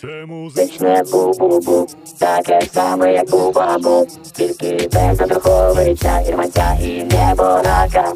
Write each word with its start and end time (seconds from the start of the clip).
Це 0.00 0.26
музичне 0.26 1.02
бу-бу-бу, 1.12 1.86
таке 2.18 2.60
саме, 2.72 3.12
як 3.12 3.30
бу-бабу, 3.30 4.06
тільки 4.32 4.88
без 4.92 5.20
Андруховича, 5.20 6.20
Ірманця 6.20 6.78
і 6.82 7.04
неборака. 7.04 8.12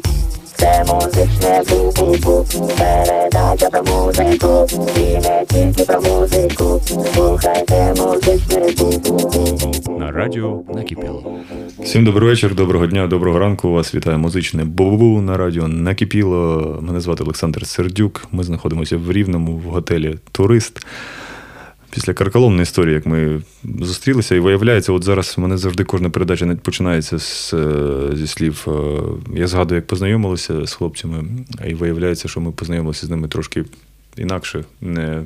Це 0.55 0.85
музичне 0.87 1.63
бу-бу-бу, 1.69 2.45
передача 2.77 3.69
про 3.69 3.83
музику, 3.83 4.67
і 4.97 5.01
не 5.01 5.45
тільки 5.47 5.83
про 5.83 6.01
музику. 6.01 6.81
Слухайте 7.13 7.93
музичне 7.97 8.59
бу-бу-бу. 8.59 9.99
на 9.99 10.11
радіо 10.11 10.61
накипіло. 10.75 11.23
Всім 11.79 12.05
добрий 12.05 12.29
вечір, 12.29 12.55
доброго 12.55 12.87
дня, 12.87 13.07
доброго 13.07 13.39
ранку. 13.39 13.71
Вас 13.71 13.95
вітає 13.95 14.17
музичне 14.17 14.63
бу 14.63 15.21
на 15.21 15.37
радіо 15.37 15.67
накипіло. 15.67 16.79
Мене 16.81 16.99
звати 16.99 17.23
Олександр 17.23 17.67
Сердюк. 17.67 18.27
Ми 18.31 18.43
знаходимося 18.43 18.97
в 18.97 19.11
Рівному 19.11 19.57
в 19.57 19.61
готелі 19.61 20.15
Турист. 20.31 20.85
Після 21.95 22.13
карколомної 22.13 22.63
історії, 22.63 22.95
як 22.95 23.05
ми 23.05 23.41
зустрілися, 23.79 24.35
і 24.35 24.39
виявляється, 24.39 24.93
от 24.93 25.03
зараз 25.03 25.33
в 25.37 25.41
мене 25.41 25.57
завжди 25.57 25.83
кожна 25.83 26.09
передача 26.09 26.55
починається 26.61 27.19
з, 27.19 27.53
е, 27.53 28.09
зі 28.13 28.27
слів. 28.27 28.67
е, 28.67 29.01
Я 29.39 29.47
згадую, 29.47 29.75
як 29.75 29.87
познайомилися 29.87 30.65
з 30.65 30.73
хлопцями, 30.73 31.23
і 31.67 31.73
виявляється, 31.73 32.27
що 32.27 32.41
ми 32.41 32.51
познайомилися 32.51 33.07
з 33.07 33.09
ними 33.09 33.27
трошки 33.27 33.65
інакше. 34.17 34.63
Не 34.81 35.23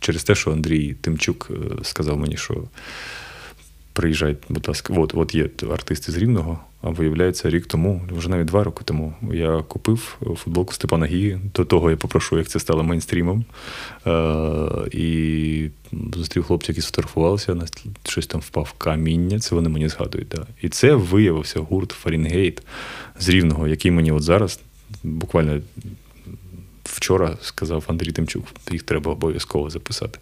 через 0.00 0.24
те, 0.24 0.34
що 0.34 0.52
Андрій 0.52 0.94
Тимчук 1.00 1.50
е, 1.50 1.54
сказав 1.82 2.18
мені, 2.18 2.36
що 2.36 2.54
приїжджай, 3.98 4.36
будь 4.48 4.68
ласка, 4.68 4.94
от, 4.96 5.14
от 5.14 5.34
є 5.34 5.48
артисти 5.72 6.12
з 6.12 6.16
Рівного, 6.16 6.58
а 6.82 6.90
виявляється, 6.90 7.50
рік 7.50 7.66
тому, 7.66 8.02
вже 8.10 8.28
навіть 8.28 8.46
два 8.46 8.64
роки 8.64 8.82
тому, 8.84 9.14
я 9.32 9.62
купив 9.68 10.18
футболку 10.36 10.72
Степана 10.72 11.06
Гії. 11.06 11.38
До 11.54 11.64
того 11.64 11.90
я 11.90 11.96
попрошу, 11.96 12.38
як 12.38 12.48
це 12.48 12.60
стало 12.60 12.82
мейнстрімом. 12.82 13.44
Е, 14.06 14.88
і 14.92 15.70
зустрів 16.14 16.44
хлопців, 16.44 16.74
які 16.74 16.80
сфотографувалися, 16.80 17.56
щось 18.04 18.26
там 18.26 18.40
впав 18.40 18.72
каміння, 18.72 19.38
це 19.38 19.54
вони 19.54 19.68
мені 19.68 19.88
згадують. 19.88 20.28
Да. 20.28 20.46
І 20.62 20.68
це 20.68 20.94
виявився 20.94 21.60
гурт 21.60 21.90
Фаренгейт 21.90 22.62
з 23.20 23.28
Рівного, 23.28 23.68
який 23.68 23.90
мені 23.90 24.12
от 24.12 24.22
зараз 24.22 24.60
буквально. 25.02 25.60
Вчора 26.84 27.36
сказав 27.42 27.84
Андрій 27.86 28.12
Тимчук, 28.12 28.44
їх 28.70 28.82
треба 28.82 29.12
обов'язково 29.12 29.70
записати. 29.70 30.18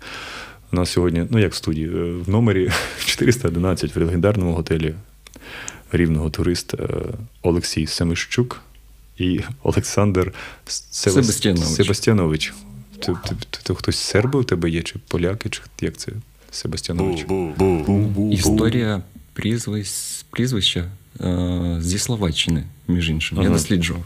У 0.72 0.76
нас 0.76 0.90
сьогодні, 0.90 1.26
ну 1.30 1.38
як 1.38 1.52
в 1.52 1.56
студії, 1.56 1.86
е, 1.86 1.90
в 2.26 2.28
номері 2.28 2.70
411 3.06 3.96
в 3.96 3.98
легендарному 3.98 4.52
готелі 4.54 4.94
Рівного 5.92 6.30
Турист 6.30 6.74
е, 6.74 6.88
Олексій 7.42 7.86
Семищук 7.86 8.60
і 9.18 9.40
Олександр 9.62 10.32
Себас- 10.66 11.12
Себастьянович. 11.74 12.54
Ти, 13.62 13.74
хтось 13.74 13.96
з 13.96 14.00
серби 14.00 14.38
у 14.40 14.44
тебе 14.44 14.70
є, 14.70 14.82
чи 14.82 14.94
поляки, 15.08 15.48
чи 15.48 15.60
як 15.80 15.96
це? 15.96 16.12
Себастьянович. 16.50 17.26
Історія 18.32 19.02
прізвищ, 19.32 19.90
прізвища 20.30 20.90
зі 21.80 21.98
Словаччини, 21.98 22.64
між 22.88 23.10
іншим. 23.10 23.38
Я 23.38 23.44
Ага. 23.44 23.52
досліджував. 23.52 24.02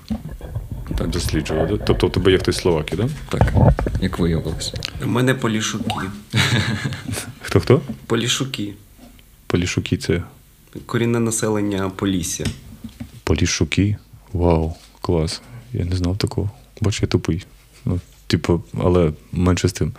Так, 0.99 1.09
досліджував. 1.11 1.69
да? 1.69 1.77
Тобто 1.77 2.07
у 2.07 2.11
тебе 2.11 2.33
є 2.33 2.39
хтось 2.39 2.57
словаки, 2.57 2.97
так? 2.97 3.07
Да? 3.07 3.39
Так, 3.39 3.53
як 4.01 4.19
виявилося. 4.19 4.73
У 5.05 5.09
мене 5.09 5.35
полішуки. 5.35 6.07
Хто 7.43 7.61
хто? 7.61 7.81
Полішуки. 8.07 8.75
Полішуки 9.47 9.97
це 9.97 10.23
Корінне 10.87 11.21
населення 11.21 11.91
Полісся. 11.91 12.45
Поліщуки. 13.25 13.97
Вау, 14.33 14.75
клас. 15.01 15.43
Я 15.73 15.85
не 15.85 15.97
знав 15.97 16.17
такого. 16.19 16.51
Бач, 16.81 17.03
я 17.03 17.09
тупий. 17.09 17.47
Ну, 17.85 18.01
типу, 18.27 18.63
але 18.79 19.13
менше 19.33 19.69
з 19.69 19.73
тим. 19.73 19.93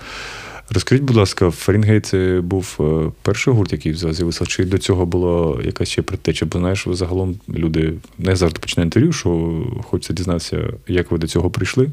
Розкажіть, 0.73 1.03
будь 1.03 1.15
ласка, 1.15 1.51
Фаренгейт 1.51 2.05
це 2.05 2.41
був 2.43 2.77
е, 2.79 3.11
перший 3.21 3.53
гурт, 3.53 3.71
який 3.71 3.93
з'явився, 3.93 4.45
чи 4.45 4.65
до 4.65 4.77
цього 4.77 5.05
була 5.05 5.61
якась 5.63 5.89
ще 5.89 6.01
предтеча? 6.01 6.45
Бо 6.45 6.59
знаєш, 6.59 6.87
загалом 6.91 7.35
люди 7.49 7.93
не 8.17 8.35
завжди 8.35 8.59
починають 8.59 8.87
інтерв'ю, 8.87 9.13
що 9.13 9.63
хочеться 9.83 10.13
дізнатися, 10.13 10.73
як 10.87 11.11
ви 11.11 11.17
до 11.17 11.27
цього 11.27 11.49
прийшли, 11.49 11.89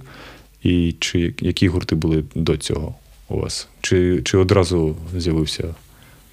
і 0.63 0.95
чи 0.99 1.35
які 1.41 1.69
гурти 1.69 1.95
були 1.95 2.25
до 2.35 2.57
цього 2.57 2.95
у 3.29 3.41
вас? 3.41 3.69
Чи, 3.81 4.23
чи 4.25 4.39
одразу 4.39 4.97
з'явився 5.17 5.75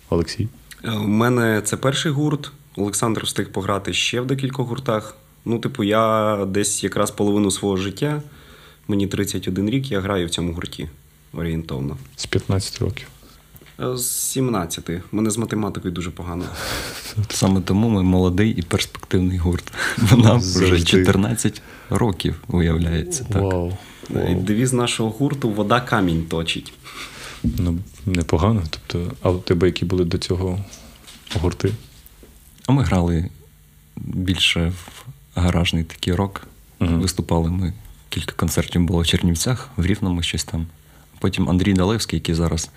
Олексій? 0.09 0.47
Е, 0.83 0.91
У 0.91 1.07
мене 1.07 1.61
це 1.65 1.77
перший 1.77 2.11
гурт. 2.11 2.51
Олександр 2.75 3.23
встиг 3.23 3.51
пограти 3.51 3.93
ще 3.93 4.21
в 4.21 4.25
декількох 4.25 4.67
гуртах. 4.67 5.17
Ну, 5.45 5.59
типу, 5.59 5.83
я 5.83 6.37
десь 6.45 6.83
якраз 6.83 7.11
половину 7.11 7.51
свого 7.51 7.77
життя, 7.77 8.21
мені 8.87 9.07
31 9.07 9.69
рік, 9.69 9.91
я 9.91 9.99
граю 9.99 10.27
в 10.27 10.29
цьому 10.29 10.53
гурті 10.53 10.87
орієнтовно. 11.37 11.97
З 12.15 12.25
15 12.25 12.79
років. 12.79 13.07
Е, 13.79 13.97
З 13.97 14.09
17. 14.11 14.89
Мене 15.11 15.29
з 15.31 15.37
математикою 15.37 15.93
дуже 15.93 16.11
погано. 16.11 16.45
Саме 17.29 17.61
тому 17.61 17.89
ми 17.89 18.03
молодий 18.03 18.51
і 18.51 18.61
перспективний 18.61 19.37
гурт. 19.37 19.73
Нам 20.17 20.39
вже 20.39 20.83
14 20.83 21.61
років, 21.89 22.35
виявляється. 22.47 23.23
Так. 23.23 23.41
Вау. 23.41 23.77
Е, 24.15 24.31
І 24.31 24.35
девіз 24.35 24.73
нашого 24.73 25.09
гурту 25.09 25.49
вода 25.49 25.81
камінь 25.81 26.25
точить. 26.25 26.73
Ну, 27.43 27.77
непогано. 28.05 28.63
Тобто, 28.69 29.11
а 29.21 29.29
у 29.29 29.39
тебе 29.39 29.67
які 29.67 29.85
були 29.85 30.05
до 30.05 30.17
цього 30.17 30.59
гурти? 31.41 31.71
А 32.67 32.71
ми 32.71 32.83
грали 32.83 33.29
більше 33.97 34.73
в 34.85 35.05
гаражний 35.39 35.83
такий 35.83 36.13
рок. 36.15 36.47
Мгм. 36.79 37.01
Виступали 37.01 37.49
ми. 37.49 37.73
Кілька 38.09 38.31
концертів 38.31 38.81
було 38.83 39.01
в 39.01 39.07
Чернівцях, 39.07 39.69
в 39.77 39.85
Рівному 39.85 40.21
щось 40.23 40.43
там. 40.43 40.67
Потім 41.25 41.49
Андрій 41.49 41.73
Далевський, 41.73 42.19
який 42.19 42.35
зараз 42.35 42.69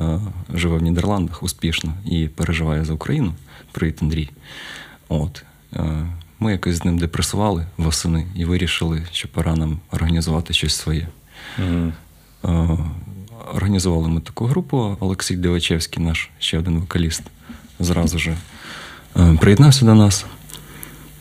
е, 0.00 0.20
живе 0.54 0.78
в 0.78 0.82
Нідерландах 0.82 1.42
успішно 1.42 1.92
і 2.06 2.28
переживає 2.28 2.84
за 2.84 2.92
Україну. 2.92 3.34
Привіт, 3.72 3.98
Андрій. 4.02 4.30
От. 5.08 5.44
Е, 5.72 6.06
ми 6.40 6.52
якось 6.52 6.76
з 6.76 6.84
ним 6.84 6.98
депресували 6.98 7.66
восени 7.76 8.26
і 8.34 8.44
вирішили, 8.44 9.02
що 9.12 9.28
пора 9.28 9.56
нам 9.56 9.78
організувати 9.92 10.52
щось 10.52 10.74
своє. 10.74 11.08
Угу. 11.58 11.92
Е, 12.44 12.78
Організували 13.54 14.08
ми 14.08 14.20
таку 14.20 14.46
групу. 14.46 14.96
Олексій 15.00 15.36
Дивачевський, 15.36 16.04
наш 16.04 16.30
ще 16.38 16.58
один 16.58 16.80
вокаліст, 16.80 17.22
зразу 17.80 18.18
же 18.18 18.36
е, 19.16 19.38
приєднався 19.40 19.84
до 19.84 19.94
нас. 19.94 20.26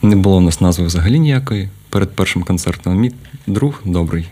Не 0.02 0.16
було 0.16 0.38
в 0.38 0.42
нас 0.42 0.62
назви 0.62 0.86
взагалі 0.86 1.20
ніякої. 1.20 1.70
Перед 1.90 2.16
першим 2.16 2.44
концертом 2.44 2.96
мій 2.96 3.12
друг 3.48 3.82
добрий, 3.86 4.30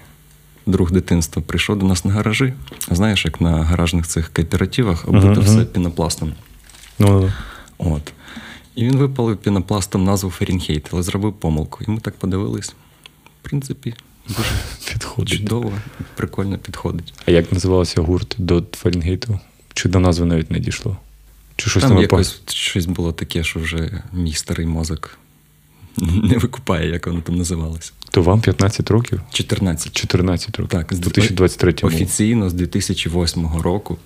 друг 0.65 0.91
дитинства, 0.91 1.41
прийшов 1.41 1.79
до 1.79 1.85
нас 1.85 2.05
на 2.05 2.11
гаражі. 2.11 2.53
Знаєш, 2.91 3.25
як 3.25 3.41
на 3.41 3.63
гаражних 3.63 4.07
цих 4.07 4.29
кооперативах 4.33 5.07
оббито 5.07 5.27
Мгм, 5.27 5.41
все 5.41 5.65
пінопластом. 5.65 6.33
Ну, 6.99 7.31
От. 7.77 8.13
І 8.75 8.85
він 8.85 8.97
випалив 8.97 9.37
пінопластом 9.37 10.03
назву 10.03 10.29
Фарінхейт, 10.29 10.87
але 10.91 11.03
зробив 11.03 11.33
помилку. 11.33 11.83
І 11.87 11.91
ми 11.91 11.99
так 11.99 12.15
подивились. 12.15 12.69
В 13.41 13.49
принципі, 13.49 13.93
дуже 14.27 14.49
підходить. 14.93 15.37
чудово, 15.39 15.73
прикольно 16.15 16.57
підходить. 16.57 17.13
А 17.25 17.31
як 17.31 17.51
називався 17.51 18.01
гурт 18.01 18.35
до 18.37 18.63
Фаренгейту? 18.73 19.39
Чи 19.73 19.89
до 19.89 19.99
назви 19.99 20.25
навіть 20.25 20.51
не 20.51 20.59
дійшло? 20.59 20.97
Чи 21.55 21.69
щось 21.69 21.83
Там 21.83 21.91
там 21.91 22.01
якось 22.01 22.41
щось 22.47 22.85
було 22.85 23.11
таке, 23.11 23.43
що 23.43 23.59
вже 23.59 24.03
мій 24.13 24.33
старий 24.33 24.65
мозок 24.65 25.17
не 26.23 26.37
викупає, 26.37 26.89
як 26.89 27.07
воно 27.07 27.21
там 27.21 27.35
називалося. 27.35 27.91
То 28.11 28.21
вам 28.23 28.41
15 28.41 28.91
років? 28.91 29.21
14. 29.31 29.91
14 29.93 30.57
років. 30.59 30.79
Так, 30.79 30.93
з 30.93 30.99
2023 30.99 31.73
Офіційно 31.81 32.49
з 32.49 32.53
2008 32.53 33.47
року, 33.61 33.97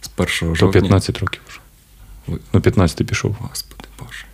з 0.00 0.10
1 0.16 0.26
жовтня. 0.56 0.66
То 0.66 0.70
15 0.70 1.18
років 1.18 1.40
вже. 1.48 1.60
Ви- 2.26 2.38
Ну, 2.52 2.60
15 2.60 3.06
пішов. 3.06 3.36
Господи 3.40 3.84
Боже. 3.98 4.24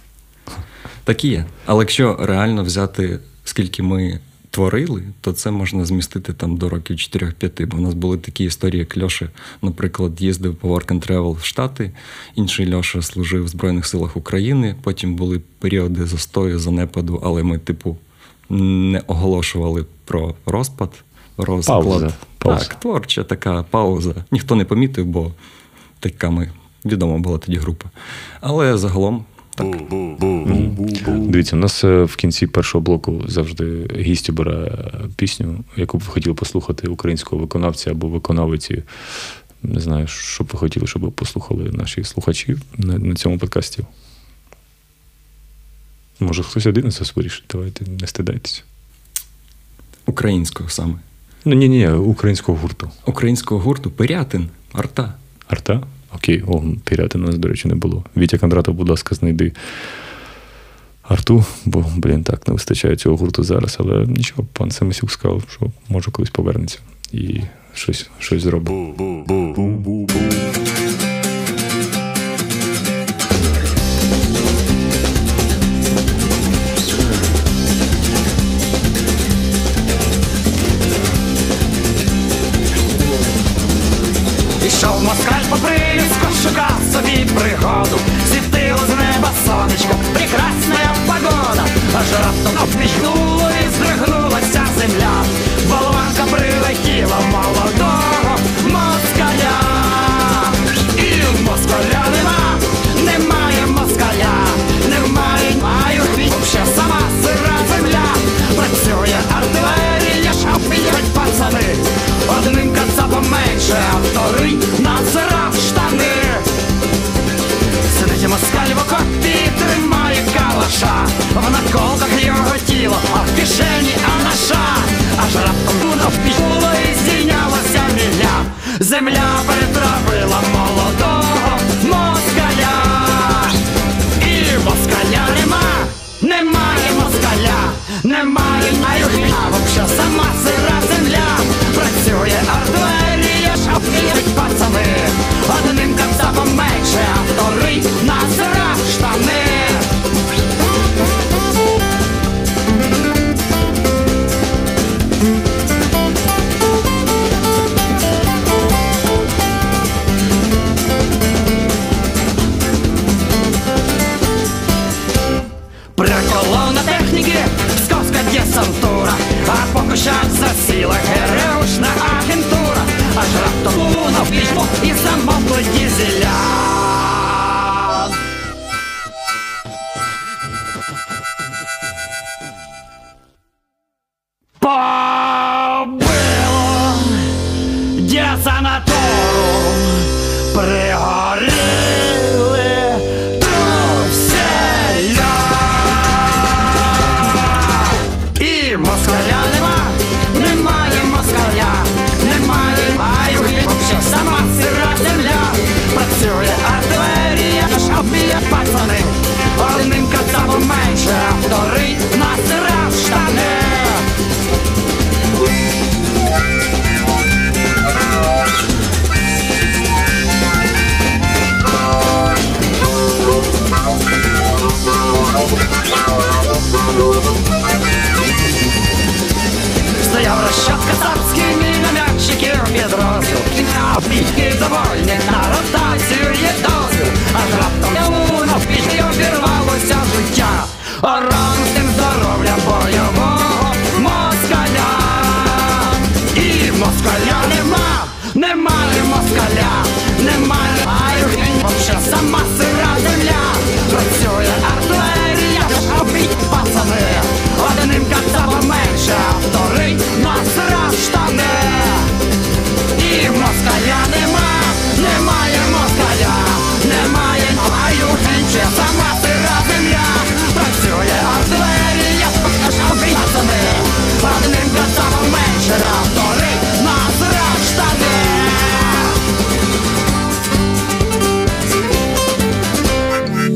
Так 1.04 1.24
і 1.24 1.28
є. 1.28 1.44
Але 1.66 1.82
якщо 1.82 2.16
реально 2.20 2.64
взяти, 2.64 3.18
скільки 3.44 3.82
ми 3.82 4.20
творили, 4.50 5.02
то 5.20 5.32
це 5.32 5.50
можна 5.50 5.84
змістити 5.84 6.32
там 6.32 6.56
до 6.56 6.68
років 6.68 6.96
4-5. 6.96 7.66
Бо 7.66 7.76
в 7.76 7.80
нас 7.80 7.94
були 7.94 8.18
такі 8.18 8.44
історії, 8.44 8.78
як 8.78 8.98
Льоша, 8.98 9.28
наприклад, 9.62 10.12
їздив 10.22 10.56
по 10.56 10.68
Work 10.68 10.86
and 10.86 11.08
Travel 11.08 11.40
в 11.40 11.44
Штати, 11.44 11.90
інший 12.34 12.74
Льоша 12.74 13.02
служив 13.02 13.44
в 13.44 13.48
Збройних 13.48 13.86
силах 13.86 14.16
України. 14.16 14.74
Потім 14.82 15.16
були 15.16 15.40
періоди 15.58 16.06
застою, 16.06 16.58
занепаду, 16.58 17.20
але 17.24 17.42
ми, 17.42 17.58
типу, 17.58 17.96
не 18.50 19.02
оголошували 19.06 19.84
про 20.04 20.34
розпад. 20.46 20.90
Розклад. 21.36 21.84
Пауза. 21.84 22.12
Пауза. 22.38 22.64
Так, 22.64 22.74
творча 22.74 23.24
така 23.24 23.62
пауза. 23.62 24.14
Ніхто 24.30 24.54
не 24.54 24.64
помітив, 24.64 25.06
бо 25.06 25.32
така 26.00 26.30
ми 26.30 26.50
відома 26.84 27.18
була 27.18 27.38
тоді 27.38 27.58
група. 27.58 27.90
Але 28.40 28.78
загалом 28.78 29.24
так. 29.62 31.30
Дивіться, 31.30 31.56
у 31.56 31.58
нас 31.58 31.84
е, 31.84 32.02
в 32.02 32.16
кінці 32.16 32.46
першого 32.46 32.82
блоку 32.82 33.24
завжди 33.28 33.90
гість 33.96 34.30
обирає 34.30 34.92
пісню, 35.16 35.64
яку 35.76 35.98
б 35.98 36.00
ви 36.00 36.06
хотіли 36.06 36.34
послухати 36.34 36.88
українського 36.88 37.42
виконавця 37.42 37.90
або 37.90 38.08
виконавиці. 38.08 38.82
Не 39.62 39.80
знаю, 39.80 40.06
що 40.06 40.44
б 40.44 40.48
ви 40.52 40.58
хотіли, 40.58 40.86
щоб 40.86 41.12
послухали 41.12 41.70
наші 41.72 42.04
слухачі 42.04 42.56
на, 42.78 42.98
на 42.98 43.14
цьому 43.14 43.38
подкасті. 43.38 43.84
Може, 46.20 46.42
хтось 46.42 46.66
один 46.66 46.84
вас 46.84 47.16
вирішить, 47.16 47.44
давайте 47.50 47.84
не 48.00 48.06
стидайтеся. 48.06 48.62
Українського 50.06 50.68
саме. 50.68 50.94
Ну 51.44 51.54
ні, 51.54 51.68
ні, 51.68 51.88
українського 51.88 52.58
гурту. 52.58 52.90
Українського 53.06 53.60
гурту 53.60 53.90
Пирятин, 53.90 54.48
арта. 54.72 55.14
Арта? 55.48 55.82
Окей, 56.14 56.42
о, 56.46 56.62
піряти 56.84 57.18
нас, 57.18 57.38
до 57.38 57.48
речі, 57.48 57.68
не 57.68 57.74
було. 57.74 58.04
Вітя 58.16 58.38
Кондратов, 58.38 58.74
будь 58.74 58.88
ласка, 58.88 59.14
знайди 59.14 59.52
арту, 61.02 61.44
бо, 61.64 61.84
блін, 61.96 62.24
так, 62.24 62.48
не 62.48 62.54
вистачає 62.54 62.96
цього 62.96 63.16
гурту 63.16 63.42
зараз. 63.42 63.76
Але 63.80 64.06
нічого, 64.06 64.46
пан 64.52 64.70
Семисюк 64.70 65.10
сказав, 65.10 65.42
що 65.50 65.66
може 65.88 66.10
колись 66.10 66.30
повернеться 66.30 66.78
і 67.12 67.40
щось, 67.74 68.10
щось 68.18 68.42
зробить. 68.42 68.72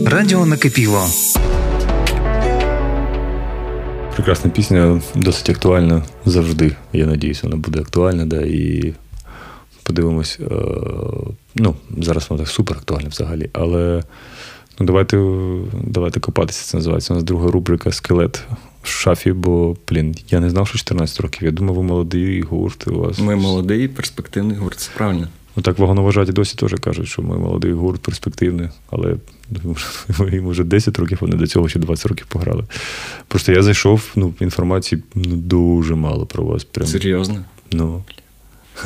Радіо 0.07 0.47
накипіло. 0.47 1.07
Прекрасна 4.15 4.51
пісня, 4.51 5.01
досить 5.15 5.51
актуальна 5.51 6.03
завжди. 6.27 6.77
Я 6.93 7.07
надіюсь, 7.07 7.43
вона 7.43 7.57
буде 7.57 7.81
актуальна, 7.81 8.27
да, 8.27 8.41
і 8.41 8.95
подивимось. 9.83 10.39
Е, 10.41 10.55
ну, 11.55 11.77
зараз 11.99 12.27
вона 12.31 12.43
так 12.43 12.53
супер 12.53 12.77
актуальна 12.77 13.09
взагалі, 13.09 13.51
але 13.53 14.03
ну, 14.79 14.87
давайте, 14.87 15.17
давайте 15.85 16.21
копатися. 16.21 16.65
Це 16.65 16.77
називається. 16.77 17.15
У 17.15 17.17
нас 17.17 17.25
друга 17.25 17.51
рубрика 17.51 17.93
Скелет 17.93 18.43
в 18.83 18.89
шафі, 18.89 19.33
бо, 19.33 19.77
блін, 19.91 20.15
я 20.29 20.41
не 20.41 20.51
знав, 20.51 20.69
що 20.69 20.79
14 20.79 21.21
років. 21.21 21.45
Я 21.45 21.51
думав, 21.51 21.75
ви 21.75 21.83
молодий 21.83 22.43
гурт. 22.43 22.89
У 22.89 22.99
вас 22.99 23.19
Ми 23.19 23.37
молодий, 23.37 23.89
перспективний 23.89 24.57
гурт, 24.57 24.79
це 24.79 24.91
правильно. 24.97 25.29
Ну 25.57 25.63
так 25.63 25.79
вагоноважаті 25.79 26.33
досі 26.33 26.57
теж 26.57 26.75
кажуть, 26.81 27.09
що 27.09 27.23
ми 27.23 27.39
молодий 27.39 27.73
гурт, 27.73 28.03
перспективний, 28.03 28.69
але 28.91 29.17
їм 30.33 30.49
вже 30.49 30.65
10 30.65 30.99
років, 30.99 31.19
вони 31.21 31.37
до 31.37 31.47
цього 31.47 31.69
ще 31.69 31.79
20 31.79 32.07
років 32.07 32.27
пограли. 32.27 32.65
Просто 33.29 33.53
я 33.53 33.63
зайшов, 33.63 34.03
ну, 34.17 34.35
інформації 34.41 35.03
ну, 35.15 35.37
дуже 35.37 35.95
мало 35.95 36.27
про 36.27 36.45
вас. 36.45 36.65
Прям, 36.65 36.89
Серйозно? 36.89 37.45
ну. 37.73 38.05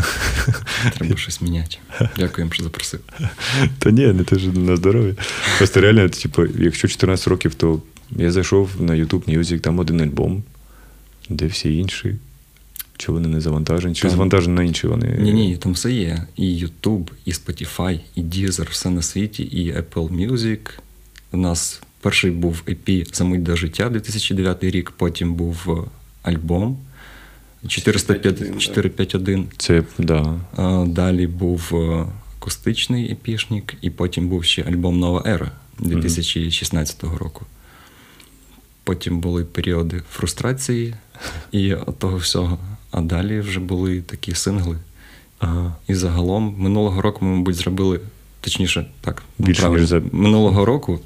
Треба 0.95 1.17
щось 1.17 1.41
міняти. 1.41 1.77
Дякуємо, 2.17 2.53
що 2.53 2.63
запросив. 2.63 3.01
Та 3.79 3.91
ні, 3.91 4.07
не 4.07 4.25
те 4.25 4.39
ж 4.39 4.49
на 4.49 4.77
здоров'я. 4.77 5.15
Просто 5.59 5.81
реально, 5.81 6.09
типу, 6.09 6.47
якщо 6.47 6.89
14 6.89 7.29
років, 7.29 7.55
то 7.55 7.83
я 8.11 8.31
зайшов 8.33 8.71
на 8.81 8.93
YouTube 8.93 9.39
Music, 9.39 9.61
там 9.61 9.79
один 9.79 10.01
альбом, 10.01 10.43
де 11.29 11.47
всі 11.47 11.77
інші. 11.77 12.17
Чи 12.99 13.13
вони 13.13 13.29
не 13.29 13.41
завантажені? 13.41 13.95
Чи 13.95 14.11
завантажені 14.11 14.55
на 14.55 14.63
інші 14.63 14.87
вони? 14.87 15.17
Ні, 15.21 15.33
ні, 15.33 15.57
там 15.57 15.73
все 15.73 15.93
є. 15.93 16.23
І 16.37 16.65
YouTube, 16.65 17.11
і 17.25 17.33
Spotify, 17.33 18.01
і 18.15 18.23
Deezer, 18.23 18.71
все 18.71 18.91
на 18.91 19.03
світі, 19.03 19.43
і 19.43 19.73
Apple 19.73 20.29
Music. 20.29 20.59
У 21.33 21.37
нас 21.37 21.83
перший 22.01 22.31
був 22.31 22.63
EP 22.67 23.15
«Замить 23.15 23.43
до 23.43 23.57
життя 23.57 23.89
2009 23.89 24.65
рік, 24.65 24.91
потім 24.91 25.35
був 25.35 25.57
е, 25.69 25.91
альбом 26.23 26.79
405 27.69 28.59
451. 28.59 29.47
Це, 29.57 29.83
да. 29.99 30.41
А, 30.57 30.85
Далі 30.89 31.27
був 31.27 31.71
е, 31.73 32.07
акустичний 32.39 33.13
епішник, 33.13 33.75
і 33.81 33.91
потім 33.91 34.29
був 34.29 34.45
ще 34.45 34.63
альбом 34.63 34.99
Нова 34.99 35.23
Ера 35.27 35.53
2016 35.79 37.05
року. 37.05 37.47
Потім 38.85 39.21
були 39.21 39.45
періоди 39.45 40.03
фрустрації 40.11 40.95
і 41.53 41.75
того 41.99 42.17
всього. 42.17 42.59
А 42.91 43.01
далі 43.01 43.41
вже 43.41 43.61
були 43.61 44.01
такі 44.03 44.35
сингли. 44.35 44.77
Ага. 45.39 45.77
І 45.89 45.95
загалом 45.95 46.55
минулого 46.59 47.03
року 47.03 47.25
ми, 47.25 47.37
мабуть, 47.37 47.55
зробили, 47.55 48.01
точніше, 48.41 48.87
так, 49.01 49.23
Більше, 49.39 49.61
правильно, 49.61 49.81
ніж 49.81 49.89
за- 49.89 50.03
минулого 50.13 50.65
року, 50.65 51.01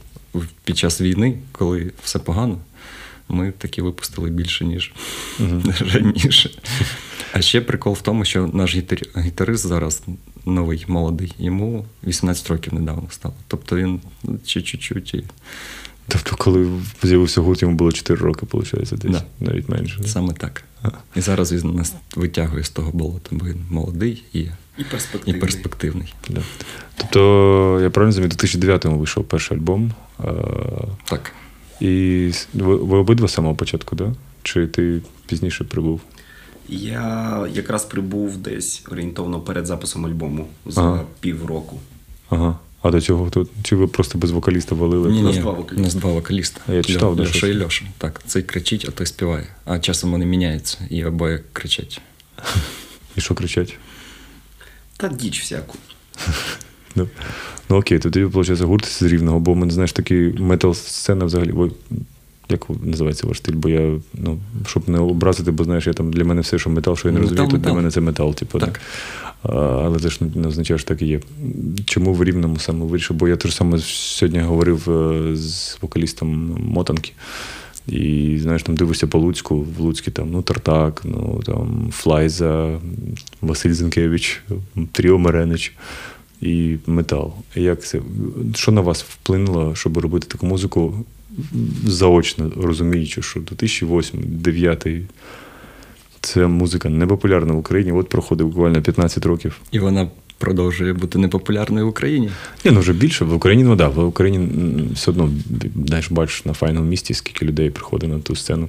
під 0.64 0.78
час 0.78 1.00
війни, 1.00 1.38
коли 1.52 1.92
все 2.02 2.18
погано, 2.18 2.58
ми 3.28 3.52
таки 3.58 3.82
випустили 3.82 4.30
більше, 4.30 4.64
ніж 4.64 4.92
раніше. 5.94 6.50
А 7.32 7.42
ще 7.42 7.60
прикол 7.60 7.92
в 7.92 8.00
тому, 8.00 8.24
що 8.24 8.46
наш 8.46 8.76
гітар- 8.76 9.20
гітарист 9.22 9.66
зараз 9.66 10.02
новий, 10.46 10.84
молодий, 10.88 11.32
йому 11.38 11.84
18 12.06 12.48
років 12.48 12.74
недавно 12.74 13.02
стало. 13.10 13.34
Тобто 13.48 13.76
він 13.76 14.00
ну, 14.22 14.38
чуть-чуть. 14.46 15.14
і 15.14 15.24
Тобто, 16.12 16.36
коли 16.36 16.68
з'явився 17.02 17.40
гурт, 17.40 17.62
йому 17.62 17.74
було 17.74 17.92
4 17.92 18.20
роки, 18.20 18.46
виходить, 18.52 18.88
десь, 18.98 19.12
Да. 19.12 19.22
навіть 19.40 19.68
менше. 19.68 19.98
да? 20.02 20.08
Саме 20.08 20.32
так. 20.32 20.64
І 21.16 21.20
зараз 21.20 21.52
він 21.52 21.74
нас 21.74 21.94
витягує 22.16 22.64
з 22.64 22.70
того 22.70 22.90
болота, 22.92 23.28
бо 23.30 23.46
він 23.46 23.64
молодий 23.70 24.24
і, 24.32 24.38
І 24.38 24.48
і 24.78 24.84
перспективний. 24.90 25.40
перспективний. 25.40 26.14
Да. 26.30 26.40
Тобто, 26.96 27.78
я 27.82 27.90
правильно 27.90 28.08
розумію, 28.16 28.30
у 28.32 28.34
2009-му 28.42 28.98
вийшов 28.98 29.24
перший 29.24 29.56
альбом. 29.56 29.92
Так. 31.04 31.32
і 31.80 32.32
ви, 32.54 32.76
ви 32.76 32.96
обидва 32.98 33.28
з 33.28 33.32
самого 33.32 33.54
початку, 33.54 33.96
да? 33.96 34.14
Чи 34.42 34.66
ти 34.66 35.00
пізніше 35.26 35.64
прибув? 35.64 36.00
Я 36.68 37.46
якраз 37.54 37.84
прибув 37.84 38.36
десь 38.36 38.84
орієнтовно 38.90 39.40
перед 39.40 39.66
записом 39.66 40.06
альбому 40.06 40.46
за 40.66 40.80
Ага. 40.82 41.02
півроку. 41.20 41.80
Ага. 42.30 42.58
А 42.82 42.90
до 42.90 43.00
цього 43.00 43.26
хто? 43.26 43.46
чи 43.62 43.76
ви 43.76 43.86
просто 43.86 44.18
без 44.18 44.30
вокаліста 44.30 44.74
валили? 44.74 45.10
Ні, 45.10 45.22
ні, 45.22 45.42
у 45.76 45.80
нас 45.80 45.94
два 45.94 46.12
вокаліста. 46.12 46.60
А 46.68 46.72
я 46.72 46.82
читав, 46.82 47.18
Льо, 47.18 47.22
Льоша 47.22 47.46
і 47.46 47.62
Льоша. 47.62 47.84
Так, 47.98 48.22
цей 48.26 48.42
кричить, 48.42 48.86
а 48.88 48.90
той 48.90 49.06
співає. 49.06 49.46
А 49.64 49.78
часом 49.78 50.10
вони 50.12 50.26
міняються, 50.26 50.78
і 50.90 51.04
обоє 51.04 51.40
кричать. 51.52 52.00
І 53.16 53.20
що 53.20 53.34
кричать? 53.34 53.76
Та 54.96 55.08
діч 55.08 55.40
всяку. 55.40 55.78
Ну, 56.94 57.08
ну 57.68 57.76
окей, 57.76 57.98
тоді, 57.98 58.24
виходить, 58.24 58.60
гурт 58.60 58.84
з 58.84 59.02
рівного, 59.02 59.40
бо 59.40 59.54
ми 59.54 59.70
знаєш 59.70 59.92
такий 59.92 60.32
метал-сцена 60.32 61.24
взагалі. 61.24 61.54
Як 62.52 62.70
називається 62.82 63.26
ваш 63.26 63.38
стиль? 63.38 63.54
Бо 63.54 63.68
я, 63.68 64.00
ну, 64.14 64.38
щоб 64.66 64.88
не 64.88 64.98
образити, 64.98 65.50
бо 65.50 65.64
знаєш, 65.64 65.86
я 65.86 65.92
там 65.92 66.12
для 66.12 66.24
мене 66.24 66.40
все, 66.40 66.58
що 66.58 66.70
метал, 66.70 66.96
що 66.96 67.08
я 67.08 67.14
не 67.14 67.20
Метал, 67.20 67.36
розумію, 67.36 67.50
то 67.50 67.68
для 67.68 67.74
мене 67.74 67.90
це 67.90 68.00
метал, 68.00 68.34
типу. 68.34 68.58
Так. 68.58 68.80
А, 69.42 69.52
але 69.84 69.98
це 69.98 70.08
ж 70.08 70.18
не 70.34 70.48
означає, 70.48 70.78
що 70.78 70.88
так 70.88 71.02
і 71.02 71.06
є. 71.06 71.20
Чому 71.84 72.14
в 72.14 72.24
рівному 72.24 72.56
саме 72.56 72.84
вирішив? 72.84 73.16
Бо 73.16 73.28
я 73.28 73.36
теж 73.36 73.54
саме 73.54 73.78
сьогодні 73.78 74.40
говорив 74.40 74.90
е, 74.90 75.36
з 75.36 75.78
вокалістом 75.82 76.56
Мотанки. 76.60 77.12
І 77.86 78.38
знаєш, 78.42 78.62
там 78.62 78.76
дивишся 78.76 79.06
по 79.06 79.18
Луцьку, 79.18 79.66
в 79.78 79.80
Луцькі 79.80 80.10
там 80.10 80.30
ну 80.30 80.42
Тартак, 80.42 81.02
ну 81.04 81.42
там 81.46 81.88
Флайза, 81.92 82.80
Василь 83.40 83.72
Зінкевич, 83.72 84.42
Тріо 84.92 85.18
Маренич 85.18 85.72
і 86.40 86.76
метал. 86.86 87.32
Як 87.54 87.84
це? 87.84 88.00
Що 88.54 88.72
на 88.72 88.80
вас 88.80 89.02
вплинуло, 89.02 89.74
щоб 89.74 89.98
робити 89.98 90.26
таку 90.30 90.46
музику 90.46 91.04
заочно 91.86 92.52
розуміючи, 92.56 93.22
що 93.22 93.40
2008-2009 93.40 95.02
це 96.20 96.46
музика 96.46 96.88
непопулярна 96.88 97.52
в 97.52 97.58
Україні. 97.58 97.92
От 97.92 98.08
проходить 98.08 98.46
буквально 98.46 98.82
15 98.82 99.26
років. 99.26 99.60
І 99.70 99.78
вона 99.78 100.08
продовжує 100.38 100.92
бути 100.92 101.18
непопулярною 101.18 101.86
в 101.86 101.88
Україні. 101.88 102.30
Ні, 102.64 102.70
ну 102.70 102.80
вже 102.80 102.92
більше. 102.92 103.24
В 103.24 103.34
Україні, 103.34 103.64
ну 103.64 103.76
да, 103.76 103.88
в 103.88 104.04
Україні 104.04 104.48
все 104.94 105.10
одно 105.10 105.30
знаєш, 105.86 106.10
бачиш 106.10 106.44
на 106.44 106.52
файному 106.52 106.86
місті, 106.86 107.14
скільки 107.14 107.46
людей 107.46 107.70
приходить 107.70 108.10
на 108.10 108.18
ту 108.18 108.36
сцену, 108.36 108.68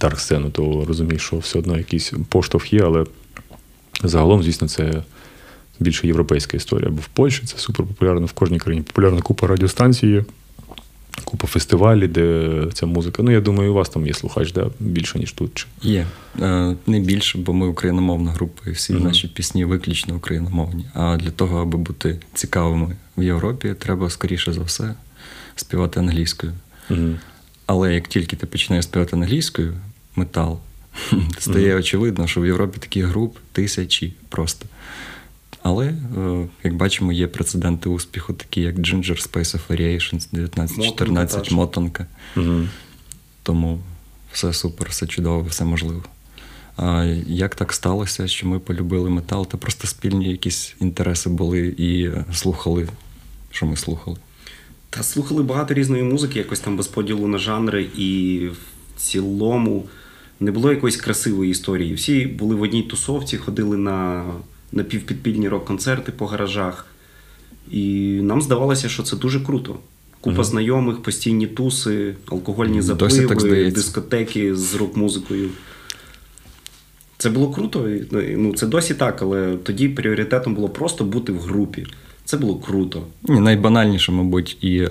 дарк 0.00 0.20
сцену, 0.20 0.50
то 0.50 0.84
розумієш, 0.88 1.22
що 1.22 1.38
все 1.38 1.58
одно 1.58 1.78
якийсь 1.78 2.12
поштовх 2.28 2.72
є, 2.72 2.82
але 2.84 3.04
загалом, 4.02 4.42
звісно, 4.42 4.68
це 4.68 5.02
більше 5.80 6.06
європейська 6.06 6.56
історія. 6.56 6.90
Бо 6.90 6.96
в 6.96 7.06
Польщі 7.06 7.42
це 7.46 7.58
супер 7.58 7.86
популярно, 7.86 8.26
в 8.26 8.32
кожній 8.32 8.58
країні 8.58 8.84
популярна 8.86 9.20
купа 9.20 9.46
радіостанцій 9.46 10.06
є. 10.06 10.24
Купа 11.30 11.46
фестивалів, 11.46 12.12
де 12.12 12.50
ця 12.72 12.86
музика. 12.86 13.22
Ну, 13.22 13.30
я 13.30 13.40
думаю, 13.40 13.70
у 13.70 13.74
вас 13.74 13.88
там 13.88 14.06
є 14.06 14.14
слухач, 14.14 14.52
да, 14.52 14.70
більше, 14.80 15.18
ніж 15.18 15.32
тут. 15.32 15.54
Чи? 15.54 15.66
Є. 15.82 16.06
Е, 16.42 16.76
Не 16.86 17.00
більше, 17.00 17.38
бо 17.38 17.52
ми 17.52 17.66
україномовна 17.66 18.30
група, 18.30 18.62
і 18.66 18.70
всі 18.70 18.92
Мгм. 18.92 19.02
наші 19.04 19.28
пісні 19.28 19.64
виключно 19.64 20.16
україномовні. 20.16 20.84
А 20.94 21.16
для 21.16 21.30
того, 21.30 21.60
аби 21.60 21.78
бути 21.78 22.18
цікавими 22.34 22.96
в 23.16 23.22
Європі, 23.22 23.74
треба, 23.78 24.10
скоріше 24.10 24.52
за 24.52 24.60
все, 24.60 24.94
співати 25.56 26.00
англійською. 26.00 26.52
Угу. 26.90 27.08
Але 27.66 27.94
як 27.94 28.08
тільки 28.08 28.36
ти 28.36 28.46
починаєш 28.46 28.84
співати 28.84 29.16
англійською, 29.16 29.74
метал, 30.16 30.58
стає 31.38 31.76
очевидно, 31.76 32.26
що 32.26 32.40
в 32.40 32.46
Європі 32.46 32.78
таких 32.78 33.04
груп 33.06 33.36
тисячі 33.52 34.14
просто. 34.28 34.66
Але, 35.62 35.86
е, 35.86 36.48
як 36.64 36.74
бачимо, 36.74 37.12
є 37.12 37.26
прецеденти 37.26 37.88
успіху, 37.88 38.32
такі 38.32 38.60
як 38.60 38.78
Ginger 38.78 39.28
Space 39.30 39.56
of 39.56 39.60
Variations 39.70 40.28
1914, 40.32 41.42
теж. 41.42 41.52
Мотанка. 41.52 42.06
Угу. 42.36 42.62
Тому 43.42 43.80
все 44.32 44.52
супер, 44.52 44.88
все 44.90 45.06
чудово, 45.06 45.42
все 45.42 45.64
можливо. 45.64 46.02
А 46.76 47.04
як 47.26 47.54
так 47.54 47.72
сталося, 47.72 48.28
що 48.28 48.48
ми 48.48 48.58
полюбили 48.58 49.10
метал? 49.10 49.46
Та 49.46 49.56
просто 49.56 49.86
спільні 49.86 50.30
якісь 50.30 50.74
інтереси 50.80 51.30
були 51.30 51.74
і 51.78 52.10
слухали, 52.34 52.88
що 53.50 53.66
ми 53.66 53.76
слухали. 53.76 54.16
Та 54.90 55.02
слухали 55.02 55.42
багато 55.42 55.74
різної 55.74 56.02
музики, 56.02 56.38
якось 56.38 56.60
там 56.60 56.76
без 56.76 56.88
поділу 56.88 57.26
на 57.28 57.38
жанри, 57.38 57.82
і 57.96 58.40
в 58.48 59.00
цілому 59.00 59.88
не 60.40 60.50
було 60.50 60.70
якоїсь 60.70 60.96
красивої 60.96 61.50
історії. 61.50 61.94
Всі 61.94 62.26
були 62.26 62.54
в 62.54 62.62
одній 62.62 62.82
тусовці, 62.82 63.36
ходили 63.36 63.76
на 63.76 64.24
напівпідпільні 64.72 65.48
рок-концерти 65.48 66.12
по 66.12 66.26
гаражах. 66.26 66.86
І 67.70 68.10
нам 68.22 68.42
здавалося, 68.42 68.88
що 68.88 69.02
це 69.02 69.16
дуже 69.16 69.40
круто. 69.40 69.78
Купа 70.20 70.44
знайомих, 70.44 71.02
постійні 71.02 71.46
туси, 71.46 72.14
алкогольні 72.26 72.82
Досі 72.82 73.26
так 73.26 73.42
дискотеки 73.72 74.56
з 74.56 74.74
рок-музикою. 74.74 75.48
Це 77.18 77.30
було 77.30 77.50
круто. 77.50 77.88
Ну, 78.12 78.54
це 78.54 78.66
досі 78.66 78.94
так, 78.94 79.22
але 79.22 79.56
тоді 79.56 79.88
пріоритетом 79.88 80.54
було 80.54 80.68
просто 80.68 81.04
бути 81.04 81.32
в 81.32 81.38
групі. 81.38 81.86
Це 82.24 82.36
було 82.36 82.56
круто. 82.56 83.06
Ні, 83.22 83.40
найбанальніше, 83.40 84.12
мабуть, 84.12 84.58
і 84.60 84.78
е, 84.78 84.90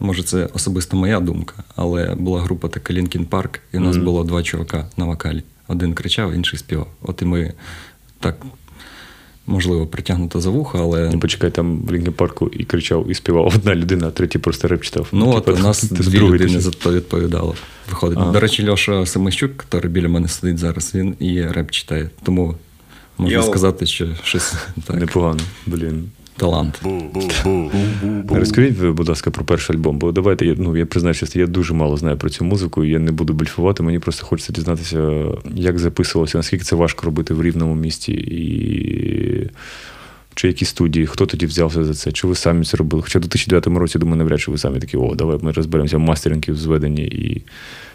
може 0.00 0.22
це 0.22 0.48
особисто 0.54 0.96
моя 0.96 1.20
думка, 1.20 1.54
але 1.76 2.14
була 2.14 2.40
група 2.40 2.68
така 2.68 2.94
Linkin 2.94 3.28
Park, 3.28 3.58
і 3.72 3.76
в 3.76 3.80
нас 3.80 3.96
Мгм. 3.96 4.04
було 4.04 4.24
два 4.24 4.42
чувака 4.42 4.90
на 4.96 5.04
вокалі. 5.04 5.42
Один 5.68 5.94
кричав, 5.94 6.32
інший 6.32 6.58
співав. 6.58 6.88
От 7.02 7.22
і 7.22 7.24
ми 7.24 7.52
так, 8.20 8.36
можливо, 9.48 9.86
притягнуто 9.86 10.40
за 10.40 10.50
вуха, 10.50 10.78
але. 10.78 11.10
Не 11.10 11.18
почекай, 11.18 11.50
там 11.50 11.82
в 11.82 11.92
Лінкі 11.92 12.10
парку 12.10 12.50
і 12.52 12.64
кричав, 12.64 13.10
і 13.10 13.14
співав 13.14 13.52
одна 13.56 13.74
людина, 13.74 14.08
а 14.08 14.10
третій 14.10 14.38
просто 14.38 14.68
реп 14.68 14.82
читав. 14.82 15.08
Ну, 15.12 15.30
от 15.30 15.44
типа, 15.44 15.58
у 15.58 15.62
нас 15.62 15.82
дві 15.82 16.18
людини 16.18 16.60
за 16.60 16.70
то 16.70 16.92
відповідало. 16.92 17.54
Виходить. 17.90 18.18
А. 18.22 18.32
До 18.32 18.40
речі, 18.40 18.68
Льоша 18.68 19.06
Семищук, 19.06 19.64
який 19.72 19.90
біля 19.90 20.08
мене 20.08 20.28
сидить 20.28 20.58
зараз, 20.58 20.94
він 20.94 21.14
і 21.18 21.42
реп 21.42 21.70
читає. 21.70 22.10
Тому 22.22 22.54
можна 23.18 23.42
сказати, 23.42 23.86
що 23.86 24.06
щось 24.22 24.54
так, 24.86 24.96
Непогано, 24.96 25.40
блін. 25.66 26.10
Талант. 26.38 26.82
Розкажіть, 28.30 28.78
будь 28.78 29.08
ласка, 29.08 29.30
про 29.30 29.44
перший 29.44 29.76
альбом, 29.76 29.98
бо 29.98 30.12
давайте, 30.12 30.46
я, 30.46 30.54
ну, 30.58 30.76
я 30.76 30.86
признаю, 30.86 31.14
що 31.14 31.26
я 31.34 31.46
дуже 31.46 31.74
мало 31.74 31.96
знаю 31.96 32.16
про 32.16 32.30
цю 32.30 32.44
музику, 32.44 32.84
і 32.84 32.90
я 32.90 32.98
не 32.98 33.12
буду 33.12 33.32
бліфувати. 33.32 33.82
Мені 33.82 33.98
просто 33.98 34.26
хочеться 34.26 34.52
дізнатися, 34.52 35.24
як 35.54 35.78
записувалося, 35.78 36.38
наскільки 36.38 36.64
це 36.64 36.76
важко 36.76 37.06
робити 37.06 37.34
в 37.34 37.42
рівному 37.42 37.74
місті, 37.74 38.12
і 38.12 39.50
чи 40.38 40.48
які 40.48 40.64
студії, 40.64 41.06
хто 41.06 41.26
тоді 41.26 41.46
взявся 41.46 41.84
за 41.84 41.94
це, 41.94 42.12
чи 42.12 42.26
ви 42.26 42.34
самі 42.34 42.64
це 42.64 42.76
робили? 42.76 43.02
Хоча 43.02 43.18
в 43.18 43.22
2009 43.22 43.66
році, 43.66 43.98
думаю, 43.98 44.16
навряд 44.16 44.40
чи 44.40 44.50
ви 44.50 44.58
самі 44.58 44.80
такі, 44.80 44.96
о, 44.96 45.14
давай 45.14 45.38
ми 45.42 45.52
розберемося 45.52 45.96
в 45.96 46.00
мастерингі, 46.00 46.52
в 46.52 46.56
зведенні 46.56 47.02
і. 47.02 47.42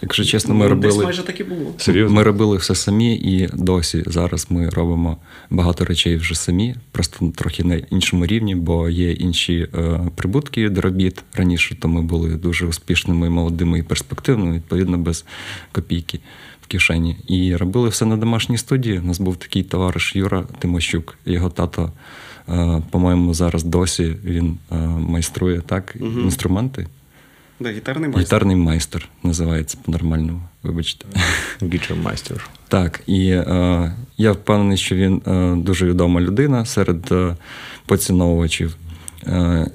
Якщо 0.02 0.24
чесно, 0.24 0.56
ми 0.56 0.70
Ну, 0.70 0.76
Десь 0.76 0.86
робили. 0.86 1.04
майже 1.04 1.24
так 1.24 1.40
і 1.40 1.44
було. 1.44 1.74
Серйозно? 1.78 2.16
Ми 2.16 2.24
робили 2.24 2.58
все 2.58 2.76
самі, 2.76 3.16
і 3.16 3.50
досі 3.54 4.04
зараз 4.06 4.48
ми 4.50 4.70
робимо 4.70 5.18
багато 5.50 5.86
речей 5.86 6.16
вже 6.16 6.36
самі, 6.36 6.76
просто 6.92 7.32
трохи 7.36 7.64
на 7.64 7.76
іншому 7.76 8.26
рівні, 8.26 8.56
бо 8.56 8.90
є 8.90 9.12
інші 9.12 9.68
е, 9.76 10.00
прибутки 10.16 10.70
до 10.70 10.82
робіт. 10.82 11.24
Раніше 11.34 11.76
то 11.80 11.88
ми 11.88 12.02
були 12.02 12.30
дуже 12.30 12.66
успішними, 12.66 13.30
молодими 13.30 13.80
і 13.80 13.84
перспективними, 13.84 14.56
відповідно, 14.56 14.98
без 14.98 15.26
копійки 15.72 16.20
в 16.62 16.68
кишені. 16.68 17.18
І 17.28 17.56
робили 17.56 17.90
все 17.90 18.06
на 18.06 18.18
домашній 18.18 18.58
студії. 18.58 19.00
У 19.00 19.04
нас 19.04 19.20
був 19.20 19.36
такий 19.36 19.64
товариш 19.64 20.16
Юра 20.16 20.44
Тимощук, 20.60 21.18
його 21.26 21.50
тато. 21.50 21.92
Е, 22.50 22.82
По-моєму, 22.90 23.34
зараз 23.34 23.64
досі 23.64 24.16
він 24.24 24.58
е, 24.72 24.76
майструє 24.86 25.62
так 25.62 25.96
угу. 26.00 26.20
інструменти. 26.20 26.88
Да, 27.60 27.72
гітарний 27.72 28.10
майстер. 28.10 28.24
Гітарний 28.24 28.56
майстер 28.56 29.10
називається 29.24 29.78
по-нормальному. 29.86 30.42
Вибачте. 30.64 31.06
Гічермайстер. 31.62 32.50
Так, 32.68 33.02
і 33.08 33.30
е, 33.30 33.96
я 34.18 34.32
впевнений, 34.32 34.78
що 34.78 34.96
він 34.96 35.22
е, 35.28 35.56
дуже 35.56 35.86
відома 35.86 36.22
людина 36.22 36.66
серед 36.66 37.12
е, 37.12 37.36
поціновувачів. 37.86 38.78
Е, 39.28 39.68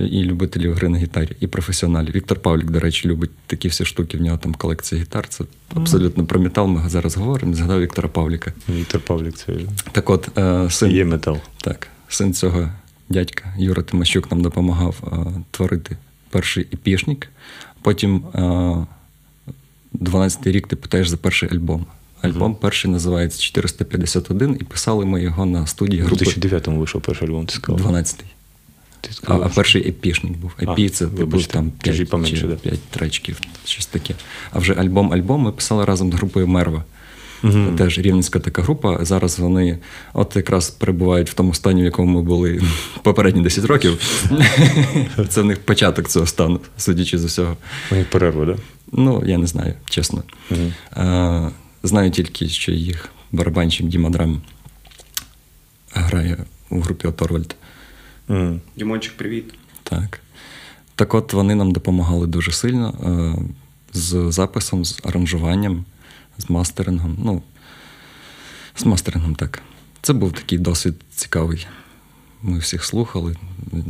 і 0.00 0.24
любителів 0.24 0.74
гри 0.74 0.88
на 0.88 0.98
гітарі, 0.98 1.36
і 1.40 1.46
професіоналів. 1.46 2.14
Віктор 2.14 2.38
Павлік, 2.38 2.70
до 2.70 2.80
речі, 2.80 3.08
любить 3.08 3.30
такі 3.46 3.68
всі 3.68 3.84
штуки. 3.84 4.18
В 4.18 4.20
нього 4.20 4.38
там 4.38 4.54
колекція 4.54 5.00
гітар. 5.00 5.28
Це 5.28 5.44
абсолютно 5.74 6.26
про 6.26 6.40
метал. 6.40 6.66
Ми 6.66 6.88
зараз 6.88 7.16
говоримо. 7.16 7.54
Згадав 7.54 7.80
Віктора 7.80 8.08
Павліка. 8.08 8.52
Віктор 8.68 9.00
Павлік 9.00 9.34
це 9.34 9.52
Так 9.92 10.10
от, 10.10 10.38
е, 10.38 10.70
син, 10.70 10.90
є 10.90 11.04
метал. 11.04 11.38
так, 11.62 11.88
син 12.08 12.34
цього 12.34 12.70
дядька 13.08 13.54
Юра 13.58 13.82
Тимощук 13.82 14.30
нам 14.30 14.42
допомагав 14.42 14.96
е, 15.06 15.40
творити 15.50 15.96
перший 16.30 16.66
епішник. 16.72 17.28
Потім 17.82 18.24
е, 18.34 18.40
12-й 19.94 20.50
рік 20.50 20.66
ти 20.66 20.76
питаєш 20.76 21.08
за 21.08 21.16
перший 21.16 21.48
альбом. 21.52 21.86
Альбом 22.22 22.54
перший 22.54 22.90
називається 22.90 23.40
451, 23.40 24.56
і 24.60 24.64
писали 24.64 25.04
ми 25.04 25.22
його 25.22 25.46
на 25.46 25.66
студії 25.66 26.02
групи. 26.02 26.24
У 26.24 26.30
групи 26.30 26.48
2009-му 26.48 26.78
вийшов 26.78 27.02
перший 27.02 27.28
альбом, 27.28 27.46
ти 27.46 27.54
сказав. 27.54 27.92
12-й. 27.92 28.24
Ти 29.04 29.10
А, 29.26 29.34
а 29.34 29.48
перший 29.48 29.88
епішник 29.88 30.36
був. 30.36 30.52
Епі 30.62 30.88
це 30.88 31.06
був 31.06 31.46
там 31.46 31.70
тяжі 31.70 31.98
5, 31.98 32.10
поменше, 32.10 32.36
чи 32.36 32.46
да. 32.46 32.54
5 32.54 32.80
тречків, 32.82 33.40
щось 33.64 33.86
таке. 33.86 34.14
А 34.52 34.58
вже 34.58 34.72
альбом-альбом 34.74 35.38
ми 35.38 35.52
писали 35.52 35.84
разом 35.84 36.12
з 36.12 36.14
групою 36.14 36.46
Мерва. 36.46 36.84
Теж 37.76 37.98
рівненська 37.98 38.38
така 38.38 38.62
група. 38.62 39.04
Зараз 39.04 39.38
вони 39.38 39.78
от 40.12 40.36
якраз 40.36 40.70
перебувають 40.70 41.30
в 41.30 41.34
тому 41.34 41.54
стані, 41.54 41.82
в 41.82 41.84
якому 41.84 42.12
ми 42.12 42.22
були 42.22 42.62
попередні 43.02 43.42
10 43.42 43.64
років. 43.64 43.98
Це 45.28 45.42
в 45.42 45.44
них 45.44 45.58
початок 45.58 46.08
цього 46.08 46.26
стану, 46.26 46.60
судячи 46.78 47.18
з 47.18 47.24
усього. 47.24 47.56
У 47.92 47.94
них 47.94 48.10
перерва, 48.10 48.46
так? 48.46 48.56
Ну, 48.92 49.22
я 49.26 49.38
не 49.38 49.46
знаю, 49.46 49.74
чесно. 49.84 50.22
Е, 50.96 51.50
Знаю 51.82 52.10
тільки, 52.10 52.48
що 52.48 52.72
їх 52.72 53.08
барабанщик 53.32 53.86
Діма 53.86 54.10
Драм 54.10 54.42
грає 55.94 56.36
у 56.70 56.80
групі 56.80 57.08
Оторвальд. 57.08 57.54
Да? 58.28 58.60
Дімончик, 58.76 59.16
привіт. 59.16 59.54
Так. 59.82 60.20
Так 60.94 61.14
от 61.14 61.32
вони 61.32 61.54
нам 61.54 61.72
допомагали 61.72 62.26
дуже 62.26 62.52
сильно 62.52 62.88
е, 62.88 63.42
з 63.92 64.32
записом, 64.32 64.84
з 64.84 65.00
аранжуванням, 65.04 65.84
з 66.38 66.50
мастерингом. 66.50 67.16
Ну, 67.24 67.42
з 68.76 68.84
мастерингом, 68.84 69.34
так. 69.34 69.62
Це 70.02 70.12
був 70.12 70.32
такий 70.32 70.58
досвід 70.58 70.94
цікавий. 71.14 71.66
Ми 72.42 72.58
всіх 72.58 72.84
слухали, 72.84 73.36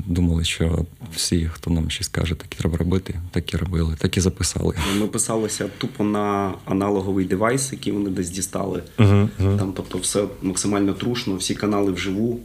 думали, 0.07 0.45
що 0.45 0.87
всі, 1.15 1.51
хто 1.53 1.71
нам 1.71 1.91
щось 1.91 2.09
каже, 2.09 2.35
так 2.35 2.55
і 2.55 2.59
треба 2.59 2.77
робити, 2.77 3.21
так 3.31 3.55
і 3.55 3.57
робили, 3.57 3.97
так 3.99 4.17
і 4.17 4.21
записали. 4.21 4.75
Ми 5.01 5.07
писалися 5.07 5.69
тупо 5.79 6.05
на 6.05 6.55
аналоговий 6.65 7.27
девайс, 7.27 7.73
який 7.73 7.93
вони 7.93 8.11
десь 8.11 8.31
дістали. 8.31 8.83
Мгм, 8.99 9.31
мгм. 9.39 9.59
Там, 9.59 9.73
тобто, 9.77 9.99
все 9.99 10.25
максимально 10.43 10.93
трушно, 10.93 11.37
всі 11.37 11.55
канали 11.55 11.93
вживу 11.93 12.41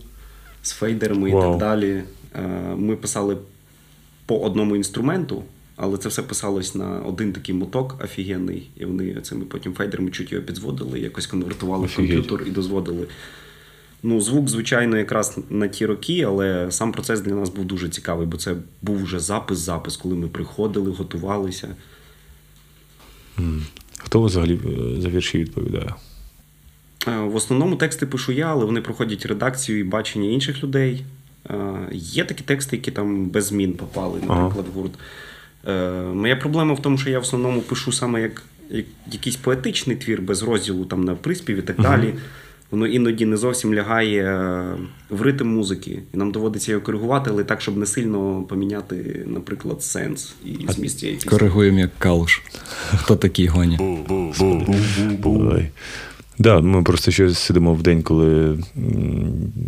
з 0.62 0.72
фейдерами 0.72 1.30
і 1.30 1.34
так 1.34 1.58
далі. 1.58 2.04
Е, 2.36 2.48
Ми 2.76 2.96
писали 2.96 3.38
по 4.26 4.40
одному 4.40 4.76
інструменту, 4.76 5.44
але 5.76 5.98
це 5.98 6.10
все 6.10 6.22
писалось 6.22 6.76
на 6.76 7.00
один 7.00 7.34
такий 7.34 7.56
моток 7.56 8.02
офігенний. 8.04 8.70
І 8.78 8.86
вони 8.86 9.22
цими 9.22 9.46
потім 9.46 9.74
фейдерами 9.74 10.12
чуть 10.12 10.32
його 10.32 10.44
підзводили, 10.44 11.00
якось 11.00 11.28
конвертували 11.28 11.88
в 11.88 11.96
комп'ютер 11.96 12.44
і 12.48 12.52
дозводили. 12.52 13.08
Ну, 14.04 14.22
звук, 14.22 14.50
звичайно, 14.50 14.98
якраз 14.98 15.40
на 15.50 15.68
ті 15.68 15.86
роки, 15.86 16.22
але 16.22 16.72
сам 16.72 16.92
процес 16.92 17.22
для 17.22 17.34
нас 17.34 17.50
був 17.50 17.66
дуже 17.66 17.90
цікавий, 17.90 18.28
бо 18.28 18.38
це 18.38 18.56
був 18.82 19.04
вже 19.04 19.20
запис-запис, 19.20 19.98
коли 19.98 20.16
ми 20.16 20.28
приходили, 20.28 20.92
готувалися. 20.92 21.76
Хто 23.98 24.22
взагалі 24.22 24.60
е, 24.66 25.02
за 25.02 25.10
вірші 25.10 25.38
відповідає? 25.38 25.94
Е, 27.08 27.12
В 27.20 27.36
основному 27.36 27.76
тексти 27.76 28.06
пишу 28.06 28.32
я, 28.32 28.48
але 28.48 28.66
вони 28.66 28.82
проходять 28.82 29.26
редакцію 29.26 29.80
і 29.80 29.84
бачення 29.84 30.30
інших 30.30 30.64
людей. 30.64 31.04
Е, 31.50 31.56
Є 31.92 32.24
такі 32.26 32.44
тексти, 32.44 32.76
які 32.76 32.92
там 32.92 33.26
без 33.26 33.46
змін 33.46 33.74
попали, 33.74 34.20
наприклад, 34.28 34.66
в 34.74 34.78
гурт. 34.80 34.92
Е, 35.68 35.92
Моя 36.14 36.36
проблема 36.36 36.74
в 36.74 36.82
тому, 36.82 36.98
що 36.98 37.10
я 37.10 37.20
в 37.20 37.22
основному 37.22 37.62
пишу 37.62 37.92
саме 37.92 38.22
як, 38.22 38.44
як 38.70 38.86
якийсь 39.12 39.36
поетичний 39.36 39.96
твір 39.96 40.22
без 40.22 40.44
розділу 40.44 40.86
там 40.86 41.04
на 41.04 41.16
приспів 41.16 41.58
і 41.58 41.62
так 41.62 41.82
далі. 41.82 42.14
Воно 42.72 42.88
іноді 42.88 43.26
не 43.26 43.38
зовсім 43.38 43.74
лягає 43.74 44.24
в 45.10 45.22
ритм 45.22 45.48
музики, 45.48 46.00
і 46.14 46.18
нам 46.18 46.32
доводиться 46.32 46.72
його 46.72 46.84
коригувати, 46.84 47.30
але 47.34 47.44
так, 47.44 47.62
щоб 47.62 47.78
не 47.78 47.86
сильно 47.86 48.42
поміняти, 48.50 49.24
наприклад, 49.28 49.84
сенс 49.84 50.34
і 50.46 50.72
зміст 50.72 51.00
цієї 51.00 51.18
пісні. 51.18 51.30
Коригуємо 51.32 51.80
як 51.80 51.92
калуш. 52.00 52.42
Хто 52.98 53.16
такий 53.16 53.48
гоня? 53.48 53.78
Да, 56.40 56.62
ми 56.62 56.84
просто 56.84 57.12
ще 57.12 57.30
сидимо 57.30 57.74
в 57.74 57.82
день, 57.82 58.02
коли 58.02 58.58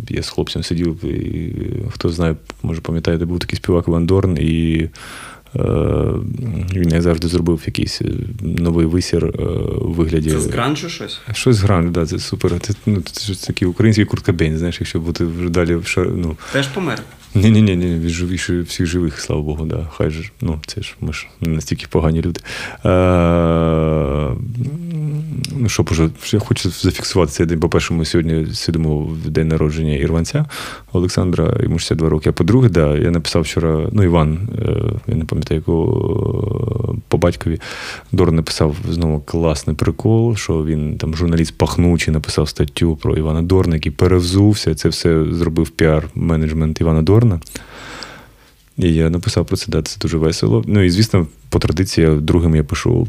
я 0.08 0.22
з 0.22 0.28
хлопцем 0.28 0.62
сидів, 0.62 1.04
і 1.04 1.54
хто 1.90 2.08
знає, 2.08 2.36
може 2.62 2.80
пам'ятаєте, 2.80 3.24
був 3.24 3.38
такий 3.38 3.56
співак 3.56 3.88
Іван 3.88 4.06
Дорн, 4.06 4.38
і 4.40 4.88
е, 5.56 5.60
він 6.74 6.90
як 6.90 7.02
завжди 7.02 7.28
зробив 7.28 7.62
якийсь 7.66 8.02
е, 8.02 8.10
новий 8.40 8.86
висір 8.86 9.24
е, 9.24 9.42
у 9.80 9.92
вигляді. 9.92 10.30
Це 10.30 10.40
з 10.40 10.46
гранжу 10.46 10.88
щось? 10.88 11.20
Щось 11.32 11.56
з 11.56 11.62
гранж, 11.62 11.90
да, 11.90 12.06
це 12.06 12.18
супер. 12.18 12.60
Це, 12.60 12.74
ну, 12.86 13.02
це 13.12 13.34
такий 13.46 13.68
український 13.68 14.04
Курт 14.04 14.24
Кобейн, 14.24 14.58
знаєш, 14.58 14.80
якщо 14.80 15.00
бути 15.00 15.24
вже 15.24 15.48
далі 15.48 15.74
в 15.74 15.86
шар, 15.86 16.08
ну, 16.16 16.36
Теж 16.52 16.68
помер. 16.68 17.02
ні, 17.34 17.50
ні, 17.50 17.76
він 17.76 18.08
живіший 18.08 18.60
всіх 18.60 18.86
живих, 18.86 19.20
слава 19.20 19.42
Богу, 19.42 19.66
да. 19.66 19.88
Хай 19.96 20.10
же, 20.10 20.30
ну, 20.40 20.60
це 20.66 20.82
ж 20.82 20.94
ми 21.00 21.12
ж 21.12 21.26
не 21.40 21.48
настільки 21.48 21.86
погані 21.90 22.22
люди. 22.22 22.40
Е, 22.84 22.88
ну, 25.56 25.68
що 25.68 25.82
боже, 25.82 26.10
я 26.32 26.38
хочу 26.38 26.70
зафіксувати 26.70 27.32
цей 27.32 27.46
день. 27.46 27.60
По-перше, 27.60 27.94
ми 27.94 28.04
сьогодні 28.04 28.46
сидимо 28.54 28.98
в 28.98 29.28
день 29.28 29.48
народження 29.48 29.94
Ірванця 29.94 30.44
Олександра, 30.92 31.56
йому 31.62 31.78
62 31.78 32.08
роки. 32.08 32.30
А 32.30 32.32
по-друге, 32.32 32.68
да, 32.68 32.96
я 32.96 33.10
написав 33.10 33.42
вчора, 33.42 33.88
ну, 33.92 34.02
Іван, 34.02 34.48
е, 34.58 34.92
я 35.06 35.14
не 35.14 35.24
пам'ятаю, 35.24 35.58
якого 35.58 36.94
е, 36.94 37.00
по 37.08 37.18
батькові, 37.18 37.60
Дорн 38.12 38.32
написав 38.32 38.76
знову 38.90 39.20
класний 39.20 39.76
прикол, 39.76 40.36
що 40.36 40.64
він 40.64 40.98
там 40.98 41.14
журналіст 41.14 41.58
пахнучий 41.58 42.14
написав 42.14 42.48
статтю 42.48 42.96
про 42.96 43.16
Івана 43.16 43.42
Дорна, 43.42 43.74
який 43.74 43.92
перевзувся. 43.92 44.74
Це 44.74 44.88
все 44.88 45.24
зробив 45.32 45.70
піар-менеджмент 45.76 46.80
Івана 46.80 47.02
Дорна. 47.02 47.40
І 48.76 48.94
я 48.94 49.10
написав 49.10 49.46
про 49.46 49.56
це, 49.56 49.66
да, 49.68 49.82
це 49.82 49.98
дуже 50.00 50.18
весело. 50.18 50.64
Ну 50.66 50.82
і 50.82 50.90
звісно, 50.90 51.26
по 51.48 51.58
традиції, 51.58 52.16
другим 52.20 52.56
я 52.56 52.64
пишу 52.64 53.08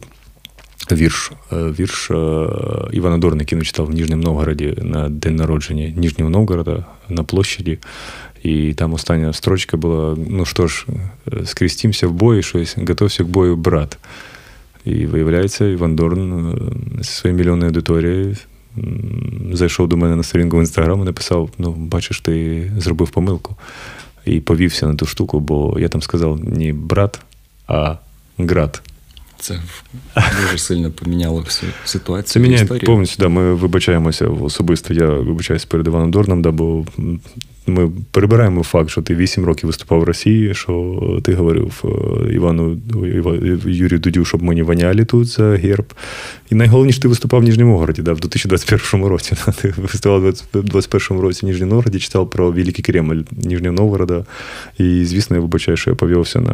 вірш. 0.92 1.32
Е, 1.52 1.56
Вірш 1.56 2.12
е, 2.12 2.48
Івана 2.92 3.36
який 3.40 3.58
він 3.58 3.66
читав 3.66 3.86
в 3.86 3.92
Ніжньому 3.92 4.24
Новгороді 4.24 4.74
на 4.82 5.10
день 5.10 5.36
народження 5.36 5.94
Ніжнього 5.96 6.30
Новгорода 6.30 6.86
на 7.10 7.24
площаді. 7.24 7.78
І 8.44 8.74
там 8.74 8.94
остання 8.94 9.34
строчка 9.34 9.78
була: 9.78 10.18
ну 10.30 10.46
що 10.46 10.68
ж, 10.68 10.86
е, 11.34 11.46
скрістімся 11.46 12.08
в 12.08 12.12
бої, 12.12 12.44
щось, 12.44 12.78
готовся 12.88 13.24
к 13.24 13.30
бою, 13.30 13.56
брат. 13.56 13.98
І 14.86 15.06
виявляється, 15.06 15.66
Іван 15.66 15.96
Дорн 15.96 16.56
зі 16.98 17.10
своєю 17.10 17.38
мільйонною 17.38 17.70
аудиторією 17.70 18.36
зайшов 19.54 19.88
до 19.88 19.98
мене 19.98 20.16
на 20.16 20.24
сторінку 20.24 20.58
в 20.58 20.60
інстаграм 20.60 21.02
і 21.02 21.06
написав: 21.06 21.50
ну, 21.58 21.72
бачиш, 21.72 22.20
ти 22.20 22.72
зробив 22.78 23.10
помилку. 23.10 23.56
І 24.26 24.40
повівся 24.40 24.88
на 24.88 24.96
ту 24.96 25.06
штуку, 25.06 25.40
бо 25.40 25.80
я 25.80 25.90
там 25.90 26.02
сказав 26.02 26.44
не 26.44 26.74
брат, 26.74 27.20
а 27.68 27.96
град. 28.38 28.82
Це 29.44 29.60
дуже 30.42 30.58
сильно 30.58 30.92
поміняло 30.92 31.42
всю 31.42 31.72
ситуацію. 31.86 32.34
Це 32.34 32.40
міняє 32.40 32.64
історію. 32.64 32.86
повністю. 32.86 33.24
Да, 33.24 33.30
ми 33.30 33.54
вибачаємося 33.54 34.28
особисто. 34.28 34.94
Я 34.94 35.08
вибачаюся 35.08 35.66
перед 35.70 35.88
Іваном 35.88 36.12
Дорном, 36.12 36.42
да, 36.42 36.52
бо 36.52 36.86
ми 37.68 37.92
перебираємо 38.12 38.64
факт, 38.64 38.90
що 38.90 39.02
ти 39.02 39.16
8 39.16 39.46
років 39.46 39.68
виступав 39.68 40.00
в 40.00 40.04
Росії, 40.04 40.54
що 40.54 41.00
ти 41.24 41.34
говорив 41.34 41.84
е, 41.86 42.34
Івану 42.34 42.78
Юрію 43.66 44.00
Дудю, 44.00 44.26
щоб 44.26 44.44
ми 44.44 44.56
не 44.56 44.64
воняли 44.64 45.06
тут 45.06 45.28
за 45.28 45.44
герб. 45.44 45.94
І 46.50 46.56
найголовніше, 46.56 47.02
ти 47.02 47.08
виступав 47.08 47.42
в 47.42 47.44
Ніжньому 47.44 47.72
Новгороді, 47.72 48.02
да, 48.02 48.14
в 48.14 48.20
2021 48.20 49.06
році. 49.06 49.36
Да, 49.46 49.52
ти 49.52 49.74
виступав 49.78 50.18
у 50.18 50.22
2021 50.22 51.20
році 51.20 51.46
в 51.46 51.50
Ніжньому 51.50 51.70
Новгороді, 51.70 52.00
читав 52.00 52.30
про 52.30 52.52
Великий 52.52 52.84
Кремль 52.84 53.22
Ніжнього 53.32 53.76
Новгорода. 53.76 54.26
І, 54.78 55.06
звісно, 55.06 55.36
я 55.36 55.42
вибачаю, 55.42 55.78
що 55.78 55.90
я 55.90 55.96
повівся 55.96 56.40
на 56.40 56.54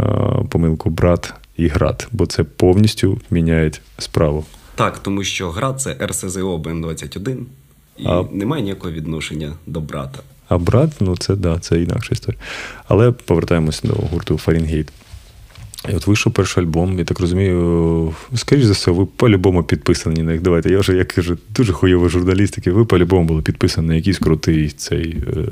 помилку 0.50 0.90
брат 0.90 1.34
і 1.60 1.68
град, 1.68 2.08
бо 2.12 2.26
це 2.26 2.44
повністю 2.44 3.22
міняє 3.32 3.72
справу. 3.98 4.46
Так, 4.76 5.00
тому 5.00 5.24
що 5.24 5.50
град 5.50 5.74
це 5.74 5.98
РСЗО 6.06 6.58
БМ-21 6.58 7.38
і 7.98 8.06
А- 8.06 8.24
немає 8.32 8.64
ніякого 8.64 8.94
відношення 8.94 9.54
до 9.68 9.82
брата. 9.82 10.20
А 10.48 10.58
брат, 10.58 10.92
ну 11.00 11.18
це 11.18 11.36
да, 11.36 11.60
це 11.60 11.82
інакша 11.82 12.10
історія. 12.14 12.42
Але 12.88 13.12
повертаємося 13.12 13.88
до 13.88 13.94
гурту 13.94 14.38
Фаренгейт. 14.38 14.88
І 15.90 15.96
от 15.96 16.08
вийшов 16.08 16.34
перший 16.34 16.64
альбом, 16.64 17.00
я 17.00 17.06
так 17.06 17.20
розумію, 17.20 18.14
скоріш 18.36 18.64
за 18.64 18.74
все, 18.74 18.92
ви 18.92 19.06
по-любому 19.06 19.64
підписані 19.64 20.24
на 20.24 20.32
них. 20.32 20.42
Давайте, 20.42 20.72
я 20.72 20.80
вже 20.80 20.96
як 20.96 21.08
кажу, 21.08 21.38
дуже 21.50 21.74
хуйовий 21.74 22.10
журналістики, 22.10 22.72
ви 22.72 22.86
по-любому 22.86 23.26
були 23.28 23.42
підписані 23.42 23.88
на 23.88 23.96
якийсь 23.96 24.18
крутий 24.20 24.70
цей 24.70 25.18
е, 25.28 25.44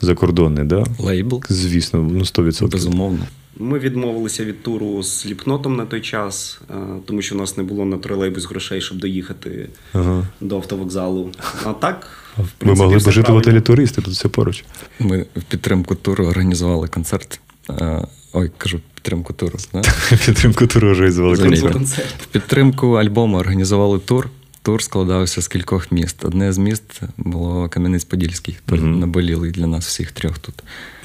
закордонний, 0.00 0.64
да? 0.64 0.84
Лейбл, 0.98 1.42
Звісно, 1.48 2.08
ну 2.12 2.20
100%. 2.20 2.68
безумовно. 2.68 3.26
Ми 3.58 3.78
відмовилися 3.78 4.44
від 4.44 4.62
туру 4.62 5.02
з 5.02 5.18
сліпнотом 5.20 5.76
на 5.76 5.86
той 5.86 6.00
час, 6.00 6.60
е, 6.70 6.74
тому 7.06 7.22
що 7.22 7.34
у 7.34 7.38
нас 7.38 7.56
не 7.56 7.62
було 7.62 7.84
на 7.84 7.98
тролейбус 7.98 8.46
грошей, 8.46 8.80
щоб 8.80 8.98
доїхати 8.98 9.68
Ага. 9.92 10.26
до 10.40 10.56
автовокзалу. 10.56 11.30
А 11.64 11.72
так, 11.72 12.08
в 12.36 12.66
Ми 12.66 12.74
могли 12.74 12.96
б 12.96 13.00
жити 13.00 13.32
в 13.32 13.34
готелі 13.34 13.60
туристи, 13.60 14.02
тут 14.02 14.14
все 14.14 14.28
поруч. 14.28 14.64
Ми 15.00 15.26
в 15.36 15.42
підтримку 15.42 15.94
туру 15.94 16.26
організували 16.26 16.88
концерт. 16.88 17.40
Е, 17.70 18.06
Ой, 18.32 18.50
кажу, 18.58 18.80
підтримку 18.94 19.32
туру. 19.32 19.58
Да? 19.72 19.82
Підтримку 20.26 20.66
туру 20.66 20.88
організували 20.88 21.36
концерт. 21.72 22.22
В 22.22 22.26
підтримку 22.26 22.92
альбому 22.92 23.36
організували 23.36 23.98
тур. 23.98 24.28
Тур 24.66 24.82
складався 24.82 25.42
з 25.42 25.48
кількох 25.48 25.92
міст. 25.92 26.24
Одне 26.24 26.52
з 26.52 26.58
міст 26.58 27.00
було 27.16 27.66
Кам'янець-Подільський, 27.68 28.56
Мгм. 28.68 29.00
наболілий 29.00 29.50
для 29.50 29.66
нас 29.66 29.86
всіх 29.86 30.12
трьох 30.12 30.38
тут. 30.38 30.54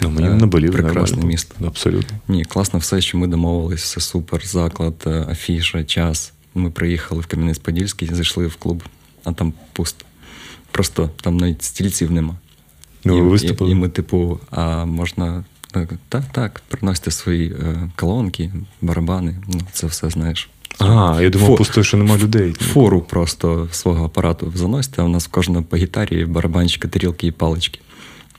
Ну, 0.02 0.10
мені 0.10 0.28
Е, 0.28 0.34
наболіло. 0.34 0.74
Прекрасне 0.74 1.26
місто. 1.26 1.56
Абсолютно. 1.68 2.18
Ні, 2.28 2.46
класно 2.46 2.80
все, 2.80 3.02
що 3.02 3.18
ми 3.18 3.28
домовились, 3.28 3.84
все 3.84 4.02
супер. 4.02 4.42
Заклад, 4.46 4.94
е, 5.08 5.26
афіша, 5.30 5.84
час. 5.84 6.34
Ми 6.56 6.72
приїхали 6.72 7.22
в 7.22 7.26
Кам'янець-Подільський, 7.26 8.14
зайшли 8.14 8.48
в 8.48 8.56
клуб, 8.56 8.84
а 9.24 9.32
там 9.34 9.54
пусто. 9.74 10.06
Просто 10.72 11.10
там 11.22 11.38
навіть 11.38 11.64
стільців 11.64 12.12
нема. 12.12 12.36
Ну, 13.06 13.18
і, 13.18 13.22
ви 13.22 13.28
виступили. 13.28 13.72
і 13.72 13.76
ми, 13.76 13.90
типу, 13.90 14.40
а 14.52 14.86
можна. 14.86 15.44
Так, 15.72 15.90
так, 16.10 16.24
так, 16.32 16.62
приносите 16.68 17.12
свої 17.12 17.50
е, 17.52 17.90
колонки, 17.96 18.52
барабани, 18.82 19.36
ну 19.48 19.62
це 19.74 19.88
все 19.88 20.10
знаєш. 20.10 20.50
А, 20.80 21.20
я 21.22 21.30
думав, 21.30 21.50
Фо- 21.50 21.58
пусто, 21.58 21.84
що 21.84 21.98
нема 21.98 22.18
людей. 22.18 22.54
Фору 22.54 23.02
просто 23.02 23.68
свого 23.72 24.06
апарату 24.06 24.54
заносите, 24.56 25.02
а 25.02 25.06
у 25.06 25.08
нас 25.08 25.26
в 25.28 25.32
кожного 25.32 25.64
по 25.64 25.78
гітарі 25.78 26.26
барабанчики, 26.26 26.88
тарілки 26.88 27.28
і 27.28 27.32
палички. 27.32 27.80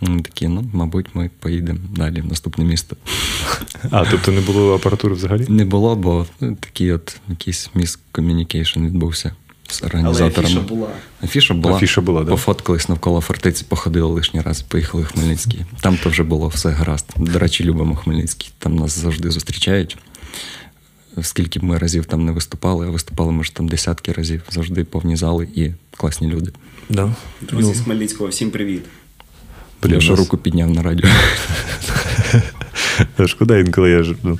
Ми 0.00 0.22
такі, 0.22 0.48
ну, 0.48 0.64
мабуть, 0.72 1.06
ми 1.14 1.30
поїдемо 1.38 1.78
далі 1.96 2.20
в 2.20 2.26
наступне 2.26 2.64
місто. 2.64 2.96
А, 3.90 4.04
тобто 4.10 4.32
не 4.32 4.40
було 4.40 4.74
апаратури 4.74 5.14
взагалі? 5.14 5.46
Не 5.48 5.64
було, 5.64 5.96
бо 5.96 6.26
ну, 6.40 6.56
такий 6.60 6.92
от 6.92 7.16
якийсь 7.28 7.70
miscommunication 7.74 8.86
відбувся 8.86 9.32
з 9.70 9.82
організаторами. 9.82 10.44
афіша 10.46 10.60
була. 10.60 10.88
Афіша 11.22 11.54
була. 11.54 11.76
Афіша 11.76 12.00
була, 12.00 12.24
да. 12.24 12.30
Пофоткались 12.30 12.88
навколо 12.88 13.20
фортеці, 13.20 13.64
походили 13.68 14.06
лишній 14.06 14.40
раз, 14.40 14.62
поїхали 14.62 15.02
в 15.02 15.06
Хмельницький. 15.06 15.60
Там 15.80 15.98
то 16.02 16.08
вже 16.10 16.22
було 16.22 16.48
все 16.48 16.70
гаразд. 16.70 17.06
До 17.16 17.38
речі, 17.38 17.64
любимо 17.64 17.96
Хмельницький. 17.96 18.50
Там 18.58 18.76
нас 18.76 18.98
завжди 18.98 19.30
зустрічають. 19.30 19.98
Скільки 21.22 21.58
б 21.60 21.64
ми 21.64 21.78
разів 21.78 22.04
там 22.06 22.24
не 22.24 22.32
виступали, 22.32 22.86
а 22.86 22.90
виступали 22.90 23.32
ми 23.32 23.44
ж 23.44 23.54
там 23.54 23.68
десятки 23.68 24.12
разів, 24.12 24.42
завжди 24.50 24.84
повні 24.84 25.16
зали 25.16 25.48
і 25.54 25.70
класні 25.96 26.28
люди. 26.28 26.52
Да. 26.90 27.14
Друзі 27.40 27.74
з 27.74 27.80
Хмельницького, 27.80 28.30
всім 28.30 28.50
привіт. 28.50 28.82
Блін, 29.82 30.00
Я 30.00 30.10
нас- 30.10 30.18
руку 30.18 30.36
підняв 30.38 30.70
на 30.70 30.82
радіо. 30.82 31.08
Шкода, 33.26 33.58
інколи 33.58 33.90
я 33.90 34.02
ж, 34.02 34.14
ну, 34.22 34.38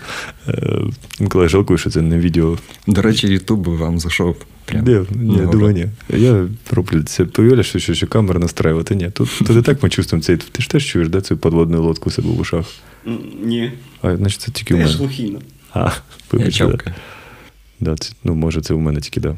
е, 0.48 0.78
інколи 1.20 1.44
я 1.44 1.48
жалкую, 1.48 1.78
що 1.78 1.90
це 1.90 2.02
не 2.02 2.18
відео. 2.18 2.58
До 2.86 3.02
речі, 3.02 3.28
Ютуб 3.28 3.68
вам 3.68 3.98
зайшов. 3.98 4.36
Прям? 4.64 4.84
Ні, 5.10 5.36
на 5.36 5.46
думаю, 5.46 5.74
ні. 5.74 5.86
Я 6.18 6.48
роблю 6.70 7.02
це. 7.02 7.24
Повіляєш, 7.24 7.68
що, 7.68 7.78
що, 7.78 7.94
що 7.94 8.06
камера 8.06 8.40
настраювати. 8.40 8.94
Ні, 8.94 9.10
тут, 9.10 9.28
тут 9.38 9.50
і 9.56 9.62
так 9.62 9.82
ми 9.82 9.88
чувствуємо 9.90 10.22
цей. 10.22 10.36
Ти 10.36 10.62
ж 10.62 10.70
теж 10.70 10.86
чуєш, 10.86 11.08
да, 11.08 11.20
цю 11.20 11.36
подводну 11.36 11.82
лодку 11.82 12.10
себе 12.10 12.28
в 12.28 12.40
ушах. 12.40 12.66
Ні, 13.44 13.72
А, 14.02 14.16
значить, 14.16 14.40
це 14.40 14.50
тільки 14.52 14.74
у 14.74 14.76
теж 14.76 14.86
мене. 14.86 14.98
глухіно. 14.98 15.40
А, 15.74 15.92
Я 16.32 16.38
вибач, 16.38 16.58
да. 16.58 16.94
Да, 17.80 17.96
це, 17.96 18.12
ну, 18.24 18.34
може, 18.34 18.60
це 18.60 18.74
у 18.74 18.78
мене 18.78 19.00
тільки, 19.00 19.20
да. 19.20 19.36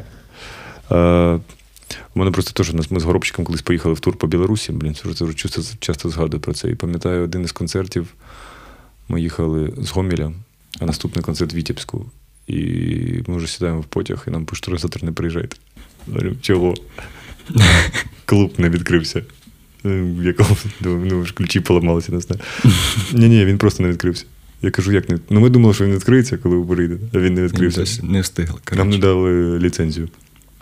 А, 0.91 1.39
у 2.15 2.19
мене 2.19 2.31
просто 2.31 2.53
теж 2.53 2.91
ми 2.91 3.01
з 3.01 3.05
горобчиком 3.05 3.45
колись 3.45 3.63
поїхали 3.63 3.95
в 3.95 4.01
тур 4.01 4.17
по 4.17 4.27
Білорусі. 4.27 4.73
Блін, 4.73 4.95
це 4.95 5.25
вже 5.25 5.35
часто, 5.35 5.63
часто 5.81 6.09
згадую 6.09 6.41
про 6.41 6.55
це. 6.55 6.71
І 6.71 6.75
пам'ятаю 6.75 7.25
один 7.25 7.43
із 7.43 7.53
концертів. 7.53 8.15
Ми 9.09 9.21
їхали 9.21 9.73
з 9.79 9.91
Гомеля, 9.91 10.33
а 10.81 10.87
наступний 10.87 11.25
концерт 11.25 11.53
в 11.53 11.57
Вітебську. 11.57 12.07
І 12.47 12.57
ми 13.27 13.37
вже 13.37 13.47
сідаємо 13.47 13.81
в 13.81 13.85
потяг, 13.85 14.25
і 14.29 14.31
нам 14.31 14.45
пишуть, 14.45 14.69
організатор 14.69 15.05
не 15.05 15.13
приїжджайте. 15.13 15.57
Говорю, 16.07 16.37
чого? 16.41 16.75
Клуб 18.25 18.53
не 18.59 18.69
відкрився. 18.69 19.19
Е, 19.19 19.23
В 20.03 20.25
якому 20.25 20.57
ну, 20.81 21.27
ключі 21.35 21.61
поламалися, 21.61 22.13
не 22.13 22.21
знаю. 22.21 22.41
Ні, 23.13 23.29
ні, 23.29 23.45
він 23.45 23.59
просто 23.59 23.83
не 23.83 23.89
відкрився. 23.89 24.25
Я 24.63 24.71
кажу, 24.71 24.93
як 24.93 25.09
не. 25.09 25.19
Ну, 25.31 25.41
ми 25.41 25.51
думали, 25.51 25.75
що 25.75 25.85
він 25.85 25.95
відкриється, 25.95 26.39
коли 26.39 26.57
ви 26.57 26.75
прийде, 26.75 26.99
а 27.15 27.19
він 27.19 27.35
не 27.35 27.43
відкрився. 27.43 27.81
Досі 27.81 28.03
Не 28.03 28.21
встигли. 28.21 28.61
Нам 28.73 28.91
не 28.91 28.99
дали 28.99 29.59
ліцензію. 29.59 30.09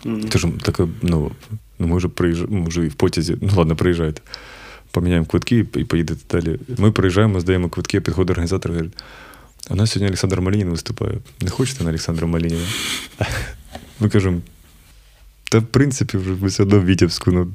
М. 0.05 0.23
Тож 0.29 0.47
таке, 0.61 0.87
ну, 1.01 1.31
ну 1.79 1.87
ми 1.87 1.97
вже 1.97 2.07
приїжджаємо, 2.07 2.57
може 2.59 2.85
і 2.85 2.87
в 2.87 2.93
потязі. 2.93 3.37
Ну 3.41 3.49
ладно, 3.55 3.75
приїжджайте. 3.75 4.21
Поміняємо 4.91 5.25
квитки 5.25 5.65
і 5.75 5.83
поїдете 5.83 6.41
далі. 6.41 6.59
Ми 6.77 6.91
приїжджаємо, 6.91 7.39
здаємо 7.39 7.69
квитки, 7.69 8.01
підходить 8.01 8.31
організатор 8.31 8.71
і 8.71 8.75
говорить: 8.75 8.93
а 9.69 9.73
у 9.73 9.77
нас 9.77 9.91
сьогодні 9.91 10.07
Олександр 10.07 10.41
Малінін 10.41 10.69
виступає. 10.69 11.17
Не 11.41 11.49
хочете 11.49 11.83
на 11.83 11.89
Олександра 11.89 12.27
Малініна? 12.27 12.65
Ми 13.99 14.09
кажемо, 14.09 14.41
та 15.51 15.59
в 15.59 15.65
принципі, 15.65 16.17
вже 16.17 16.29
ми 16.41 16.47
все 16.47 16.63
одно 16.63 16.79
в 16.79 16.85
Вітівську. 16.85 17.31
Ну, 17.31 17.47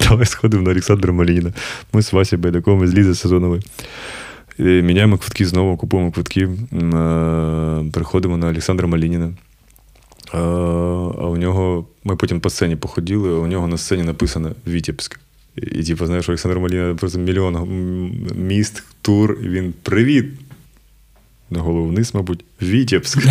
давай 0.00 0.26
сходимо 0.26 0.62
на 0.62 0.70
Олександра 0.70 1.12
Малініна. 1.12 1.52
Ми 1.92 2.02
з 2.02 2.12
Васі 2.12 2.36
Байдаком, 2.36 2.78
ми 2.78 2.88
з 2.88 2.94
Лізи 2.94 3.14
Сезонової. 3.14 3.62
Міняємо 4.58 5.18
квитки 5.18 5.46
знову, 5.46 5.76
купуємо 5.76 6.12
квитки, 6.12 6.40
е, 6.40 6.48
приходимо 7.92 8.36
на 8.36 8.48
Олександра 8.48 8.88
Малініна. 8.88 9.32
А, 10.32 10.40
у 11.28 11.36
нього, 11.36 11.86
ми 12.04 12.16
потім 12.16 12.40
по 12.40 12.50
сцені 12.50 12.76
походили, 12.76 13.28
а 13.28 13.38
у 13.38 13.46
нього 13.46 13.68
на 13.68 13.78
сцені 13.78 14.02
написано 14.02 14.52
Вітебськ. 14.66 15.20
І, 15.56 15.82
типу, 15.82 16.06
знаєш, 16.06 16.28
Олександр 16.28 16.58
Маліна 16.58 16.94
просто 16.94 17.18
мільйон 17.18 17.56
міст, 18.36 18.82
тур, 19.02 19.38
і 19.42 19.48
він 19.48 19.74
привіт. 19.82 20.26
На 21.50 21.60
голову 21.60 21.94
мабуть, 22.14 22.44
Вітебськ. 22.62 23.18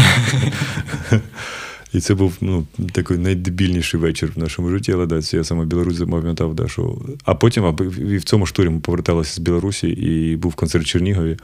І 1.93 1.99
це 1.99 2.13
був 2.13 2.37
ну, 2.41 2.65
такий 2.91 3.17
найдебільніший 3.17 3.99
вечір 3.99 4.33
в 4.35 4.39
нашому 4.39 4.69
житті, 4.69 4.91
але 4.91 5.05
да, 5.05 5.21
це 5.21 5.37
я 5.37 5.43
саме 5.43 5.65
Білорусь 5.65 5.95
запам'ятав, 5.95 6.55
да, 6.55 6.67
що. 6.67 6.97
А 7.23 7.35
потім, 7.35 7.65
аби 7.65 7.85
і 7.85 8.17
в 8.17 8.23
цьому 8.23 8.45
ж 8.45 8.53
турі 8.53 8.69
ми 8.69 8.79
поверталися 8.79 9.33
з 9.33 9.39
Білорусі, 9.39 9.87
і 9.87 10.35
був 10.35 10.55
концерт 10.55 10.85
в 10.85 10.87
Чернігові, 10.87 11.37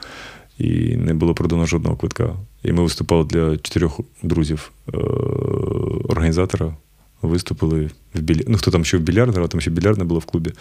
і 0.58 0.96
не 0.96 1.14
було 1.14 1.34
продано 1.34 1.66
жодного 1.66 1.96
квитка. 1.96 2.36
І 2.62 2.72
ми 2.72 2.82
виступали 2.82 3.24
для 3.24 3.56
чотирьох 3.56 4.00
друзів 4.22 4.70
е- 4.88 4.96
організатора. 6.08 6.74
Виступили 7.22 7.90
в 8.14 8.20
білі... 8.20 8.44
Ну, 8.48 8.58
хто 8.58 8.70
там 8.70 8.84
ще 8.84 8.96
в 8.96 9.00
більярд 9.00 9.34
грав, 9.34 9.48
там 9.48 9.60
ще 9.60 9.70
більярд 9.70 9.98
не 9.98 10.04
було 10.04 10.20
в 10.20 10.24
клубі. 10.24 10.52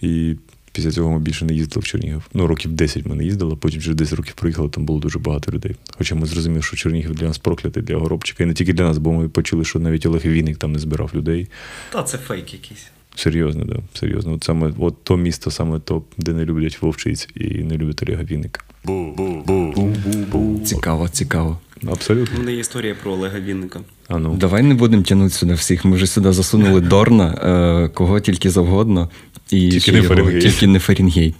І 0.00 0.36
після 0.78 0.90
цього 0.90 1.10
ми 1.10 1.18
більше 1.18 1.44
не 1.44 1.54
їздили 1.54 1.80
в 1.80 1.84
Чернігів. 1.84 2.28
Ну, 2.34 2.46
років 2.46 2.72
10 2.72 3.06
ми 3.06 3.14
не 3.14 3.24
їздили, 3.24 3.52
а 3.52 3.56
потім 3.56 3.80
через 3.80 3.96
10 3.96 4.14
років 4.14 4.34
приїхали, 4.34 4.68
там 4.68 4.84
було 4.84 5.00
дуже 5.00 5.18
багато 5.18 5.52
людей. 5.52 5.76
Хоча 5.98 6.14
ми 6.14 6.26
зрозуміли, 6.26 6.62
що 6.62 6.76
Чернігів 6.76 7.14
для 7.14 7.26
нас 7.26 7.38
проклятий, 7.38 7.82
для 7.82 7.96
Горобчика. 7.96 8.44
І 8.44 8.46
не 8.46 8.54
тільки 8.54 8.72
для 8.72 8.84
нас, 8.84 8.98
бо 8.98 9.12
ми 9.12 9.28
почули, 9.28 9.64
що 9.64 9.78
навіть 9.78 10.06
Олег 10.06 10.26
Вінник 10.26 10.56
там 10.56 10.72
не 10.72 10.78
збирав 10.78 11.10
людей. 11.14 11.48
Та 11.92 12.02
це 12.02 12.18
фейк 12.18 12.52
якийсь. 12.52 12.86
Серйозно, 13.14 13.64
да. 13.64 13.76
Серйозно. 13.94 14.32
От 14.32 14.44
саме 14.44 14.72
от 14.78 15.04
то 15.04 15.16
місто, 15.16 15.50
саме 15.50 15.78
то, 15.78 16.02
де 16.18 16.32
не 16.32 16.44
люблять 16.44 16.82
вовчиць 16.82 17.28
і 17.34 17.44
не 17.44 17.76
люблять 17.76 18.02
Олега 18.02 18.22
Вінника. 18.22 18.62
Цікаво, 20.64 21.08
цікаво. 21.08 21.58
У 21.86 21.90
Абсолютно. 21.90 22.38
мене 22.38 22.52
є 22.52 22.58
історія 22.58 22.94
про 23.02 23.12
Олега 23.12 23.40
Вінника. 23.40 23.80
А 24.08 24.18
ну. 24.18 24.34
Давай 24.36 24.62
не 24.62 24.74
будемо 24.74 25.02
тягнути 25.02 25.30
сюди 25.30 25.54
всіх. 25.54 25.84
Ми 25.84 25.96
вже 25.96 26.06
сюди 26.06 26.32
засунули 26.32 26.80
Дорна, 26.80 27.26
е, 27.84 27.88
кого 27.94 28.20
тільки 28.20 28.50
завгодно. 28.50 29.08
І 29.50 29.68
Тільки 29.70 29.92
не 29.92 29.98
його- 29.98 30.08
Фаренгейт. 30.08 30.42
Тільки 30.42 30.66
не 30.66 30.78
Фаренгейт. 30.78 31.34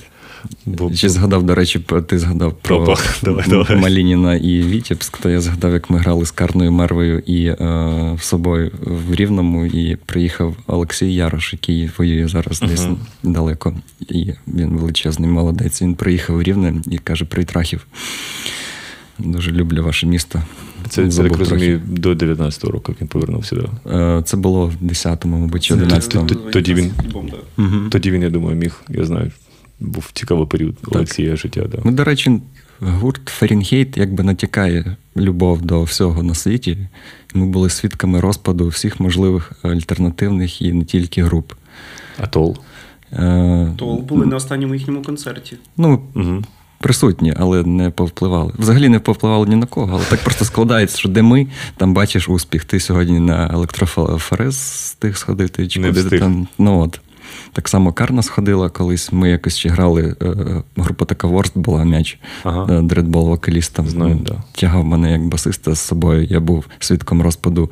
Бо- 0.67 0.93
Ще 0.95 1.09
згадав, 1.09 1.43
до 1.43 1.55
речі, 1.55 1.79
про- 1.79 2.03
ти 2.03 2.19
згадав 2.19 2.55
про 2.63 2.77
Опа, 2.77 2.97
давай, 3.23 3.45
давай. 3.49 3.77
Малініна 3.77 4.35
і 4.37 4.63
Вітебськ, 4.63 5.19
то 5.19 5.31
я 5.31 5.41
згадав, 5.41 5.73
як 5.73 5.91
ми 5.91 5.99
грали 5.99 6.27
з 6.27 6.31
Карною 6.31 6.73
Мервою 6.73 7.19
і 7.27 7.45
е, 7.47 8.17
собою 8.21 8.73
в 8.81 9.15
Рівному, 9.15 9.67
і 9.67 9.97
приїхав 10.07 10.57
Олексій 10.67 11.15
Ярош, 11.15 11.53
який 11.53 11.91
воює 11.99 12.29
зараз 12.29 12.61
десь 12.61 12.85
Мгм. 12.85 12.97
далеко. 13.23 13.75
І 14.01 14.33
він 14.49 14.69
величезний 14.69 15.31
молодець. 15.31 15.83
Він 15.83 15.95
приїхав 15.95 16.37
у 16.37 16.43
Рівне 16.43 16.75
і 16.91 16.99
каже: 16.99 17.25
Привіт, 17.25 17.53
Рахів. 17.53 17.87
Дуже 19.19 19.53
люблю 19.53 19.85
ваше 19.85 20.07
місто. 20.07 20.43
Це, 20.89 21.09
це 21.11 21.23
трохи. 21.25 21.37
розумію, 21.37 21.81
до 21.87 22.13
19-го 22.13 22.71
року, 22.73 22.93
як 22.93 23.01
він 23.01 23.09
повернувся. 23.09 23.57
Да. 23.57 24.19
Е, 24.19 24.23
Це 24.23 24.37
було 24.37 24.67
в 24.67 24.85
10-му, 24.85 25.39
мабуть, 25.39 25.65
чи 25.65 25.75
Це 25.75 25.81
11-му. 25.81 26.27
ти- 26.27 26.35
ти- 26.35 26.51
тоді 26.51 26.75
він-. 26.75 26.93
Тоді 27.91 28.11
він, 28.11 28.23
я 28.23 28.31
думаю, 28.31 28.57
міг, 28.57 28.81
я 28.89 29.05
знаю, 29.05 29.31
був 29.81 30.11
цікавий 30.13 30.47
період 30.47 30.75
Олексія 30.91 31.37
життя. 31.37 31.65
Да. 31.73 31.79
Ну, 31.85 31.93
до 31.93 32.05
речі, 32.05 32.41
гурт 32.81 33.29
Фарінхейт 33.29 33.97
якби 33.97 34.25
натякає 34.25 34.97
любов 35.17 35.63
до 35.63 35.83
всього 35.83 36.23
на 36.23 36.35
світі. 36.35 36.79
Ми 37.35 37.47
були 37.47 37.71
свідками 37.71 38.21
розпаду 38.21 38.69
всіх 38.69 39.01
можливих 39.01 39.53
альтернативних 39.63 40.63
і 40.63 40.73
не 40.73 40.85
тільки 40.85 41.23
груп. 41.23 41.53
Атол. 42.19 42.57
Е, 43.13 43.73
То 43.77 43.95
були 43.97 44.27
на 44.27 44.37
останньому 44.37 44.75
їхньому 44.75 45.03
концерті. 45.03 45.57
Ну, 45.77 46.03
Угу. 46.15 46.43
Присутні, 46.79 47.35
але 47.37 47.63
не 47.63 47.91
повпливали. 47.91 48.53
Взагалі 48.59 48.89
не 48.89 48.99
повпливали 48.99 49.47
ні 49.47 49.57
на 49.57 49.67
кого, 49.67 49.89
але 49.95 50.05
так 50.05 50.21
просто 50.21 50.45
складається, 50.45 50.99
що 50.99 51.09
де 51.09 51.23
ми, 51.23 51.47
там 51.77 51.95
бачиш 51.95 52.29
успіх. 52.29 52.65
Ти 52.65 52.81
сьогодні 52.81 53.21
на 53.21 53.51
електрофорез 53.53 54.55
встиг 54.57 55.17
сходити, 55.17 55.69
чи 55.69 55.81
Не 55.81 55.89
куди 55.89 56.01
ти 56.01 56.07
встиг. 56.07 56.21
там. 56.21 56.49
Ну 56.59 56.81
от. 56.81 57.01
Так 57.53 57.69
само 57.69 57.93
Карна 57.93 58.23
сходила 58.23 58.69
колись. 58.69 59.13
Ми 59.13 59.31
якось 59.31 59.57
ще 59.57 59.69
грали. 59.69 60.15
е, 60.23 60.35
Група 60.77 61.05
така 61.05 61.27
Ворст 61.27 61.59
була 61.59 61.85
м'яч. 61.85 62.19
Ага. 62.45 62.67
Е, 62.79 62.83
Дредбол 62.83 63.29
вокалістом. 63.29 63.89
Знаю, 63.89 64.15
Ну, 64.19 64.25
да. 64.25 64.35
Тягав 64.53 64.85
мене 64.85 65.13
як 65.13 65.27
басиста 65.27 65.75
з 65.75 65.81
собою. 65.81 66.25
Я 66.25 66.41
був 66.41 66.65
свідком 66.79 67.23
розпаду 67.23 67.71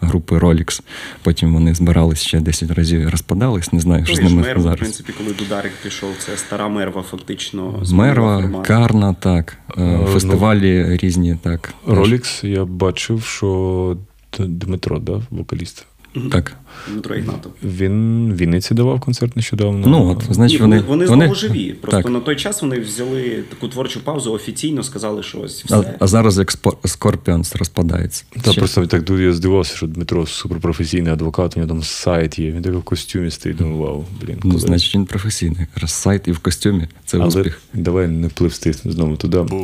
групи 0.00 0.38
Rolex. 0.38 0.82
Потім 1.22 1.54
вони 1.54 1.74
збирались 1.74 2.22
ще 2.22 2.40
10 2.40 2.70
разів 2.70 3.00
і 3.00 3.06
розпадались. 3.06 3.72
Не 3.72 3.80
знаю, 3.80 4.06
що 4.06 4.14
з 4.14 4.20
ними 4.20 4.42
Мерва, 4.42 4.74
в 4.74 4.76
принципі, 4.76 5.12
коли 5.18 5.32
Дударик 5.32 5.72
пішов, 5.82 6.10
це 6.18 6.36
стара 6.36 6.68
мерва, 6.68 7.02
фактично. 7.02 7.82
Мерва. 7.90 8.62
Карна, 8.66 9.14
так. 9.14 9.56
Фестивалі 9.68 9.98
ну, 10.00 10.06
Фестивалі 10.06 10.96
різні, 10.96 11.36
так. 11.42 11.74
Ролікс 11.86 12.44
я 12.44 12.64
бачив, 12.64 13.24
що 13.24 13.96
Дмитро, 14.38 14.98
да, 14.98 15.22
вокаліст. 15.30 15.86
Так. 16.32 16.56
Дмитро 16.92 17.16
Ігнатов. 17.16 17.52
Він 17.62 18.32
в 18.32 18.36
Вінниці 18.36 18.74
давав 18.74 19.00
концерт 19.00 19.36
нещодавно. 19.36 19.86
Ну, 19.86 20.08
от, 20.10 20.24
значить, 20.34 20.56
Ні, 20.60 20.62
вони, 20.62 20.80
вони, 20.80 21.06
вони, 21.06 21.24
знову 21.24 21.34
живі. 21.34 21.72
Просто 21.72 22.02
так. 22.02 22.12
на 22.12 22.20
той 22.20 22.36
час 22.36 22.62
вони 22.62 22.80
взяли 22.80 23.42
таку 23.48 23.68
творчу 23.68 24.00
паузу, 24.00 24.32
офіційно 24.32 24.82
сказали, 24.82 25.22
що 25.22 25.40
ось 25.40 25.64
А, 25.70 25.80
все. 25.80 25.94
а 26.00 26.06
зараз 26.06 26.38
як 26.38 26.50
Спор- 26.52 26.76
Scorpions 26.82 27.58
розпадається. 27.58 28.24
Та 28.42 28.50
Ще- 28.52 28.60
просто 28.60 28.86
так 28.86 29.10
я 29.10 29.32
здивувався, 29.32 29.76
що 29.76 29.86
Дмитро 29.86 30.26
суперпрофесійний 30.26 31.12
адвокат, 31.12 31.56
у 31.56 31.60
нього 31.60 31.68
там 31.68 31.82
сайт 31.82 32.38
є. 32.38 32.52
Він 32.52 32.62
так 32.62 32.74
в 32.74 32.82
костюмі 32.82 33.30
стоїть. 33.30 33.58
Думаю, 33.58 33.76
вау, 33.78 34.04
блін. 34.22 34.36
Ну, 34.44 34.50
коли- 34.50 34.60
значить, 34.60 34.94
він 34.94 35.06
професійний. 35.06 35.60
Якраз 35.60 35.92
сайт 35.92 36.28
і 36.28 36.32
в 36.32 36.38
костюмі 36.38 36.88
це 37.04 37.16
Але 37.16 37.26
успіх. 37.26 37.60
давай 37.74 38.08
не 38.08 38.28
пливсти 38.28 38.72
знову 38.72 39.16
туди. 39.16 39.38
Руки 39.38 39.54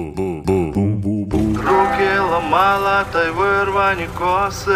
ламала 2.31 3.05
та 3.13 3.29
й 3.29 3.31
вирвані 3.31 4.07
коси. 4.19 4.71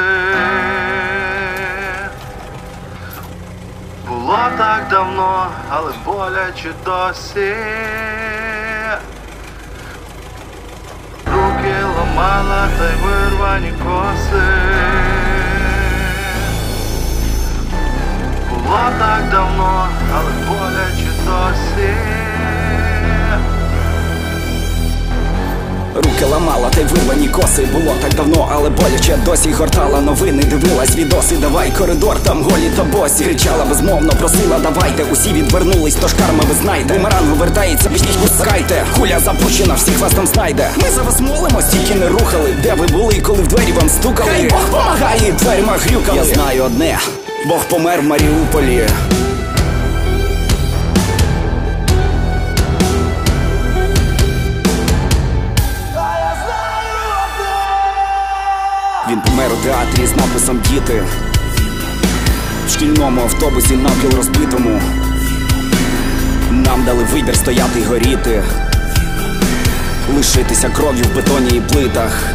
Було 4.09 4.38
так 4.59 4.87
давно, 4.90 5.47
але 5.71 5.92
боляче 6.05 6.73
досі. 6.85 7.55
Руки 11.27 11.75
ламала 11.99 12.68
та 12.79 12.90
й 12.90 12.97
вирвані 12.97 13.73
коси. 13.73 14.44
Було 18.51 18.81
так 18.99 19.31
давно, 19.31 19.88
але 20.14 20.31
боляче 20.49 21.11
досі. 21.27 22.27
Руки 25.98 26.24
ламала, 26.24 26.68
та 26.70 26.80
й 26.80 26.84
вирвані 26.84 27.28
коси. 27.28 27.68
Було 27.72 27.94
так 28.02 28.14
давно, 28.14 28.48
але 28.52 28.70
боляче 28.70 29.18
досі 29.24 29.52
гортала. 29.52 30.00
Новини, 30.00 30.42
дивилась 30.42 30.96
відоси, 30.96 31.37
давай 31.37 31.70
коридор, 31.78 32.16
там 32.22 32.42
голі 32.42 32.70
та 32.76 32.84
босі. 32.84 33.24
Кричала 33.24 33.64
безмовно, 33.64 34.12
просила, 34.12 34.58
давайте, 34.62 35.04
усі 35.12 35.32
відвернулись, 35.32 35.96
тож 36.00 36.12
карма 36.12 36.44
ви 36.48 36.54
знаєте. 36.62 36.94
Бумеранг 36.94 37.37
вертається, 37.37 37.88
пісніть 37.88 38.18
пускайте. 38.18 38.84
Хуля 38.96 39.18
запущена, 39.18 39.74
всіх 39.74 39.98
вас 39.98 40.12
там 40.12 40.26
знайде. 40.26 40.70
Ми 40.76 40.90
за 40.90 41.02
вас 41.02 41.20
молимось, 41.20 41.66
тільки 41.66 41.94
не 41.94 42.08
рухали. 42.08 42.54
Де 42.62 42.74
ви 42.74 42.87
були, 42.87 43.20
коли 43.20 43.42
в 43.42 43.46
двері 43.48 43.72
вам 43.72 43.88
стукали? 43.88 44.30
Хай 44.30 44.48
Бог 44.48 44.64
помагає, 44.70 45.32
дверима 45.32 45.76
грюкали. 45.76 46.18
Я 46.18 46.24
знаю 46.24 46.64
одне, 46.64 46.98
Бог 47.48 47.64
помер 47.70 48.00
в 48.00 48.04
Маріуполі 48.04 48.87
Він 59.11 59.21
помер 59.21 59.53
у 59.53 59.57
театрі 59.57 60.07
з 60.07 60.16
написом 60.16 60.61
Діти 60.71 61.03
В 62.66 62.71
шкільному 62.71 63.21
автобусі 63.21 63.77
навпіл 63.77 64.11
розбитому. 64.16 64.81
Нам 66.51 66.85
дали 66.85 67.05
вибір 67.05 67.37
стояти 67.37 67.81
й 67.81 67.85
горіти. 67.85 68.42
Лишитися 70.16 70.68
кров'ю 70.68 71.05
в 71.05 71.16
бетоні 71.16 71.49
і 71.57 71.61
плитах 71.61 72.35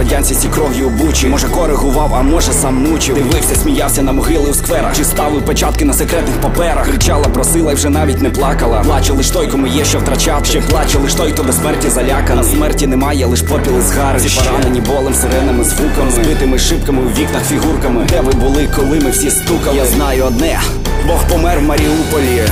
Радянці 0.00 0.34
сі 0.34 0.48
кров'ю 0.48 0.88
бучі 0.88 1.28
Може 1.28 1.48
коригував, 1.48 2.14
а 2.14 2.22
може 2.22 2.52
сам 2.52 2.74
мучив. 2.74 3.14
Дивився, 3.14 3.54
сміявся 3.54 4.02
на 4.02 4.12
могили 4.12 4.50
у 4.50 4.54
скверах. 4.54 4.96
Чи 4.96 5.04
ставив 5.04 5.44
печатки 5.44 5.84
на 5.84 5.92
секретних 5.92 6.40
паперах? 6.40 6.88
Кричала, 6.88 7.24
просила 7.24 7.72
і 7.72 7.74
вже 7.74 7.88
навіть 7.88 8.22
не 8.22 8.30
плакала. 8.30 8.80
Плаче 8.80 9.12
лиш 9.12 9.30
той, 9.30 9.46
кому 9.46 9.66
є 9.66 9.84
що 9.84 9.98
втрачати. 9.98 10.44
Ще 10.44 10.60
плаче 10.60 10.98
лиш 10.98 11.14
той, 11.14 11.32
хто 11.32 11.42
до 11.42 11.52
смерті 11.52 11.88
заляканий. 11.88 12.44
Смерті 12.44 12.86
немає, 12.86 13.26
лиш 13.26 13.42
попіл 13.42 13.78
і 13.78 13.82
згари 13.82 14.18
Всі 14.18 14.40
поранені 14.40 14.80
болем, 14.80 15.14
сиренами, 15.14 15.64
звуками 15.64 16.10
Збитими 16.10 16.58
шибками 16.58 17.02
у 17.02 17.20
вікнах 17.20 17.42
фігурками. 17.44 18.06
Де 18.08 18.20
ви 18.20 18.32
були, 18.32 18.68
коли 18.76 19.00
ми 19.00 19.10
всі 19.10 19.30
стукали? 19.30 19.76
Я 19.76 19.86
знаю 19.86 20.24
одне, 20.24 20.60
Бог 21.06 21.28
помер 21.28 21.58
в 21.58 21.62
Маріуполі 21.62 22.42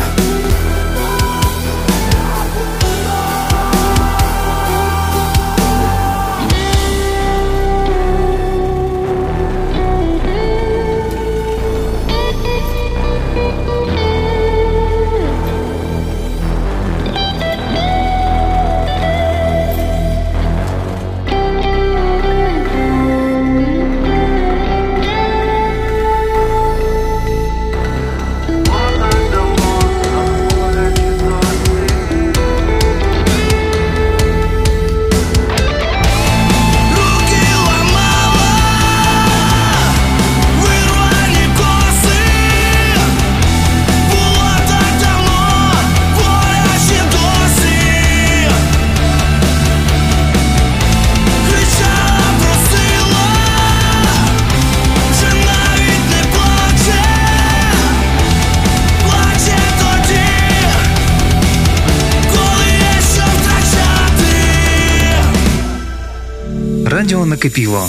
Радіо 67.09 67.27
накипіло. 67.27 67.87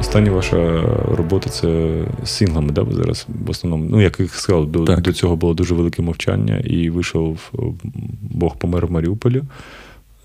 Остання 0.00 0.30
ваша 0.30 0.82
робота 1.16 1.50
це 1.50 2.02
з 2.24 2.30
синглами, 2.30 2.72
да, 2.72 2.82
ви 2.82 2.94
зараз 2.94 3.26
в 3.46 3.50
основному. 3.50 3.90
Ну, 3.90 4.00
як 4.00 4.20
я 4.20 4.28
сказав, 4.28 4.66
до, 4.66 4.84
Так. 4.84 5.00
до 5.00 5.12
цього 5.12 5.36
було 5.36 5.54
дуже 5.54 5.74
велике 5.74 6.02
мовчання, 6.02 6.58
і 6.58 6.90
вийшов 6.90 7.52
Бог 8.20 8.56
помер 8.56 8.86
в 8.86 8.90
Маріуполі. 8.90 9.42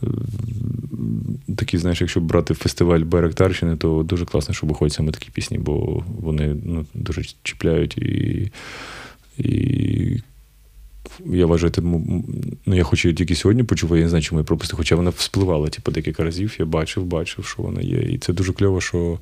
Е, 0.03 0.08
Такі, 1.55 1.77
знаєш, 1.77 2.01
якщо 2.01 2.19
брати 2.19 2.53
фестиваль 2.53 2.99
Берег 3.01 3.34
Тарщини, 3.34 3.75
то 3.75 4.03
дуже 4.03 4.25
класно, 4.25 4.53
що 4.53 4.67
виходять 4.67 4.93
саме 4.93 5.12
такі 5.12 5.29
пісні, 5.31 5.58
бо 5.58 6.03
вони 6.21 6.55
ну, 6.65 6.86
дуже 6.93 7.21
чіпляють 7.43 7.97
і. 7.97 8.51
і 9.38 10.21
я 11.26 11.46
вважаю, 11.46 11.74
ну 12.65 12.76
я 12.76 12.84
хочу 12.84 13.08
її 13.08 13.15
тільки 13.15 13.36
сьогодні 13.36 13.63
почув, 13.63 13.98
я 13.98 14.04
не 14.04 14.10
знаю, 14.10 14.24
чому 14.24 14.41
я 14.41 14.46
пропустив, 14.46 14.78
хоча 14.78 14.96
вона 14.96 15.10
вспливала 15.10 15.70
типу, 15.70 15.91
декілька 15.91 16.24
разів. 16.24 16.56
Я 16.60 16.65
бачив, 16.65 17.06
бачив, 17.06 17.46
що 17.46 17.63
вона 17.63 17.82
є. 17.82 17.98
І 17.98 18.18
це 18.18 18.34
дуже 18.34 18.54
кльово, 18.54 18.82
що, 18.82 19.20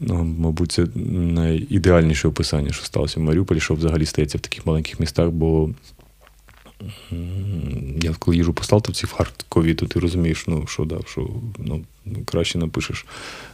ну, 0.00 0.24
мабуть, 0.24 0.72
це 0.72 0.86
найідеальніше 0.94 2.28
описання, 2.28 2.72
що 2.72 2.84
сталося 2.84 3.20
в 3.20 3.22
Маріуполі, 3.22 3.60
що 3.60 3.74
взагалі 3.74 4.06
стається 4.06 4.38
в 4.38 4.40
таких 4.40 4.66
маленьких 4.66 5.00
містах, 5.00 5.30
бо 5.30 5.70
я 8.02 8.14
коли 8.18 8.36
їжу 8.36 8.52
по 8.52 8.64
Сталтовці 8.64 9.06
в 9.06 9.12
Харкові, 9.12 9.74
то 9.74 9.86
ти 9.86 10.00
розумієш, 10.00 10.44
ну, 10.46 10.66
що, 10.66 10.84
да, 10.84 10.98
що 11.06 11.28
ну, 11.58 11.84
краще 12.24 12.58
напишеш. 12.58 13.06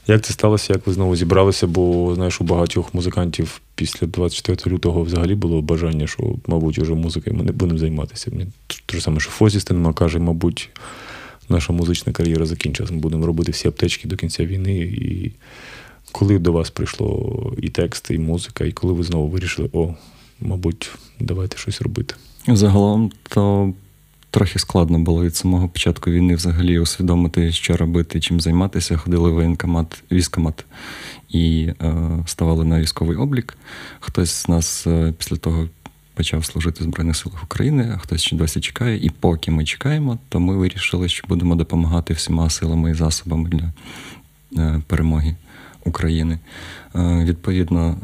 Як 0.06 0.24
це 0.24 0.32
сталося, 0.32 0.72
як 0.72 0.86
ви 0.86 0.92
знову 0.92 1.16
зібралися? 1.16 1.66
Бо 1.66 2.14
знаєш, 2.14 2.40
у 2.40 2.44
багатьох 2.44 2.94
музикантів 2.94 3.60
після 3.74 4.06
24 4.06 4.74
лютого 4.74 5.02
взагалі 5.02 5.34
було 5.34 5.62
бажання, 5.62 6.06
що, 6.06 6.34
мабуть, 6.46 6.78
уже 6.78 6.94
музикою 6.94 7.36
ми 7.36 7.44
не 7.44 7.52
будемо 7.52 7.78
займатися. 7.78 8.30
Мені 8.32 8.50
те 8.86 8.96
ж 8.96 9.04
саме, 9.04 9.20
що 9.20 9.30
Фозі 9.30 9.60
Стенма 9.60 9.92
каже, 9.92 10.18
мабуть, 10.18 10.70
наша 11.48 11.72
музична 11.72 12.12
кар'єра 12.12 12.46
закінчилась. 12.46 12.92
Ми 12.92 12.98
будемо 12.98 13.26
робити 13.26 13.52
всі 13.52 13.68
аптечки 13.68 14.08
до 14.08 14.16
кінця 14.16 14.46
війни 14.46 14.78
і 14.78 15.32
коли 16.12 16.38
до 16.38 16.52
вас 16.52 16.70
прийшло 16.70 17.52
і 17.62 17.68
текст, 17.68 18.10
і 18.10 18.18
музика, 18.18 18.64
і 18.64 18.72
коли 18.72 18.92
ви 18.92 19.02
знову 19.02 19.28
вирішили, 19.28 19.68
о, 19.72 19.94
мабуть, 20.40 20.90
давайте 21.20 21.58
щось 21.58 21.82
робити? 21.82 22.14
Загалом, 22.48 23.12
то 23.28 23.72
трохи 24.32 24.58
складно 24.58 24.98
було 24.98 25.24
від 25.24 25.36
самого 25.36 25.68
початку 25.68 26.10
війни 26.10 26.34
взагалі 26.34 26.78
усвідомити, 26.78 27.52
що 27.52 27.76
робити, 27.76 28.20
чим 28.20 28.40
займатися. 28.40 28.96
Ходили 28.96 29.30
в 29.30 29.34
воєнкомат, 29.34 30.02
військомат 30.12 30.64
і 31.28 31.70
е, 31.82 31.94
ставали 32.26 32.64
на 32.64 32.80
військовий 32.80 33.16
облік. 33.16 33.56
Хтось 34.00 34.30
з 34.30 34.48
нас 34.48 34.86
е, 34.86 35.14
після 35.18 35.36
того 35.36 35.68
почав 36.14 36.44
служити 36.44 36.80
в 36.80 36.82
Збройних 36.82 37.16
силах 37.16 37.44
України, 37.44 37.92
а 37.94 37.98
хтось 37.98 38.22
ще 38.22 38.36
досі 38.36 38.60
чекає. 38.60 39.04
І 39.04 39.10
поки 39.10 39.50
ми 39.50 39.64
чекаємо, 39.64 40.18
то 40.28 40.40
ми 40.40 40.56
вирішили, 40.56 41.08
що 41.08 41.24
будемо 41.28 41.54
допомагати 41.54 42.14
всіма 42.14 42.50
силами 42.50 42.90
і 42.90 42.94
засобами 42.94 43.48
для 43.48 43.72
е, 44.62 44.82
перемоги 44.86 45.36
України. 45.84 46.38
Е, 46.94 47.24
відповідно, 47.24 47.96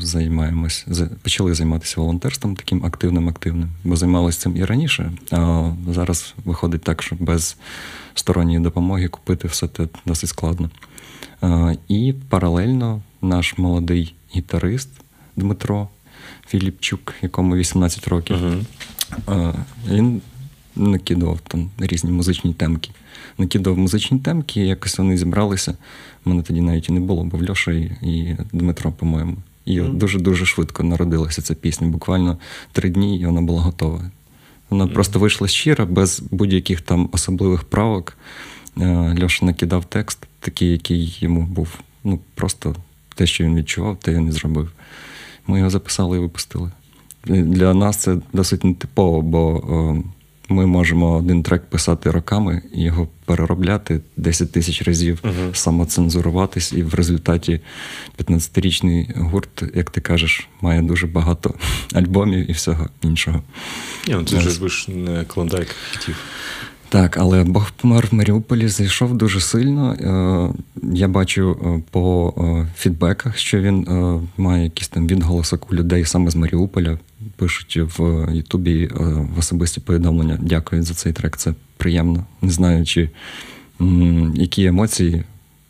займаємось, 0.00 0.86
почали 1.22 1.54
займатися 1.54 2.00
волонтерством 2.00 2.56
таким 2.56 2.84
активним, 2.84 3.28
активним, 3.28 3.68
бо 3.84 3.96
займалися 3.96 4.40
цим 4.40 4.56
і 4.56 4.64
раніше. 4.64 5.12
А 5.30 5.70
зараз 5.88 6.34
виходить 6.44 6.82
так, 6.82 7.02
що 7.02 7.16
без 7.20 7.56
сторонньої 8.14 8.60
допомоги 8.60 9.08
купити 9.08 9.48
все 9.48 9.68
це 9.68 9.88
досить 10.06 10.28
складно. 10.30 10.70
І 11.88 12.14
паралельно 12.28 13.02
наш 13.22 13.58
молодий 13.58 14.14
гітарист 14.36 14.88
Дмитро 15.36 15.88
Філіпчук, 16.46 17.14
якому 17.22 17.56
18 17.56 18.08
років, 18.08 18.36
uh-huh. 18.36 19.54
він 19.88 20.22
накидував 20.76 21.40
там 21.40 21.70
різні 21.78 22.10
музичні 22.10 22.54
темки. 22.54 22.90
Накидав 23.38 23.78
музичні 23.78 24.18
темки, 24.18 24.60
якось 24.60 24.98
вони 24.98 25.16
зібралися. 25.16 25.74
У 26.24 26.30
мене 26.30 26.42
тоді 26.42 26.60
навіть 26.60 26.88
і 26.88 26.92
не 26.92 27.00
було, 27.00 27.24
бо 27.24 27.38
Льоша 27.50 27.72
і, 27.72 27.82
і 28.02 28.36
Дмитро, 28.52 28.92
по-моєму. 28.92 29.36
І 29.64 29.80
дуже-дуже 29.80 30.46
швидко 30.46 30.82
народилася 30.82 31.42
ця 31.42 31.54
пісня. 31.54 31.88
Буквально 31.88 32.38
три 32.72 32.90
дні, 32.90 33.18
і 33.18 33.26
вона 33.26 33.42
була 33.42 33.62
готова. 33.62 34.10
Вона 34.70 34.84
mm. 34.84 34.92
просто 34.92 35.18
вийшла 35.18 35.48
щира, 35.48 35.84
без 35.84 36.22
будь-яких 36.30 36.80
там 36.80 37.08
особливих 37.12 37.64
правок. 37.64 38.16
Е, 38.80 39.16
Льоша 39.22 39.46
накидав 39.46 39.84
текст, 39.84 40.26
такий, 40.40 40.72
який 40.72 41.18
йому 41.20 41.42
був. 41.42 41.78
Ну, 42.04 42.18
просто 42.34 42.76
те, 43.14 43.26
що 43.26 43.44
він 43.44 43.56
відчував, 43.56 43.96
те 43.96 44.14
він 44.14 44.28
і 44.28 44.32
зробив. 44.32 44.72
Ми 45.46 45.58
його 45.58 45.70
записали 45.70 46.16
і 46.16 46.20
випустили. 46.20 46.70
Для 47.26 47.74
нас 47.74 47.96
це 47.96 48.16
досить 48.32 48.64
нетипово, 48.64 49.22
бо 49.22 49.56
е, 49.56 50.02
ми 50.48 50.66
можемо 50.66 51.16
один 51.16 51.42
трек 51.42 51.62
писати 51.64 52.10
роками, 52.10 52.62
його 52.72 53.08
переробляти 53.24 54.00
10 54.16 54.52
тисяч 54.52 54.82
разів, 54.82 55.20
uh-huh. 55.22 55.54
самоцензуруватись, 55.54 56.72
і 56.72 56.82
в 56.82 56.94
результаті 56.94 57.60
15-річний 58.18 59.22
гурт, 59.22 59.64
як 59.74 59.90
ти 59.90 60.00
кажеш, 60.00 60.48
має 60.60 60.82
дуже 60.82 61.06
багато 61.06 61.54
альбомів 61.94 62.50
і 62.50 62.52
всього 62.52 62.88
іншого. 63.02 63.42
Ні, 64.08 64.14
ну 64.14 64.24
Це 64.24 64.40
ж 64.40 64.60
ви 64.60 64.68
ж 64.68 64.90
не 64.90 65.24
клондайк 65.24 65.68
хітів. 65.92 66.16
Так, 66.94 67.16
але 67.16 67.44
Бог 67.44 67.70
помер 67.70 68.08
в 68.10 68.14
Маріуполі 68.14 68.68
зайшов 68.68 69.16
дуже 69.16 69.40
сильно. 69.40 69.92
Е, 69.92 70.62
я 70.92 71.08
бачу 71.08 71.56
е, 71.64 71.82
по 71.90 72.34
е, 72.38 72.68
фідбеках, 72.76 73.38
що 73.38 73.60
він 73.60 73.86
має 74.36 74.64
якийсь 74.64 74.88
там 74.88 75.06
відголосок 75.06 75.72
у 75.72 75.74
людей 75.74 76.04
саме 76.04 76.30
з 76.30 76.36
Маріуполя. 76.36 76.98
Пишуть 77.36 77.78
в 77.98 78.28
Ютубі 78.32 78.90
в 79.34 79.38
особисті 79.38 79.80
повідомлення. 79.80 80.38
Дякую 80.42 80.82
за 80.82 80.94
цей 80.94 81.12
трек. 81.12 81.36
Це 81.36 81.54
приємно. 81.76 82.24
Не 82.42 82.50
знаю, 82.50 82.84
чи 82.84 83.10
які 84.34 84.64
емоції 84.64 85.24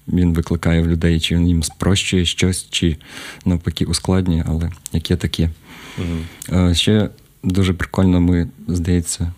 він 0.08 0.34
викликає 0.34 0.82
в 0.82 0.88
людей, 0.88 1.20
чи 1.20 1.36
він 1.36 1.48
їм 1.48 1.62
спрощує 1.62 2.24
щось, 2.24 2.66
чи 2.70 2.96
навпаки 3.44 3.84
ускладнює, 3.84 4.44
але 4.46 4.70
яке 4.92 5.16
таке. 5.16 5.50
Угу. 5.98 6.74
Ще 6.74 7.08
дуже 7.42 7.72
прикольно, 7.72 8.20
ми, 8.20 8.48
здається. 8.68 9.32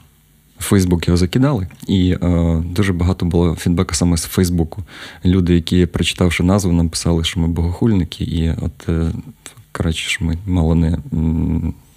Фейсбук 0.58 1.08
його 1.08 1.16
закидали, 1.16 1.66
і 1.86 2.10
е, 2.10 2.62
дуже 2.66 2.92
багато 2.92 3.26
було 3.26 3.56
фідбека 3.56 3.94
саме 3.94 4.16
з 4.16 4.24
Фейсбуку. 4.24 4.84
Люди, 5.24 5.54
які, 5.54 5.86
прочитавши 5.86 6.42
назву, 6.42 6.72
нам 6.72 6.88
писали, 6.88 7.24
що 7.24 7.40
ми 7.40 7.48
богохульники, 7.48 8.24
і 8.24 8.50
от 8.50 8.88
е, 8.88 9.12
коротше, 9.72 10.10
що 10.10 10.24
ми 10.24 10.38
мало 10.46 10.74
не 10.74 10.98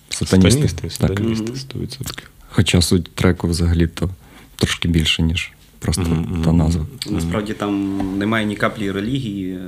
сатаністи. 0.09 0.67
Сатаністи, 0.67 0.89
сатаністи 0.89 1.51
100%. 1.77 2.23
Хоча 2.49 2.81
суть 2.81 3.11
треку 3.15 3.47
взагалі 3.47 3.87
то 3.87 4.09
трошки 4.55 4.87
більше, 4.87 5.21
ніж 5.21 5.51
просто 5.79 6.01
mm-hmm. 6.01 6.43
та 6.43 6.53
назва. 6.53 6.85
Насправді 7.09 7.53
там 7.53 7.97
немає 8.17 8.45
ні 8.45 8.55
каплі 8.55 8.91
релігії. 8.91 9.59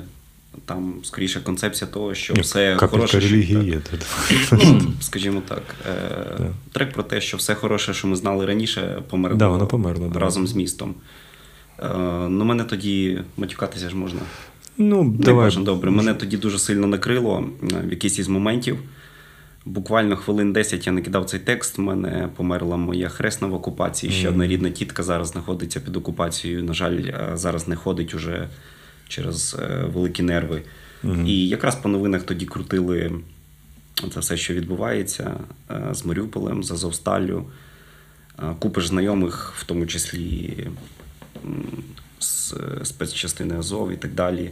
Там 0.65 0.93
скоріше 1.03 1.39
концепція 1.39 1.91
того, 1.91 2.15
що 2.15 2.33
Ні, 2.33 2.41
все 2.41 2.75
хороше. 2.75 3.19
релігії 3.19 3.65
є. 3.65 3.81
Ну, 4.51 4.81
Скажімо 5.01 5.41
так, 5.47 5.63
е, 5.89 6.51
трек 6.71 6.93
про 6.93 7.03
те, 7.03 7.21
що 7.21 7.37
все 7.37 7.55
хороше, 7.55 7.93
що 7.93 8.07
ми 8.07 8.15
знали 8.15 8.45
раніше, 8.45 9.03
померло 9.09 9.37
да, 9.37 9.47
воно 9.47 9.67
померло, 9.67 10.11
разом 10.15 10.43
да. 10.43 10.49
з 10.49 10.53
містом. 10.53 10.95
Е, 11.79 11.87
ну, 12.29 12.45
мене 12.45 12.63
тоді 12.63 13.21
матюкатися 13.37 13.89
ж 13.89 13.95
можна. 13.95 14.19
Ну, 14.77 15.03
Не 15.03 15.25
давай. 15.25 15.45
Бажано, 15.45 15.65
добре. 15.65 15.91
Мене 15.91 16.13
тоді 16.13 16.37
дуже 16.37 16.59
сильно 16.59 16.87
накрило 16.87 17.49
е, 17.63 17.75
в 17.87 17.89
якийсь 17.89 18.19
із 18.19 18.27
моментів. 18.27 18.77
Буквально 19.65 20.15
хвилин 20.15 20.53
10 20.53 20.87
я 20.87 20.93
накидав 20.93 21.25
цей 21.25 21.39
текст. 21.39 21.79
У 21.79 21.81
мене 21.81 22.29
померла 22.35 22.77
моя 22.77 23.09
хресна 23.09 23.47
в 23.47 23.53
окупації. 23.53 24.13
Ще 24.13 24.27
mm. 24.27 24.31
одна 24.31 24.47
рідна 24.47 24.69
тітка 24.69 25.03
зараз 25.03 25.27
знаходиться 25.27 25.79
під 25.79 25.95
окупацією. 25.95 26.63
На 26.63 26.73
жаль, 26.73 26.97
е, 26.97 27.31
зараз 27.33 27.67
не 27.67 27.75
ходить 27.75 28.13
уже 28.13 28.49
через 29.07 29.57
е, 29.59 29.85
великі 29.93 30.23
нерви. 30.23 30.61
Угу. 31.03 31.21
І 31.25 31.47
якраз 31.47 31.75
по 31.75 31.89
новинах 31.89 32.23
тоді 32.23 32.45
крутили 32.45 33.11
це 34.13 34.19
все, 34.19 34.37
що 34.37 34.53
відбувається 34.53 35.39
е, 35.71 35.89
з 35.91 36.05
Маріуполем, 36.05 36.63
з 36.63 36.71
Азовсталлю. 36.71 37.45
Купиш 38.59 38.87
знайомих, 38.87 39.53
в 39.57 39.63
тому 39.63 39.85
числі 39.85 40.57
з 42.19 42.53
спецчастини 42.83 43.57
Азов 43.57 43.91
і 43.91 43.95
так 43.95 44.13
далі. 44.13 44.51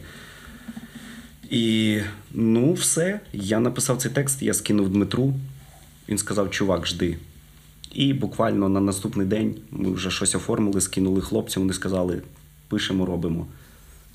І 1.50 2.00
ну, 2.34 2.74
все. 2.74 3.20
Я 3.34 3.60
написав 3.60 3.98
цей 3.98 4.12
текст, 4.12 4.42
я 4.42 4.54
скинув 4.54 4.90
Дмитру. 4.90 5.34
Він 6.10 6.18
сказав: 6.18 6.52
Чувак, 6.52 6.88
жди. 6.88 7.18
І 7.92 8.14
буквально 8.14 8.70
на 8.70 8.80
наступний 8.80 9.28
день 9.28 9.56
ми 9.72 9.92
вже 9.92 10.12
щось 10.12 10.36
оформили, 10.36 10.82
скинули 10.82 11.22
хлопцям, 11.22 11.64
вони 11.64 11.74
сказали: 11.74 12.22
пишемо, 12.68 13.06
робимо. 13.06 13.48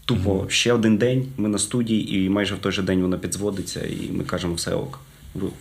Тупо 0.05 0.31
mm-hmm. 0.31 0.49
ще 0.49 0.73
один 0.73 0.97
день 0.97 1.27
ми 1.37 1.49
на 1.49 1.59
студії, 1.59 2.17
і 2.17 2.29
майже 2.29 2.55
в 2.55 2.59
той 2.59 2.73
же 2.73 2.83
день 2.83 3.03
вона 3.03 3.19
підзводиться, 3.19 3.81
і 3.81 4.11
ми 4.13 4.25
кажемо 4.25 4.55
все 4.55 4.75
ок, 4.75 5.01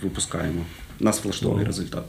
випускаємо. 0.03 0.61
Нас 0.99 1.23
влаштовує 1.23 1.63
wow. 1.63 1.67
результат. 1.67 2.03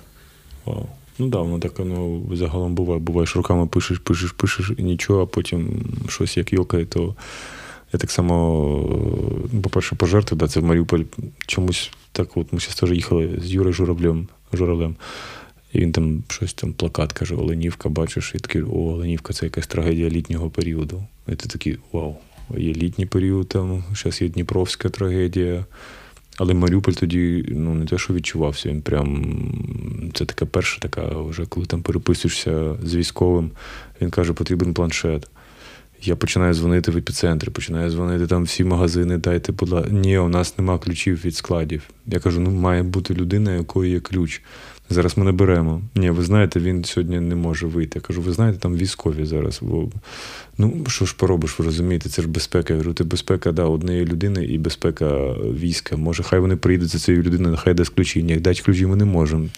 Wow. 0.67 0.87
Ну 1.19 1.29
да, 1.29 1.39
воно 1.39 1.59
так 1.59 1.73
ну, 1.79 2.31
загалом 2.33 2.75
буває. 2.75 3.01
Буваєш, 3.01 3.37
руками 3.37 3.67
пишеш, 3.67 3.99
пишеш, 3.99 4.33
пишеш 4.33 4.73
і 4.77 4.83
нічого, 4.83 5.23
а 5.23 5.27
потім 5.27 5.85
щось 6.09 6.37
як 6.37 6.53
йокає, 6.53 6.87
то 6.87 7.15
я 7.93 7.99
так 7.99 8.11
само, 8.11 9.47
ну, 9.53 9.61
по-перше, 9.61 9.97
пожертвую, 9.97 10.39
да, 10.39 10.49
це 10.49 10.61
в 10.61 10.65
Маріуполь 10.65 11.03
чомусь 11.47 11.91
так 12.15 12.37
от 12.37 12.53
ми 12.53 12.59
зараз 12.59 12.75
теж 12.75 12.91
їхали 12.91 13.41
з 13.43 13.53
Юрою 13.53 13.73
Журавлем, 13.73 14.29
Журавлем. 14.53 14.97
І 15.73 15.79
він 15.79 15.93
там 15.93 16.23
щось 16.29 16.55
там 16.55 16.73
плакат 16.73 17.13
каже: 17.13 17.35
Оленівка, 17.35 17.89
бачиш, 17.89 18.33
і 18.35 18.39
такий, 18.39 18.63
о, 18.63 18.67
Оленівка 18.73 19.33
це 19.33 19.47
якась 19.47 19.67
трагедія 19.67 20.09
літнього 20.09 20.51
періоду. 20.51 21.05
І 21.29 21.35
ти 21.35 21.49
такий, 21.49 21.79
вау, 21.93 22.17
є 22.57 22.73
літній 22.75 23.07
період, 23.07 23.49
там, 23.49 23.85
зараз 23.95 24.23
є 24.23 24.29
Дніпровська 24.29 24.89
трагедія. 24.89 25.65
Але 26.37 26.55
Маріуполь 26.55 26.93
тоді 26.93 27.45
ну, 27.49 27.75
не 27.75 27.87
те, 27.87 27.99
що 27.99 28.15
відчувався, 28.15 28.69
він 28.69 28.83
прям 28.83 29.35
це 30.15 30.25
така 30.25 30.47
перша, 30.47 30.81
така, 30.81 31.09
вже 31.21 31.47
коли 31.47 31.67
там 31.67 31.83
переписуєшся 31.83 32.75
з 32.83 32.95
військовим, 32.95 33.51
він 34.01 34.11
каже, 34.11 34.33
потрібен 34.33 34.75
планшет. 34.75 35.29
Я 36.03 36.17
починаю 36.17 36.55
дзвонити 36.55 36.91
в 36.91 36.97
епіцентр, 36.97 37.51
починаю 37.51 37.91
дзвонити 37.91 38.27
там 38.27 38.43
всі 38.43 38.65
магазини, 38.65 39.19
дайте, 39.19 39.53
будь 39.53 39.69
ласка. 39.69 39.91
Ні, 39.91 40.19
у 40.19 40.29
нас 40.29 40.59
нема 40.59 40.79
ключів 40.79 41.25
від 41.25 41.37
складів. 41.37 41.83
Я 42.07 42.21
кажу, 42.21 42.41
ну 42.41 42.51
має 42.51 42.83
бути 42.83 43.15
людина, 43.15 43.55
якої 43.55 43.93
є 43.93 44.01
ключ. 44.01 44.43
Зараз 44.91 45.19
ми 45.19 45.25
не 45.25 45.33
беремо. 45.33 45.83
Ні, 45.95 46.11
ви 46.11 46.23
знаєте, 46.25 46.61
він 46.61 46.85
сьогодні 46.85 47.21
не 47.21 47.35
може 47.35 47.67
вийти. 47.67 47.99
Я 47.99 48.01
кажу, 48.01 48.23
ви 48.23 48.33
знаєте, 48.33 48.59
там 48.59 48.77
військові 48.77 49.25
зараз. 49.25 49.59
Бо, 49.63 49.89
ну, 50.59 50.85
що 50.89 51.05
ж 51.05 51.15
поробиш, 51.19 51.59
ви 51.59 51.65
розумієте, 51.65 52.09
це 52.09 52.23
ж 52.23 52.29
безпека. 52.29 52.73
Я 52.73 52.79
говорю, 52.79 52.95
це 52.95 53.05
безпека 53.05 53.53
да, 53.53 53.65
однієї 53.65 54.05
людини 54.05 54.45
і 54.45 54.59
безпека 54.59 55.33
війська. 55.33 55.97
Може, 55.97 56.23
хай 56.23 56.41
вони 56.41 56.57
приїдуть 56.57 56.89
за 56.89 56.99
цією 56.99 57.23
людиною, 57.23 57.59
хай 57.63 57.75
дасть 57.75 57.95
ключі. 57.95 58.23
Ні, 58.23 58.37
дати 58.37 58.63
ключі 58.63 58.87
ми 58.87 58.97
не 58.97 59.05
можемо. 59.05 59.49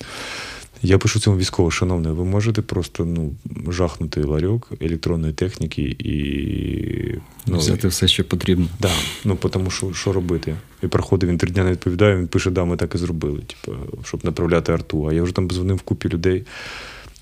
Я 0.83 0.99
пишу 0.99 1.20
цьому 1.20 1.39
військово, 1.39 1.70
шановне, 1.70 2.11
ви 2.11 2.24
можете 2.24 2.62
просто 2.62 3.05
ну, 3.05 3.35
жахнути 3.68 4.22
ларьок 4.22 4.72
електронної 4.81 5.33
техніки 5.33 5.83
і 5.83 7.18
ну, 7.47 7.59
взяти 7.59 7.89
все, 7.89 8.09
що 8.09 8.24
потрібно. 8.24 8.66
Да, 8.81 8.93
ну 9.24 9.37
тому 9.37 9.70
що 9.70 9.93
що 9.93 10.12
робити? 10.12 10.57
І 10.83 10.87
проходить, 10.87 11.31
він 11.31 11.39
три 11.39 11.51
дня 11.51 11.64
не 11.64 11.70
відповідає, 11.70 12.16
він 12.16 12.29
пише, 12.29 12.51
да, 12.51 12.64
ми 12.64 12.77
так 12.77 12.95
і 12.95 12.99
зробили, 12.99 13.39
типу, 13.39 13.79
щоб 14.05 14.24
направляти 14.24 14.72
арту. 14.72 15.07
А 15.07 15.12
я 15.12 15.22
вже 15.22 15.35
там 15.35 15.51
дзвонив 15.51 15.77
в 15.77 15.83
купі 15.83 16.09
людей. 16.09 16.45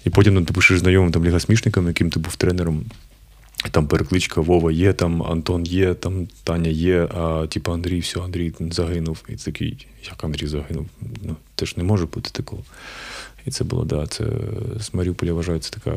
І 0.04 0.10
потім 0.10 0.34
ну, 0.34 0.44
ти 0.44 0.52
пишеш 0.52 0.78
знайомим 0.78 1.12
там 1.12 1.24
лігасмішникам, 1.24 1.86
яким 1.86 2.10
ти 2.10 2.18
був 2.18 2.36
тренером. 2.36 2.84
Там 3.70 3.86
перекличка 3.86 4.40
Вова 4.40 4.72
є, 4.72 4.92
там 4.92 5.22
Антон 5.22 5.64
є, 5.64 5.94
там 5.94 6.28
Таня 6.44 6.70
є, 6.70 7.08
а 7.14 7.46
типу 7.46 7.72
Андрій, 7.72 8.00
все, 8.00 8.20
Андрій 8.20 8.52
загинув. 8.60 9.24
І 9.28 9.32
такий, 9.32 9.86
як 10.04 10.24
Андрій 10.24 10.46
загинув? 10.46 10.86
Ну, 11.22 11.36
це 11.56 11.66
ж 11.66 11.74
не 11.76 11.84
може 11.84 12.06
бути 12.06 12.30
такого. 12.32 12.62
І 13.46 13.50
це 13.50 13.64
було, 13.64 13.84
да, 13.84 14.06
це 14.06 14.24
з 14.80 14.94
Маріуполя 14.94 15.32
вважається 15.32 15.70
така. 15.70 15.96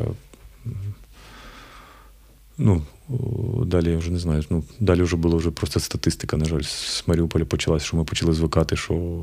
Ну, 2.58 2.82
далі 3.66 3.90
я 3.90 3.96
вже 3.96 4.10
не 4.10 4.18
знаю. 4.18 4.44
Ну, 4.50 4.64
далі 4.80 5.02
вже 5.02 5.16
було 5.16 5.36
вже 5.36 5.50
просто 5.50 5.80
статистика, 5.80 6.36
на 6.36 6.44
жаль, 6.44 6.62
з 6.62 7.04
Маріуполя 7.06 7.44
почалась, 7.44 7.84
що 7.84 7.96
ми 7.96 8.04
почали 8.04 8.32
звикати, 8.32 8.76
що 8.76 9.22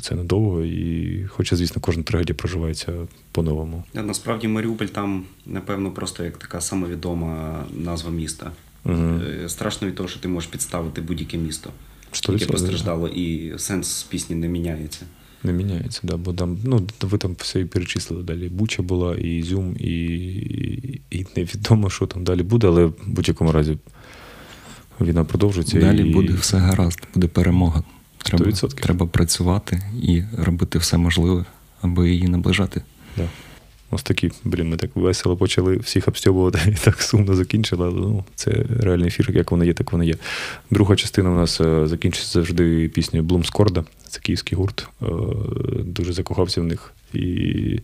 це 0.00 0.14
недовго. 0.14 0.64
І 0.64 1.24
хоча, 1.28 1.56
звісно, 1.56 1.80
кожна 1.80 2.02
трагедія 2.02 2.34
проживається 2.34 2.92
по-новому. 3.32 3.84
Насправді 3.94 4.48
Маріуполь 4.48 4.86
там, 4.86 5.24
напевно, 5.46 5.90
просто 5.90 6.24
як 6.24 6.36
така 6.36 6.60
самовідома 6.60 7.64
назва 7.74 8.10
міста. 8.10 8.52
Е, 8.86 9.44
Страшно 9.48 9.88
від 9.88 9.94
того, 9.94 10.08
що 10.08 10.20
ти 10.20 10.28
можеш 10.28 10.50
підставити 10.50 11.00
будь-яке 11.00 11.36
місто, 11.36 11.70
Сто 12.12 12.32
яке 12.32 12.46
постраждало, 12.46 13.08
і 13.08 13.54
сенс 13.58 14.02
пісні 14.02 14.36
не 14.36 14.48
міняється. 14.48 15.06
Не 15.44 15.52
міняється, 15.52 16.00
да, 16.02 16.16
бо 16.16 16.32
там, 16.32 16.58
ну, 16.64 16.88
ви 17.00 17.18
там 17.18 17.36
все 17.38 17.60
і 17.60 17.64
перечислили 17.64 18.22
далі. 18.22 18.48
Буча 18.48 18.82
була, 18.82 19.16
і 19.16 19.38
Ізюм, 19.38 19.76
і, 19.78 19.94
і 21.10 21.26
невідомо, 21.36 21.90
що 21.90 22.06
там 22.06 22.24
далі 22.24 22.42
буде, 22.42 22.66
але 22.66 22.84
в 22.84 22.94
будь-якому 23.06 23.52
разі 23.52 23.78
війна 25.00 25.24
продовжується. 25.24 25.80
Далі 25.80 26.08
і... 26.08 26.12
буде 26.12 26.32
все 26.32 26.56
гаразд, 26.56 27.00
буде 27.14 27.26
перемога. 27.26 27.82
Треба, 28.18 28.44
100%. 28.44 28.74
треба 28.74 29.06
працювати 29.06 29.82
і 30.02 30.22
робити 30.38 30.78
все 30.78 30.96
можливе, 30.96 31.44
аби 31.80 32.10
її 32.10 32.28
наближати. 32.28 32.82
Да. 33.16 33.28
Ось 33.90 34.02
такі, 34.02 34.30
блін, 34.44 34.68
ми 34.68 34.76
так 34.76 34.90
весело 34.94 35.36
почали 35.36 35.76
всіх 35.76 36.08
обстьобувати 36.08 36.58
і 36.68 36.84
так 36.84 37.02
сумно 37.02 37.34
закінчили. 37.34 37.86
Але 37.86 38.00
ну, 38.00 38.24
це 38.34 38.50
реальний 38.80 39.08
ефір, 39.08 39.30
як 39.34 39.50
воно 39.50 39.64
є, 39.64 39.72
так 39.72 39.92
воно 39.92 40.04
є. 40.04 40.14
Друга 40.70 40.96
частина 40.96 41.30
у 41.30 41.34
нас 41.34 41.60
е, 41.60 41.86
закінчиться 41.86 42.32
завжди 42.32 42.88
піснею 42.88 43.24
Блумскорда. 43.24 43.84
Це 44.08 44.20
київський 44.20 44.58
гурт. 44.58 44.88
Е, 45.02 45.06
Дуже 45.84 46.12
закохався 46.12 46.60
в 46.60 46.64
них. 46.64 46.92
І 47.14 47.80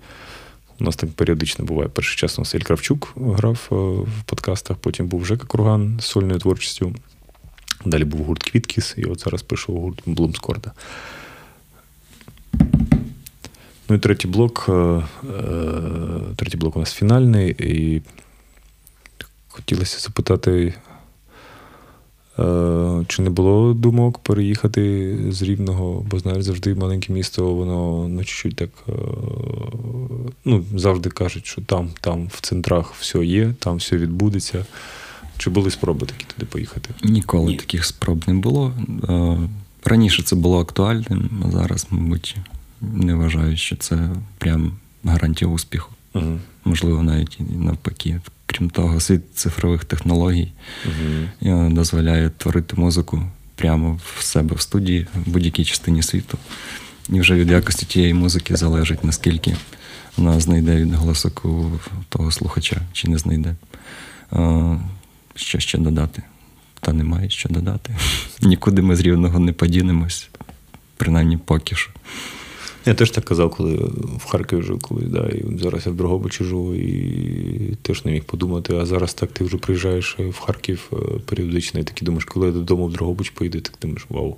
у 0.80 0.84
нас 0.84 0.96
так 0.96 1.10
періодично 1.10 1.64
буває. 1.64 1.88
Перший 1.88 2.16
час 2.16 2.38
у 2.38 2.40
нас 2.40 2.54
Ель 2.54 2.60
Кравчук 2.60 3.12
грав 3.16 3.68
е, 3.72 3.74
в 3.74 4.24
подкастах, 4.26 4.76
потім 4.76 5.06
був 5.06 5.26
Жека 5.26 5.46
Курган 5.46 5.98
з 6.00 6.04
сольною 6.04 6.38
творчістю. 6.38 6.94
Далі 7.84 8.04
був 8.04 8.20
гурт 8.20 8.42
Квіткіс, 8.42 8.94
і 8.98 9.04
от 9.04 9.20
зараз 9.20 9.42
прийшов 9.42 9.80
гурт 9.80 10.02
Блумскорда. 10.06 10.72
Ну 13.88 13.96
і 13.96 13.98
третій 13.98 14.28
блок. 14.28 14.66
е, 14.68 14.72
е, 14.72 15.02
Третій 16.36 16.56
блок 16.56 16.76
у 16.76 16.80
нас 16.80 16.92
фінальний. 16.92 17.50
І 17.50 18.02
хотілося 19.48 19.98
запитати, 20.00 20.74
е, 22.38 23.04
чи 23.08 23.22
не 23.22 23.30
було 23.30 23.74
думок 23.74 24.18
переїхати 24.18 25.16
з 25.32 25.42
Рівного, 25.42 26.06
бо 26.10 26.18
знаєш, 26.18 26.42
завжди 26.44 26.74
маленьке 26.74 27.12
місто, 27.12 27.54
воно 27.54 28.08
ну, 28.08 28.24
чуть-чуть 28.24 28.56
так. 28.56 28.70
е, 28.88 28.92
Ну, 30.44 30.64
завжди 30.76 31.10
кажуть, 31.10 31.46
що 31.46 31.62
там, 31.62 31.88
там 32.00 32.26
в 32.28 32.40
центрах 32.40 32.94
все 33.00 33.24
є, 33.24 33.54
там 33.58 33.76
все 33.76 33.96
відбудеться. 33.96 34.64
Чи 35.38 35.50
були 35.50 35.70
спроби 35.70 36.06
такі 36.06 36.24
туди 36.34 36.46
поїхати? 36.46 36.90
Ніколи 37.04 37.50
Ні. 37.50 37.56
таких 37.56 37.84
спроб 37.84 38.24
не 38.26 38.34
було. 38.34 38.72
Раніше 39.84 40.22
це 40.22 40.36
було 40.36 40.60
актуальним, 40.60 41.30
а 41.46 41.50
зараз, 41.50 41.86
мабуть, 41.90 42.36
не 42.80 43.14
вважаю, 43.14 43.56
що 43.56 43.76
це 43.76 44.10
прям 44.38 44.72
гарантія 45.04 45.50
успіху. 45.50 45.92
Угу. 46.14 46.38
Можливо, 46.64 47.02
навіть 47.02 47.40
і 47.40 47.42
навпаки. 47.42 48.20
Крім 48.46 48.70
того, 48.70 49.00
світ 49.00 49.34
цифрових 49.34 49.84
технологій 49.84 50.52
Угу. 50.84 51.70
дозволяє 51.70 52.30
творити 52.30 52.76
музику 52.76 53.22
прямо 53.54 54.00
в 54.16 54.22
себе 54.22 54.56
в 54.56 54.60
студії 54.60 55.06
в 55.14 55.30
будь-якій 55.30 55.64
частині 55.64 56.02
світу. 56.02 56.38
І 57.08 57.20
вже 57.20 57.34
від 57.34 57.50
якості 57.50 57.86
тієї 57.86 58.14
музики 58.14 58.56
залежить, 58.56 59.04
наскільки 59.04 59.56
вона 60.16 60.40
знайде 60.40 60.76
відголосок 60.76 61.44
у 61.44 61.70
того 62.08 62.30
слухача 62.30 62.76
чи 62.92 63.08
не 63.08 63.18
знайде. 63.18 63.54
Що 65.34 65.58
ще 65.58 65.78
додати? 65.78 66.22
Та 66.80 66.92
немає 66.92 67.30
що 67.30 67.48
додати. 67.48 67.96
Нікуди 68.42 68.82
ми 68.82 68.96
з 68.96 69.00
рівного 69.00 69.38
не 69.38 69.52
подінемось, 69.52 70.28
принаймні 70.96 71.36
поки 71.36 71.76
що. 71.76 71.90
Я 72.86 72.94
теж 72.94 73.10
так 73.10 73.24
казав, 73.24 73.50
коли 73.50 73.74
в 74.18 74.24
Харкові 74.24 74.62
жив 74.62 74.80
колись, 74.80 75.08
да, 75.08 75.28
і 75.28 75.44
зараз 75.58 75.86
я 75.86 75.92
в 75.92 75.94
Дрогобичі 75.94 76.44
живу, 76.44 76.74
і 76.74 77.76
теж 77.82 78.04
не 78.04 78.12
міг 78.12 78.24
подумати, 78.24 78.74
а 78.74 78.86
зараз 78.86 79.14
так 79.14 79.32
ти 79.32 79.44
вже 79.44 79.56
приїжджаєш 79.56 80.16
в 80.18 80.38
Харків 80.38 80.90
е, 80.92 80.96
періодично, 81.26 81.80
і 81.80 81.84
такий 81.84 82.06
думаєш, 82.06 82.24
коли 82.24 82.46
я 82.46 82.52
додому 82.52 82.86
в 82.86 82.92
Дрогобич 82.92 83.30
поїду, 83.30 83.60
так 83.60 83.74
думаєш, 83.82 84.06
вау, 84.08 84.36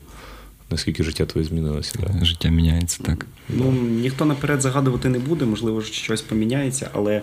наскільки 0.71 1.03
життя 1.03 1.27
твоє 1.27 1.47
змінилося. 1.47 1.95
Да. 2.01 2.25
Життя 2.25 2.49
міняється 2.49 3.03
так. 3.03 3.27
Ну, 3.49 3.73
ніхто 3.73 4.25
наперед 4.25 4.63
загадувати 4.63 5.09
не 5.09 5.19
буде, 5.19 5.45
можливо, 5.45 5.83
щось 5.83 6.23
поміняється, 6.23 6.91
але 6.93 7.23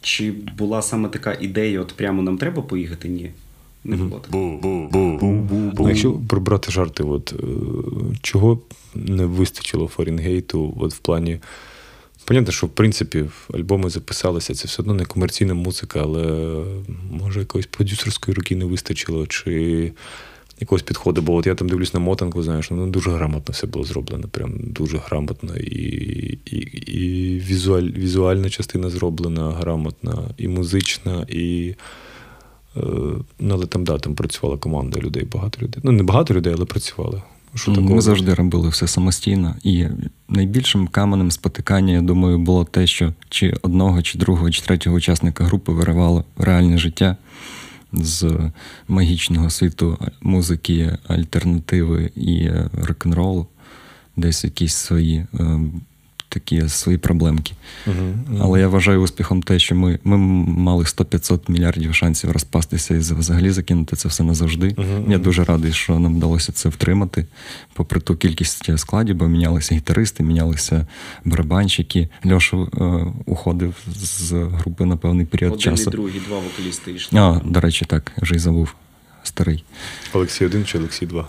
чи 0.00 0.32
була 0.58 0.82
саме 0.82 1.08
така 1.08 1.36
ідея, 1.40 1.80
от 1.80 1.92
прямо 1.96 2.22
нам 2.22 2.38
треба 2.38 2.62
поїхати? 2.62 3.08
Ні. 3.08 3.30
Не 3.86 3.96
було 3.96 4.20
такого. 4.20 4.58
Ну, 5.78 5.88
якщо 5.88 6.12
прибрати 6.12 6.72
жарти, 6.72 7.02
от, 7.02 7.32
е, 7.32 7.46
чого 8.22 8.58
не 8.94 9.26
вистачило 9.26 9.88
Фаренгейту 9.88 10.74
от 10.80 10.94
в 10.94 10.98
плані. 10.98 11.40
Понятно, 12.24 12.52
що 12.52 12.66
в 12.66 12.70
принципі 12.70 13.24
альбоми 13.54 13.90
записалися, 13.90 14.54
це 14.54 14.68
все 14.68 14.82
одно 14.82 14.94
не 14.94 15.04
комерційна 15.04 15.54
музика, 15.54 16.00
але 16.02 16.54
може 17.10 17.40
якоїсь 17.40 17.66
продюсерської 17.66 18.34
руки 18.34 18.56
не 18.56 18.64
вистачило, 18.64 19.26
чи 19.26 19.92
якогось 20.60 20.82
підходу. 20.82 21.22
Бо 21.22 21.34
от 21.34 21.46
я 21.46 21.54
там 21.54 21.68
дивлюсь 21.68 21.94
на 21.94 22.00
мотанку, 22.00 22.42
знаєш, 22.42 22.70
ну 22.70 22.86
дуже 22.86 23.10
грамотно 23.10 23.52
все 23.52 23.66
було 23.66 23.84
зроблено. 23.84 24.28
Прям 24.28 24.52
дуже 24.56 24.98
грамотно. 24.98 25.56
І, 25.56 26.38
і, 26.46 26.56
і 26.56 27.38
візуаль, 27.38 27.82
візуальна 27.82 28.50
частина 28.50 28.90
зроблена 28.90 29.52
грамотна, 29.52 30.30
і 30.38 30.48
музична, 30.48 31.26
і. 31.28 31.74
Е, 32.76 32.80
Ну, 33.38 33.54
але 33.54 33.66
там, 33.66 33.84
да, 33.84 33.98
там 33.98 34.14
працювала 34.14 34.58
команда 34.58 35.00
людей, 35.00 35.24
багато 35.32 35.60
людей. 35.62 35.80
Ну, 35.84 35.92
не 35.92 36.02
багато 36.02 36.34
людей, 36.34 36.52
але 36.56 36.64
працювали. 36.64 37.22
Що 37.54 37.70
Ну, 37.70 37.76
такого? 37.76 37.94
Ми 37.94 38.00
завжди 38.02 38.34
робили 38.34 38.68
все 38.68 38.86
самостійно. 38.86 39.54
І 39.62 39.86
найбільшим 40.28 40.88
каменем 40.88 41.30
спотикання, 41.30 41.92
я 41.92 42.00
думаю, 42.00 42.38
було 42.38 42.64
те, 42.64 42.86
що 42.86 43.12
чи 43.28 43.54
одного, 43.62 44.02
чи 44.02 44.18
другого, 44.18 44.50
чи 44.50 44.62
третього 44.62 44.96
учасника 44.96 45.44
групи 45.44 45.72
виривало 45.72 46.24
реальне 46.38 46.78
життя 46.78 47.16
з 47.92 48.50
магічного 48.88 49.50
світу 49.50 49.98
музики, 50.22 50.98
альтернативи 51.06 52.10
і 52.16 52.36
е, 52.36 52.70
рок-н-ролу, 52.82 53.46
десь 54.16 54.44
якісь 54.44 54.74
свої. 54.74 55.26
Е, 56.36 56.40
Такі 56.40 56.68
свої 56.68 56.98
проблемки. 56.98 57.52
Мгм. 57.86 58.24
Але 58.40 58.60
я 58.60 58.68
вважаю 58.68 59.02
успіхом 59.02 59.42
те, 59.42 59.58
що 59.58 59.74
ми, 59.74 59.98
ми 60.04 60.16
мали 60.16 60.84
100-500 60.84 61.50
мільярдів 61.50 61.94
шансів 61.94 62.30
розпастися 62.30 62.94
і 62.94 62.98
взагалі 62.98 63.50
закинути 63.50 63.96
це 63.96 64.08
все 64.08 64.24
назавжди. 64.24 64.74
Мгм, 64.78 65.12
Я 65.12 65.18
дуже 65.18 65.44
радий, 65.44 65.72
що 65.72 65.98
нам 65.98 66.16
вдалося 66.16 66.52
це 66.52 66.68
втримати, 66.68 67.26
попри 67.74 68.00
ту 68.00 68.16
кількість 68.16 68.78
складів, 68.78 69.16
бо 69.16 69.28
мінялися 69.28 69.74
гітаристи, 69.74 70.22
мінялися 70.22 70.86
барабанщики. 71.24 72.08
Льоша 72.26 72.56
е, 72.56 72.66
уходив 73.26 73.74
з 73.96 74.32
групи 74.32 74.84
на 74.84 74.96
певний 74.96 75.26
період 75.26 75.52
Один 75.52 75.62
часу. 75.76 75.90
і 75.90 75.92
другий, 75.92 76.20
два 76.28 76.38
вокалісти 76.38 76.92
йшли. 76.92 77.18
А, 77.20 77.40
до 77.44 77.60
речі, 77.60 77.84
так, 77.84 78.12
вже 78.18 78.34
й 78.34 78.38
забув. 78.38 78.74
Старий. 79.22 79.64
Олексій 80.12 80.44
один 80.46 80.64
чи 80.64 80.78
Олексій 80.78 81.06
два? 81.06 81.28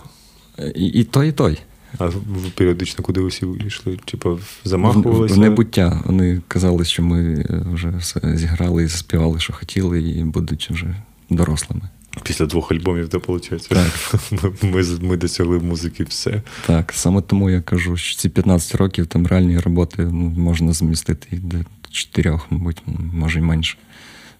Е, 0.58 0.72
І, 0.76 0.86
і 0.86 1.04
той, 1.04 1.28
і 1.28 1.32
той. 1.32 1.58
А 1.98 2.06
ви 2.06 2.50
періодично 2.54 3.04
куди 3.04 3.20
усі 3.20 3.46
йшли? 3.66 3.98
Типа 4.04 4.38
замахувалися? 4.64 5.34
в 5.34 5.38
небуття. 5.38 6.02
Вони 6.06 6.42
казали, 6.48 6.84
що 6.84 7.02
ми 7.02 7.46
е, 7.50 7.62
вже 7.72 7.88
все 7.98 8.20
зіграли 8.36 8.84
і 8.84 8.86
заспівали, 8.86 9.40
що 9.40 9.52
хотіли, 9.52 10.02
і 10.02 10.24
будуть 10.24 10.70
вже 10.70 10.94
дорослими. 11.30 11.82
Після 12.22 12.46
двох 12.46 12.72
альбомів, 12.72 13.08
де 13.08 13.18
виходить. 13.18 13.68
Так. 13.68 14.20
Ми, 14.42 14.52
ми, 14.62 14.84
ми 15.00 15.16
досягли 15.16 15.58
музики 15.58 16.04
все. 16.04 16.42
Так, 16.66 16.92
саме 16.96 17.22
тому 17.22 17.50
я 17.50 17.60
кажу, 17.60 17.96
що 17.96 18.16
ці 18.16 18.28
15 18.28 18.74
років 18.74 19.06
там 19.06 19.26
реальні 19.26 19.58
роботи 19.58 20.02
ну, 20.02 20.32
можна 20.36 20.72
змістити 20.72 21.28
і 21.32 21.36
до 21.36 21.56
4, 21.90 22.40
мабуть, 22.50 22.82
може 23.12 23.38
й 23.38 23.42
менше. 23.42 23.76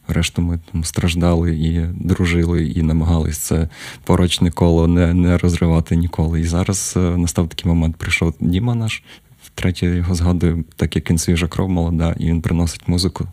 Решту 0.08 0.42
ми 0.42 0.58
там 0.72 0.84
страждали 0.84 1.56
і 1.56 1.86
дружили, 1.94 2.66
і 2.66 2.82
намагались 2.82 3.38
це 3.38 3.68
порочне 4.04 4.50
коло 4.50 4.88
не, 4.88 5.14
не 5.14 5.38
розривати 5.38 5.96
ніколи. 5.96 6.40
І 6.40 6.44
зараз 6.44 6.94
е, 6.96 7.00
настав 7.00 7.48
такий 7.48 7.68
момент, 7.68 7.96
прийшов 7.96 8.34
Діма 8.40 8.74
наш, 8.74 9.02
втретє 9.44 9.86
його 9.86 10.14
згадую, 10.14 10.64
так 10.76 10.96
як 10.96 11.10
він 11.10 11.18
свіжа 11.18 11.46
кров 11.46 11.68
молода, 11.68 12.14
і 12.18 12.26
він 12.26 12.42
приносить 12.42 12.88
музику. 12.88 13.28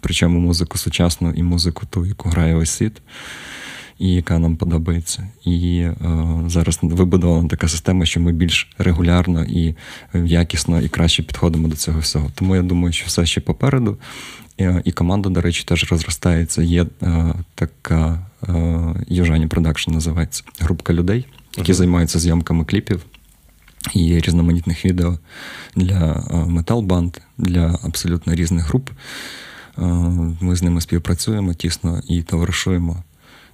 Причому 0.00 0.40
музику 0.40 0.78
сучасну 0.78 1.30
і 1.30 1.42
музику 1.42 1.86
ту, 1.90 2.06
яку 2.06 2.28
грає 2.28 2.54
весь 2.54 2.70
світ 2.70 3.02
і 4.00 4.14
яка 4.14 4.38
нам 4.38 4.56
подобається. 4.56 5.28
І 5.44 5.78
е, 5.78 5.96
зараз 6.46 6.78
вибудована 6.82 7.48
така 7.48 7.68
система, 7.68 8.06
що 8.06 8.20
ми 8.20 8.32
більш 8.32 8.68
регулярно 8.78 9.44
і 9.44 9.74
якісно 10.14 10.80
і 10.80 10.88
краще 10.88 11.22
підходимо 11.22 11.68
до 11.68 11.76
цього 11.76 12.00
всього. 12.00 12.30
Тому 12.34 12.56
я 12.56 12.62
думаю, 12.62 12.92
що 12.92 13.06
все 13.06 13.26
ще 13.26 13.40
попереду. 13.40 13.98
І 14.84 14.92
команда, 14.92 15.28
до 15.28 15.40
речі, 15.40 15.64
теж 15.64 15.90
розростається. 15.90 16.62
Є 16.62 16.86
е, 17.02 17.34
така 17.54 18.26
е, 18.48 18.94
Южані 19.08 19.46
Продакшн 19.46 19.92
називається 19.92 20.44
групка 20.60 20.92
людей, 20.92 21.26
які 21.56 21.72
uh-huh. 21.72 21.76
займаються 21.76 22.18
зйомками 22.18 22.64
кліпів 22.64 23.04
і 23.94 24.20
різноманітних 24.20 24.84
відео 24.84 25.18
для 25.76 26.24
метал-банд, 26.46 27.16
для 27.38 27.78
абсолютно 27.82 28.34
різних 28.34 28.68
груп. 28.68 28.90
Ми 30.40 30.56
з 30.56 30.62
ними 30.62 30.80
співпрацюємо 30.80 31.54
тісно 31.54 32.02
і 32.08 32.22
товаришуємо. 32.22 33.02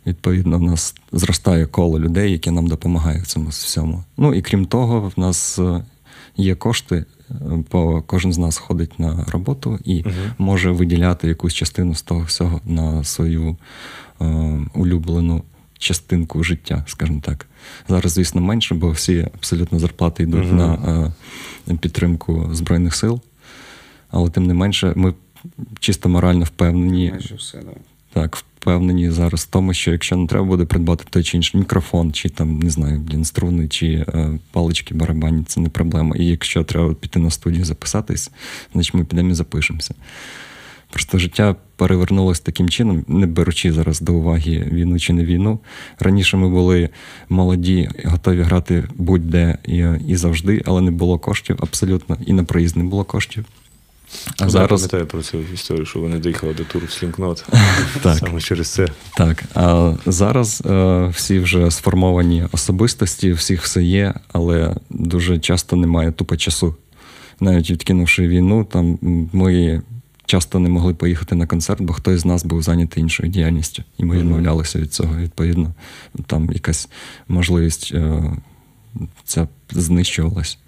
Відповідно, 0.06 0.58
в 0.58 0.62
нас 0.62 0.94
зростає 1.12 1.66
коло 1.66 2.00
людей, 2.00 2.32
які 2.32 2.50
нам 2.50 2.66
допомагають 2.66 3.24
в 3.24 3.26
цьому 3.26 3.48
всьому. 3.48 4.04
Ну 4.16 4.34
і 4.34 4.42
крім 4.42 4.66
того, 4.66 5.12
в 5.16 5.20
нас 5.20 5.58
є 6.36 6.54
кошти, 6.54 7.04
бо 7.72 8.02
кожен 8.02 8.32
з 8.32 8.38
нас 8.38 8.58
ходить 8.58 8.98
на 8.98 9.24
роботу 9.28 9.78
і 9.84 10.02
uh 10.02 10.12
може 10.38 10.70
виділяти 10.70 11.28
якусь 11.28 11.54
частину 11.54 11.94
з 11.94 12.02
того 12.02 12.20
всього 12.20 12.60
на 12.64 13.04
свою 13.04 13.56
е, 14.20 14.24
улюблену 14.74 15.42
частинку 15.78 16.44
життя, 16.44 16.84
скажімо 16.86 17.20
так. 17.24 17.46
Зараз, 17.88 18.12
звісно, 18.12 18.40
менше, 18.40 18.74
бо 18.74 18.90
всі 18.90 19.28
абсолютно 19.34 19.78
зарплати 19.78 20.22
йдуть 20.22 20.46
uh 20.46 20.52
на 20.52 21.12
е, 21.68 21.74
підтримку 21.74 22.48
Збройних 22.52 22.94
сил. 22.94 23.20
Але 24.10 24.30
тим 24.30 24.46
не 24.46 24.54
менше, 24.54 24.92
ми 24.96 25.14
чисто 25.80 26.08
морально 26.08 26.44
впевнені. 26.44 27.10
Майже 27.10 27.34
все, 27.34 27.58
да. 27.58 27.70
Так, 28.12 28.44
впевнені 28.66 29.10
зараз 29.10 29.40
в 29.40 29.46
тому, 29.46 29.74
що 29.74 29.92
якщо 29.92 30.16
не 30.16 30.26
треба 30.26 30.44
буде 30.44 30.64
придбати 30.64 31.04
той 31.10 31.22
чи 31.22 31.36
інший 31.36 31.60
мікрофон, 31.60 32.12
чи 32.12 32.28
там, 32.28 32.58
не 32.58 32.70
знаю, 32.70 32.98
блін, 32.98 33.24
струни, 33.24 33.68
чи 33.68 33.86
е, 33.86 34.38
палички 34.52 34.94
барабані, 34.94 35.44
це 35.46 35.60
не 35.60 35.68
проблема. 35.68 36.16
І 36.16 36.24
якщо 36.24 36.64
треба 36.64 36.94
піти 36.94 37.18
на 37.18 37.30
студію 37.30 37.64
записатись, 37.64 38.30
значить 38.72 38.94
ми 38.94 39.04
підемо 39.04 39.30
і 39.30 39.34
запишемося. 39.34 39.94
Просто 40.90 41.18
життя 41.18 41.56
перевернулося 41.76 42.42
таким 42.44 42.68
чином, 42.68 43.04
не 43.08 43.26
беручи 43.26 43.72
зараз 43.72 44.00
до 44.00 44.14
уваги 44.14 44.68
війну 44.72 44.98
чи 44.98 45.12
не 45.12 45.24
війну. 45.24 45.58
Раніше 45.98 46.36
ми 46.36 46.48
були 46.48 46.88
молоді, 47.28 47.88
готові 48.04 48.42
грати 48.42 48.84
будь-де 48.94 49.58
і, 49.64 49.84
і 50.08 50.16
завжди, 50.16 50.62
але 50.66 50.80
не 50.80 50.90
було 50.90 51.18
коштів 51.18 51.56
абсолютно, 51.60 52.16
і 52.26 52.32
на 52.32 52.44
проїзд 52.44 52.76
не 52.76 52.84
було 52.84 53.04
коштів. 53.04 53.44
А 54.38 54.44
Я 54.44 54.50
зараз... 54.50 54.80
пам'ятаю 54.80 55.06
про 55.06 55.22
цю 55.22 55.38
історію, 55.54 55.86
що 55.86 56.00
ви 56.00 56.08
не 56.08 56.18
доїхали 56.18 56.54
до 56.54 56.64
туру 56.64 56.86
в 56.86 56.90
Слінкнот. 56.90 57.44
Так. 58.02 58.18
Саме 58.18 58.40
через 58.40 58.68
це. 58.68 58.86
Так. 59.16 59.44
А 59.54 59.94
зараз 60.06 60.62
е, 60.66 61.06
всі 61.14 61.38
вже 61.38 61.70
сформовані 61.70 62.46
особистості, 62.52 63.32
всіх 63.32 63.62
все 63.62 63.82
є, 63.82 64.14
але 64.32 64.76
дуже 64.90 65.38
часто 65.38 65.76
немає 65.76 66.12
тупо 66.12 66.36
часу. 66.36 66.76
Навіть 67.40 67.70
відкинувши 67.70 68.28
війну, 68.28 68.64
там 68.64 68.98
ми 69.32 69.82
часто 70.26 70.58
не 70.58 70.68
могли 70.68 70.94
поїхати 70.94 71.34
на 71.34 71.46
концерт, 71.46 71.80
бо 71.80 71.92
хтось 71.92 72.20
з 72.20 72.24
нас 72.24 72.44
був 72.44 72.62
зайнятий 72.62 73.02
іншою 73.02 73.28
діяльністю. 73.28 73.82
І 73.98 74.04
ми 74.04 74.18
відмовлялися 74.18 74.78
від 74.78 74.94
цього. 74.94 75.16
Відповідно, 75.16 75.72
там 76.26 76.50
якась 76.52 76.88
можливість 77.28 77.92
е, 77.94 78.22
ця 79.24 79.48
знищувалась. 79.70 80.58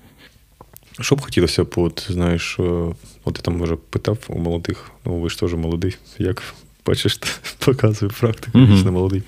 Що 1.01 1.17
б 1.17 1.21
хотілося 1.21 1.65
б, 1.65 1.73
от, 1.77 2.07
знаєш, 2.11 2.57
е, 2.59 2.63
от 3.25 3.37
я 3.37 3.43
там 3.43 3.57
може 3.57 3.77
питав 3.77 4.19
у 4.29 4.39
молодих, 4.39 4.91
ну 5.05 5.21
ви 5.21 5.31
ж 5.31 5.41
теж 5.41 5.55
молодий, 5.55 5.97
як 6.19 6.43
бачиш, 6.87 7.21
показує 7.59 8.13
практику, 8.21 8.59
mm-hmm. 8.59 8.91
молодий. 8.91 9.23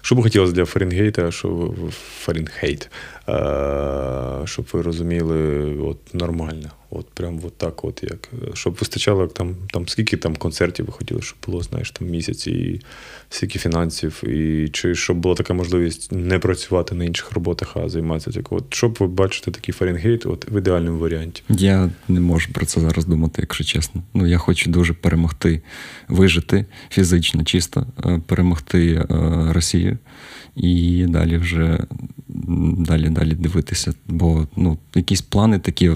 Що 0.00 0.14
б 0.14 0.22
хотілося 0.22 0.52
для 0.52 0.64
Фаренгейта, 0.64 1.30
що 1.32 1.74
Фаренгейт, 2.18 2.90
щоб 4.44 4.66
ви 4.72 4.82
розуміли, 4.82 5.38
от 5.76 6.14
нормально. 6.14 6.70
От 6.94 7.10
прям 7.10 7.40
от 7.46 7.58
так, 7.58 7.84
от 7.84 8.02
як. 8.02 8.28
Щоб 8.54 8.74
вистачало 8.74 9.26
там, 9.26 9.54
там 9.72 9.88
скільки 9.88 10.16
там 10.16 10.36
концертів 10.36 10.86
ви 10.86 10.92
хотіли, 10.92 11.22
щоб 11.22 11.38
було, 11.46 11.62
знаєш, 11.62 11.90
там 11.90 12.08
місяць 12.08 12.46
і 12.46 12.80
скільки 13.30 13.58
фінансів, 13.58 14.24
і 14.24 14.68
чи 14.68 14.94
щоб 14.94 15.16
була 15.16 15.34
така 15.34 15.54
можливість 15.54 16.12
не 16.12 16.38
працювати 16.38 16.94
на 16.94 17.04
інших 17.04 17.32
роботах, 17.32 17.76
а 17.76 17.88
займатися 17.88 18.30
такою. 18.30 18.60
От 18.60 18.74
щоб 18.74 18.96
ви 19.00 19.06
бачите 19.06 19.50
такий 19.50 19.72
Фаренгейт 19.72 20.26
от 20.26 20.50
в 20.50 20.58
ідеальному 20.58 20.98
варіанті? 20.98 21.42
Я 21.48 21.90
не 22.08 22.20
можу 22.20 22.52
про 22.52 22.66
це 22.66 22.80
зараз 22.80 23.04
думати, 23.04 23.42
якщо 23.42 23.64
чесно. 23.64 24.02
Ну 24.14 24.26
я 24.26 24.38
хочу 24.38 24.70
дуже 24.70 24.92
перемогти, 24.92 25.62
вижити 26.08 26.64
фізично, 26.90 27.44
чисто, 27.44 27.86
е, 28.04 28.20
перемогти 28.26 28.92
е, 28.94 29.06
Росію 29.62 29.98
і 30.56 31.06
далі 31.08 31.36
вже 31.36 31.78
далі 32.78 33.08
далі 33.08 33.34
дивитися. 33.34 33.92
Бо 34.08 34.46
ну, 34.56 34.78
якісь 34.94 35.22
плани 35.22 35.58
такі. 35.58 35.90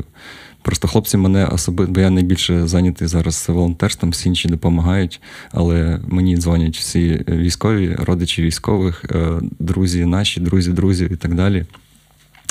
Просто 0.62 0.88
хлопці 0.88 1.16
мене 1.16 1.46
особисто, 1.46 1.92
бо 1.92 2.00
я 2.00 2.10
найбільше 2.10 2.66
зайнятий 2.66 3.08
зараз 3.08 3.44
волонтерством, 3.48 4.10
всі 4.10 4.28
інші 4.28 4.48
допомагають, 4.48 5.20
але 5.50 6.00
мені 6.06 6.36
дзвонять 6.36 6.76
всі 6.76 7.24
військові, 7.28 7.94
родичі 7.98 8.42
військових, 8.42 9.04
е, 9.10 9.40
друзі 9.58 10.04
наші, 10.04 10.40
друзі, 10.40 10.72
друзів 10.72 11.12
і 11.12 11.16
так 11.16 11.34
далі. 11.34 11.64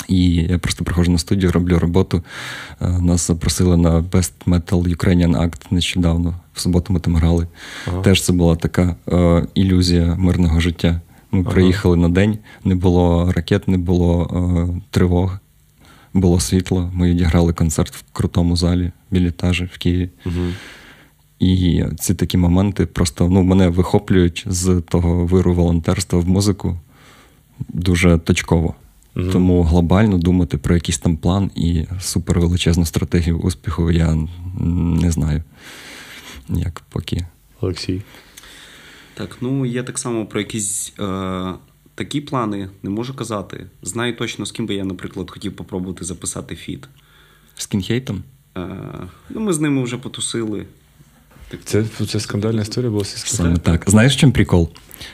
І 0.08 0.34
я 0.34 0.58
просто 0.58 0.84
приходжу 0.84 1.12
на 1.12 1.18
студію, 1.18 1.52
роблю 1.52 1.78
роботу. 1.78 2.24
Е, 2.80 2.88
нас 2.88 3.26
запросили 3.26 3.76
на 3.76 4.00
Best 4.00 4.32
Metal 4.46 4.96
Ukrainian 4.96 5.36
Act 5.36 5.60
нещодавно. 5.70 6.34
В 6.54 6.60
суботу 6.60 6.92
ми 6.92 7.00
там 7.00 7.16
грали. 7.16 7.46
Ага. 7.86 8.02
Теж 8.02 8.22
це 8.22 8.32
була 8.32 8.56
така 8.56 8.96
е, 9.08 9.46
ілюзія 9.54 10.14
мирного 10.18 10.60
життя. 10.60 11.00
Ми 11.32 11.40
ага. 11.40 11.50
приїхали 11.50 11.96
на 11.96 12.08
день, 12.08 12.38
не 12.64 12.74
було 12.74 13.32
ракет, 13.32 13.68
не 13.68 13.78
було 13.78 14.30
е, 14.76 14.80
тривог, 14.90 15.38
було 16.14 16.40
світло. 16.40 16.90
Ми 16.94 17.10
відіграли 17.10 17.52
концерт 17.52 17.94
в 17.94 18.04
крутому 18.12 18.56
залі 18.56 18.92
біля 19.10 19.28
етажі 19.28 19.68
в 19.72 19.78
Києві. 19.78 20.10
Угу. 20.26 20.34
І 21.38 21.84
ці 21.98 22.14
такі 22.14 22.38
моменти 22.38 22.86
просто 22.86 23.28
ну, 23.28 23.42
мене 23.42 23.68
вихоплюють 23.68 24.44
з 24.46 24.82
того 24.88 25.26
виру 25.26 25.54
волонтерства 25.54 26.18
в 26.18 26.28
музику 26.28 26.78
дуже 27.68 28.18
точково. 28.18 28.74
Угу. 29.16 29.30
Тому 29.32 29.62
глобально 29.62 30.18
думати 30.18 30.58
про 30.58 30.74
якийсь 30.74 30.98
там 30.98 31.16
план 31.16 31.50
і 31.54 31.84
супервеличезну 32.00 32.84
стратегію 32.86 33.38
успіху 33.38 33.90
я 33.90 34.18
не 34.60 35.10
знаю. 35.10 35.42
Як 36.48 36.82
поки. 36.88 37.26
Олексій. 37.60 38.02
Так, 39.16 39.36
ну 39.40 39.66
я 39.66 39.82
так 39.82 39.98
само 39.98 40.26
про 40.26 40.40
якісь 40.40 40.92
е, 41.00 41.52
такі 41.94 42.20
плани 42.20 42.68
не 42.82 42.90
можу 42.90 43.14
казати. 43.14 43.66
Знаю 43.82 44.16
точно, 44.16 44.46
з 44.46 44.52
ким 44.52 44.66
би 44.66 44.74
я, 44.74 44.84
наприклад, 44.84 45.30
хотів 45.30 45.56
попробувати 45.56 46.04
записати 46.04 46.56
фіт. 46.56 46.88
З 47.56 47.66
кінхейтом? 47.66 48.22
Е, 48.56 48.68
ну, 49.30 49.40
Ми 49.40 49.52
з 49.52 49.60
ними 49.60 49.82
вже 49.82 49.96
потусили. 49.96 50.66
Це 51.64 51.84
це 52.08 52.20
скандальна 52.20 52.62
історія 52.62 52.90
була 52.90 53.04
Саме 53.04 53.56
так. 53.56 53.84
Знаєш, 53.90 54.16
чим 54.16 54.32
прикол? 54.32 54.70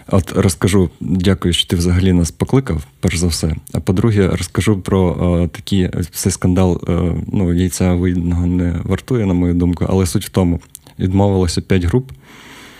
От 0.06 0.32
розкажу, 0.32 0.90
дякую, 1.00 1.54
що 1.54 1.68
ти 1.68 1.76
взагалі 1.76 2.12
нас 2.12 2.30
покликав, 2.30 2.84
перш 3.00 3.16
за 3.16 3.26
все. 3.26 3.56
А 3.72 3.80
по-друге, 3.80 4.28
розкажу 4.28 4.80
про 4.80 5.00
о, 5.00 5.48
такі 5.48 5.90
цей 6.10 6.32
скандал. 6.32 6.82
О, 6.86 7.16
ну, 7.32 7.52
яйця 7.54 7.94
видного 7.94 8.46
не 8.46 8.80
вартує, 8.84 9.26
на 9.26 9.34
мою 9.34 9.54
думку, 9.54 9.86
але 9.88 10.06
суть 10.06 10.26
в 10.26 10.28
тому: 10.28 10.60
відмовилося 10.98 11.60
п'ять 11.60 11.84
груп. 11.84 12.12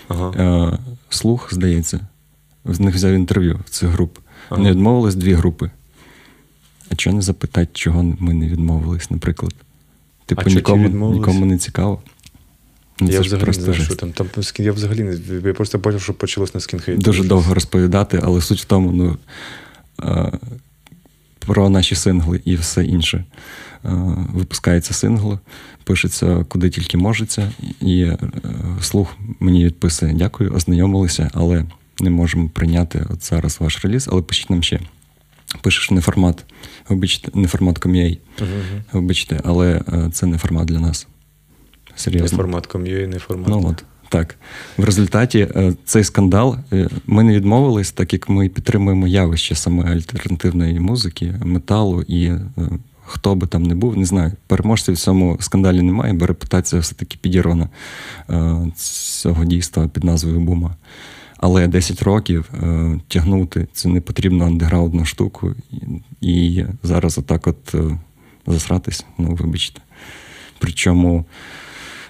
Ага. 0.07 0.27
О, 0.27 0.92
слух, 1.13 1.53
здається, 1.53 1.99
з 2.65 2.79
них 2.79 2.95
взяв 2.95 3.13
інтерв'ю 3.13 3.59
в 3.65 3.69
цих 3.69 3.89
груп. 3.89 4.17
Ага. 4.49 4.57
Вони 4.57 4.71
відмовились 4.71 5.15
дві 5.15 5.33
групи. 5.33 5.71
А 6.89 6.95
чого 6.95 7.15
не 7.15 7.21
запитати, 7.21 7.69
чого 7.73 8.03
ми 8.19 8.33
не 8.33 8.47
відмовились, 8.47 9.11
наприклад? 9.11 9.53
Типу, 10.25 10.41
а 10.45 10.49
нікому 10.49 11.13
нікому 11.13 11.45
не 11.45 11.57
цікаво. 11.57 12.01
Ну, 12.99 13.09
я 13.09 13.21
взагалі 13.21 13.47
не 13.47 13.53
знаю, 13.53 13.83
що 13.83 13.95
там. 13.95 14.11
там 14.11 14.27
Я 14.57 14.71
взагалі 14.71 15.03
не 15.03 15.17
я 15.47 15.53
просто 15.53 15.77
бачив, 15.77 16.01
що 16.01 16.13
почалось 16.13 16.53
на 16.53 16.59
скінхейт. 16.59 16.99
Дуже 16.99 17.23
довго 17.23 17.53
розповідати, 17.53 18.19
але 18.23 18.41
суть 18.41 18.61
в 18.61 18.65
тому, 18.65 18.91
ну 18.91 19.17
а, 19.97 20.31
про 21.39 21.69
наші 21.69 21.95
сингли 21.95 22.41
і 22.45 22.55
все 22.55 22.85
інше. 22.85 23.25
А, 23.83 23.89
випускається 24.33 24.93
сингл, 24.93 25.33
пишеться 25.83 26.45
куди 26.49 26.69
тільки 26.69 26.97
можеться, 26.97 27.51
і 27.81 28.11
слух 28.81 29.15
мені 29.39 29.65
відписує: 29.65 30.13
дякую, 30.13 30.53
ознайомилися, 30.53 31.31
але 31.33 31.65
не 31.99 32.09
можемо 32.09 32.49
прийняти 32.49 33.05
от 33.09 33.25
зараз 33.25 33.57
ваш 33.59 33.85
реліз, 33.85 34.09
але 34.11 34.21
пишіть 34.21 34.49
нам 34.49 34.63
ще. 34.63 34.79
Пишеш 35.61 35.91
не 35.91 36.01
формат, 36.01 36.45
вибачте, 36.89 37.31
не 37.33 37.47
формат 37.47 37.77
ком'єй, 37.77 38.19
uh-huh. 38.39 38.81
вибачте, 38.93 39.41
але 39.43 39.81
це 40.11 40.25
не 40.25 40.37
формат 40.37 40.65
для 40.65 40.79
нас. 40.79 41.07
Серйозно. 41.95 42.37
Не 42.37 42.43
формат 42.43 42.67
ком'єй, 42.67 43.07
не 43.07 43.19
формат. 43.19 43.47
Ну 43.47 43.67
от, 43.67 43.83
так. 44.09 44.35
В 44.77 44.83
результаті 44.83 45.47
цей 45.85 46.03
скандал 46.03 46.57
ми 47.07 47.23
не 47.23 47.35
відмовились, 47.35 47.91
так 47.91 48.13
як 48.13 48.29
ми 48.29 48.49
підтримуємо 48.49 49.07
явище 49.07 49.55
саме 49.55 49.91
альтернативної 49.91 50.79
музики, 50.79 51.33
металу 51.43 52.01
і 52.01 52.31
хто 53.05 53.35
би 53.35 53.47
там 53.47 53.63
не 53.63 53.75
був, 53.75 53.97
не 53.97 54.05
знаю. 54.05 54.31
Переможців 54.47 54.95
в 54.95 54.97
цьому 54.97 55.37
скандалі 55.39 55.81
немає, 55.81 56.13
бо 56.13 56.25
репутація 56.25 56.81
все-таки 56.81 57.17
підірвана 57.21 57.69
цього 58.75 59.45
дійства 59.45 59.87
під 59.87 60.03
назвою 60.03 60.39
Бума. 60.39 60.75
Але 61.45 61.67
10 61.67 62.01
років 62.01 62.49
е, 62.53 62.99
тягнути 63.07 63.67
це 63.73 63.89
не 63.89 64.01
потрібно 64.01 64.45
андеграундну 64.45 65.05
штуку. 65.05 65.55
І 66.21 66.63
зараз 66.83 67.17
отак 67.17 67.47
от 67.47 67.75
е, 67.75 67.99
засратись, 68.47 69.05
ну, 69.17 69.35
вибачте. 69.35 69.81
Причому 70.59 71.25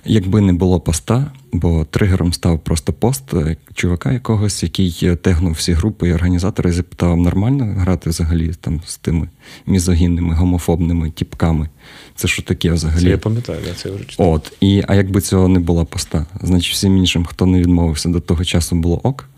Якби 0.06 0.42
не 0.42 0.54
було 0.54 0.80
поста, 0.80 1.32
бо 1.54 1.86
тригером 1.86 2.34
став 2.34 2.60
просто 2.60 2.94
пост 2.94 3.34
е, 3.34 3.58
чувака 3.74 4.12
якогось, 4.12 4.64
який 4.64 5.00
е, 5.04 5.16
тегнув 5.16 5.54
всі 5.54 5.74
групи 5.74 6.10
і 6.10 6.14
організатори, 6.14 6.70
і 6.70 6.74
запитав, 6.74 7.18
нормально 7.18 7.76
грати 7.78 8.10
взагалі 8.10 8.52
там 8.62 8.82
з 8.86 8.98
тими 8.98 9.30
мізогінними, 9.66 10.36
гомофобними 10.36 11.12
тіпками. 11.12 11.70
Це 12.16 12.28
що 12.28 12.42
таке 12.42 12.72
взагалі? 12.72 13.04
Це 13.04 13.10
я 13.10 13.18
пам'ятаю, 13.18 13.60
я 13.68 13.74
це 13.74 13.92
вже 13.92 14.06
читав. 14.06 14.32
От. 14.32 14.54
І, 14.62 14.84
а 14.88 14.96
якби 14.96 15.22
цього 15.22 15.48
не 15.48 15.60
було 15.60 15.86
поста, 15.86 16.26
значить 16.42 16.74
всім 16.74 16.98
іншим, 16.98 17.26
хто 17.26 17.46
не 17.46 17.60
відмовився 17.60 18.10
до 18.10 18.20
того 18.20 18.44
часу, 18.44 18.76
було 18.76 19.00
ок, 19.04 19.30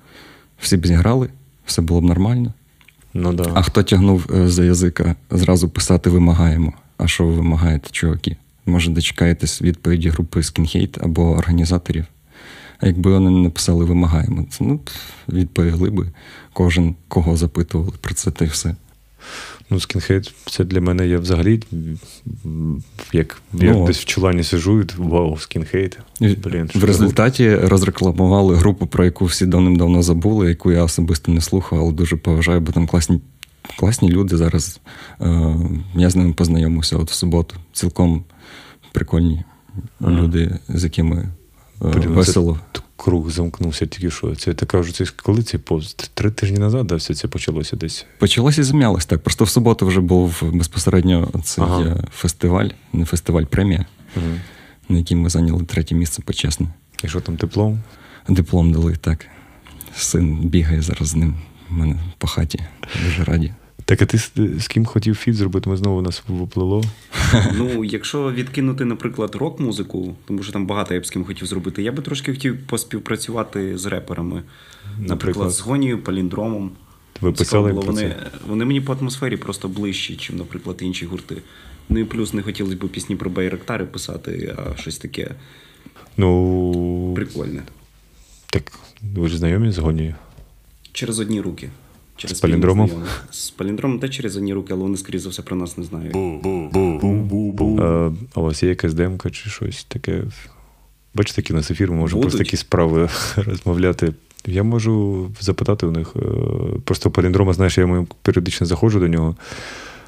всі 0.60 0.78
б 0.78 0.88
зіграли, 0.88 1.30
все 1.66 1.82
було 1.82 2.02
б 2.02 2.04
нормально. 2.04 2.54
Ну 3.14 3.34
да. 3.34 3.52
А 3.54 3.62
хто 3.62 3.84
тягнув 3.84 4.28
е, 4.36 4.48
за 4.48 4.64
язика 4.64 5.16
зразу 5.32 5.70
писати 5.70 6.10
вимагаємо? 6.10 6.74
А 6.98 7.08
що 7.08 7.26
ви 7.26 7.34
вимагаєте, 7.34 7.90
чуваки? 7.92 8.38
Може, 8.66 8.92
дочекаєтесь 8.92 9.62
відповіді 9.62 10.10
групи 10.10 10.40
Skinhate 10.40 11.04
або 11.04 11.32
організаторів? 11.32 12.06
А 12.80 12.88
якби 12.88 13.12
вони 13.12 13.30
не 13.30 13.40
написали 13.40 13.86
вимагаємо, 13.86 14.46
це 14.50 14.64
ну, 14.64 14.80
відповіли 15.30 15.90
би 15.90 16.12
кожен, 16.54 16.96
кого 17.08 17.38
запитували 17.38 17.92
про 18.02 18.14
це, 18.14 18.32
та 18.32 18.46
й 18.46 18.48
все. 18.48 18.76
Ну, 19.70 19.80
скінхейт, 19.80 20.34
це 20.46 20.64
для 20.64 20.82
мене 20.82 21.08
я 21.08 21.20
взагалі 21.20 21.62
як, 23.14 23.42
як 23.54 23.76
Ну, 23.76 23.88
десь 23.88 24.00
в 24.00 24.06
чулані 24.06 24.44
сижу, 24.44 24.82
і 24.82 24.86
вау, 24.98 25.38
скінхейт. 25.38 26.00
Блін, 26.20 26.70
в 26.76 26.84
результаті 26.84 27.56
розрекламували 27.56 28.56
групу, 28.56 28.88
про 28.88 29.06
яку 29.06 29.26
всі 29.26 29.46
давним-давно 29.46 30.04
забули, 30.04 30.50
яку 30.50 30.72
я 30.72 30.84
особисто 30.84 31.32
не 31.32 31.42
слухав, 31.42 31.80
але 31.80 31.92
дуже 31.92 32.16
поважаю, 32.16 32.62
бо 32.62 32.72
там 32.72 32.88
класні, 32.88 33.22
класні 33.78 34.10
люди 34.10 34.38
зараз. 34.38 34.80
Е, 35.22 35.56
я 35.96 36.10
з 36.10 36.16
ними 36.16 36.34
познайомився 36.34 36.98
от 36.98 37.12
в 37.12 37.14
суботу. 37.14 37.56
Цілком 37.74 38.24
прикольні 38.96 39.44
Ага. 40.02 40.12
люди, 40.12 40.60
з 40.70 40.84
якими 40.84 41.16
е, 41.18 41.30
Блін, 41.88 42.04
ну 42.06 42.14
весело. 42.14 42.60
Це 42.74 42.82
круг 42.96 43.30
замкнувся 43.32 43.86
тільки 43.86 44.12
що. 44.12 44.36
Це 44.36 44.54
така 44.54 44.80
вже 44.80 44.94
це 44.94 45.06
коли 45.24 45.44
цей 45.44 45.60
пост? 45.60 46.12
Три 46.14 46.32
тижні 46.32 46.58
назад, 46.58 46.88
да, 46.88 46.96
все 46.96 47.14
це 47.16 47.28
почалося 47.28 47.76
десь. 47.76 48.06
Почалося 48.20 48.62
і 48.62 48.64
зам'ялось 48.64 49.06
так. 49.06 49.24
Просто 49.24 49.44
в 49.46 49.50
суботу 49.50 49.88
вже 49.88 50.02
був 50.02 50.44
безпосередньо 50.54 51.30
цей 51.44 51.64
Ага. 51.64 51.82
е, 51.82 52.04
фестиваль, 52.12 52.70
не 52.94 53.06
фестиваль, 53.06 53.44
премія, 53.44 53.86
Угу. 54.18 54.26
на 54.90 54.98
якій 54.98 55.16
ми 55.16 55.30
зайняли 55.30 55.64
третє 55.66 55.96
місце 55.96 56.22
почесно. 56.22 56.68
І 57.04 57.08
що 57.08 57.22
там 57.22 57.36
диплом? 57.36 57.80
Диплом 58.30 58.72
дали, 58.72 58.96
так. 58.96 59.26
Син 59.96 60.38
бігає 60.38 60.82
зараз 60.82 61.08
з 61.08 61.16
ним. 61.16 61.36
У 61.72 61.74
мене 61.74 61.96
по 62.18 62.28
хаті. 62.28 62.60
Дуже 63.06 63.24
раді. 63.24 63.54
Так, 63.86 64.02
а 64.02 64.06
ти 64.06 64.18
з, 64.18 64.32
з 64.60 64.68
ким 64.68 64.86
хотів 64.86 65.16
фіт 65.16 65.36
зробити? 65.36 65.70
Ми 65.70 65.78
знову 65.78 66.02
нас 66.02 66.24
воплило. 66.28 66.84
Ну, 67.56 67.84
якщо 67.84 68.32
відкинути, 68.32 68.86
наприклад, 68.86 69.36
рок-музику, 69.36 70.16
тому 70.28 70.44
що 70.44 70.54
там 70.54 70.66
багато 70.68 70.94
я 70.94 71.00
б 71.00 71.06
з 71.06 71.10
ким 71.10 71.26
хотів 71.26 71.48
зробити, 71.48 71.84
я 71.84 71.92
би 71.92 72.02
трошки 72.04 72.32
хотів 72.34 72.68
поспівпрацювати 72.68 73.78
з 73.78 73.86
реперами. 73.86 74.36
Наприклад, 74.86 75.10
Наприклад? 75.10 75.52
з 75.52 75.60
Гонією, 75.60 76.04
Паліндромом. 76.04 76.72
Ви 77.22 77.32
писали 77.32 77.74
про 77.74 77.82
вони, 77.82 78.02
це? 78.02 78.16
вони 78.48 78.66
мені 78.66 78.82
по 78.82 78.94
атмосфері 78.94 79.38
просто 79.38 79.68
ближчі, 79.68 80.14
ніж, 80.14 80.30
наприклад, 80.30 80.78
інші 80.82 81.06
гурти. 81.06 81.38
Ну 81.90 82.00
і 82.00 82.04
плюс 82.04 82.34
не 82.34 82.42
хотілося 82.42 82.76
б 82.78 82.90
пісні 82.90 83.16
про 83.16 83.30
Байрактари 83.30 83.86
писати, 83.86 84.56
а 84.58 84.78
щось 84.78 84.98
таке 84.98 85.32
Ну, 86.18 87.12
прикольне. 87.16 87.64
так, 88.50 88.72
ви 89.16 89.28
ж 89.28 89.38
знайомі 89.38 89.72
з 89.72 89.78
Гонією? 89.78 90.16
Через 90.92 91.20
одні 91.20 91.42
руки. 91.42 91.70
Через 92.18 92.38
З 92.38 92.42
паліндромом? 92.42 92.92
З 93.32 93.50
паліндромом 93.50 94.00
теж 94.00 94.10
через 94.12 94.38
одні 94.38 94.54
руки, 94.54 94.74
але 94.74 94.82
вони, 94.82 94.98
скоріше 94.98 95.24
за 95.24 95.30
все, 95.30 95.42
про 95.42 95.56
нас 95.56 95.78
не 95.78 95.84
знають. 95.84 96.14
А, 97.82 98.12
а 98.34 98.40
у 98.40 98.44
вас 98.44 98.64
є 98.64 98.70
якась 98.70 98.94
демка 98.94 99.30
чи 99.30 99.50
щось 99.50 99.84
таке? 99.84 100.24
Бачите, 101.14 101.42
які 101.42 101.54
у 101.54 101.56
нас 101.56 101.72
ефір, 101.72 101.92
ми 101.92 101.98
можемо 101.98 102.22
Будуть. 102.22 102.38
про 102.38 102.46
такі 102.46 102.58
справи 102.58 103.10
розмовляти. 103.36 104.14
Я 104.46 104.64
можу 104.64 105.28
запитати 105.40 105.86
у 105.86 105.92
них. 105.92 106.14
е, 106.16 106.20
Просто 106.84 107.12
паліндрома, 107.12 107.54
знаєш, 107.54 107.78
я 107.78 108.06
періодично 108.22 108.68
заходжу 108.68 109.00
до 109.00 109.08
нього. 109.08 109.36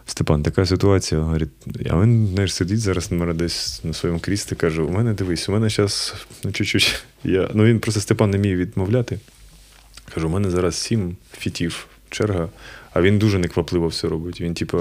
Степан, 0.06 0.44
така 0.44 0.66
ситуація. 0.66 1.22
Говорить, 1.22 1.50
а 1.90 2.02
він 2.02 2.28
знаєш, 2.28 2.54
сидить 2.54 2.80
зараз 2.80 3.12
на 3.12 3.18
мене 3.18 3.34
десь 3.34 3.84
на 3.84 3.94
своєму 3.94 4.20
кріслі, 4.20 4.56
каже: 4.56 4.82
у 4.82 4.90
мене 4.92 5.14
дивись, 5.14 5.50
у 5.50 5.52
мене 5.52 5.70
зараз 5.70 6.16
ну, 6.44 6.52
чуть-чуть. 6.52 7.04
Я... 7.24 7.50
Ну 7.54 7.64
він 7.64 7.80
просто 7.80 8.02
Степан 8.02 8.30
не 8.32 8.38
вміє 8.38 8.56
відмовляти. 8.56 9.20
Кажу, 10.16 10.28
у 10.28 10.32
мене 10.32 10.50
зараз 10.50 10.76
сім 10.76 11.18
фітів 11.38 11.88
черга, 12.10 12.50
а 12.94 13.02
він 13.02 13.20
дуже 13.20 13.40
неквапливо 13.40 13.88
все 13.88 14.08
робить. 14.08 14.42
Він, 14.42 14.54
типа, 14.54 14.78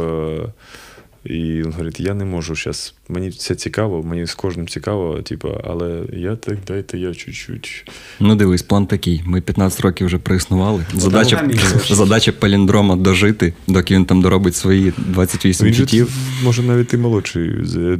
і 1.24 1.32
він 1.42 1.72
говорить: 1.72 2.00
я 2.00 2.14
не 2.14 2.24
можу 2.24 2.54
зараз. 2.56 2.94
Мені 3.08 3.30
це 3.30 3.54
цікаво, 3.54 4.02
мені 4.02 4.26
з 4.26 4.34
кожним 4.34 4.68
цікаво, 4.68 5.22
типа, 5.22 5.60
але 5.64 6.00
я 6.12 6.36
так 6.36 6.58
дайте 6.66 6.98
я 6.98 7.14
чуть-чуть. 7.14 7.90
Ну, 8.20 8.34
дивись, 8.34 8.62
план 8.62 8.86
такий. 8.86 9.22
Ми 9.26 9.40
15 9.40 9.80
років 9.80 10.06
вже 10.06 10.18
проіснували. 10.18 10.86
Задача, 10.94 11.50
задача 11.90 12.32
паліндрома 12.32 12.96
дожити, 12.96 13.52
доки 13.66 13.94
він 13.94 14.04
там 14.04 14.22
доробить 14.22 14.54
свої 14.56 14.92
28 14.98 15.66
Він 15.66 15.74
же, 15.74 15.86
фітів. 15.86 16.10
може 16.44 16.62
навіть 16.62 16.88
ти 16.88 16.98
молодший, 16.98 17.50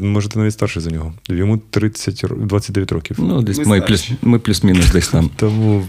може 0.00 0.28
ти 0.28 0.38
навіть 0.38 0.52
старший 0.52 0.82
за 0.82 0.90
нього. 0.90 1.14
Йому 1.28 1.58
30, 1.70 2.24
ро- 2.24 2.46
29 2.46 2.92
років. 2.92 3.16
Ну, 3.20 3.42
десь 3.42 3.58
Ми 3.58 3.64
ми, 3.64 3.76
старші. 3.76 3.86
плюс, 4.08 4.18
ми 4.22 4.38
плюс-мінус 4.38 4.90
десь 4.92 5.08
там. 5.08 5.30
Тому 5.36 5.86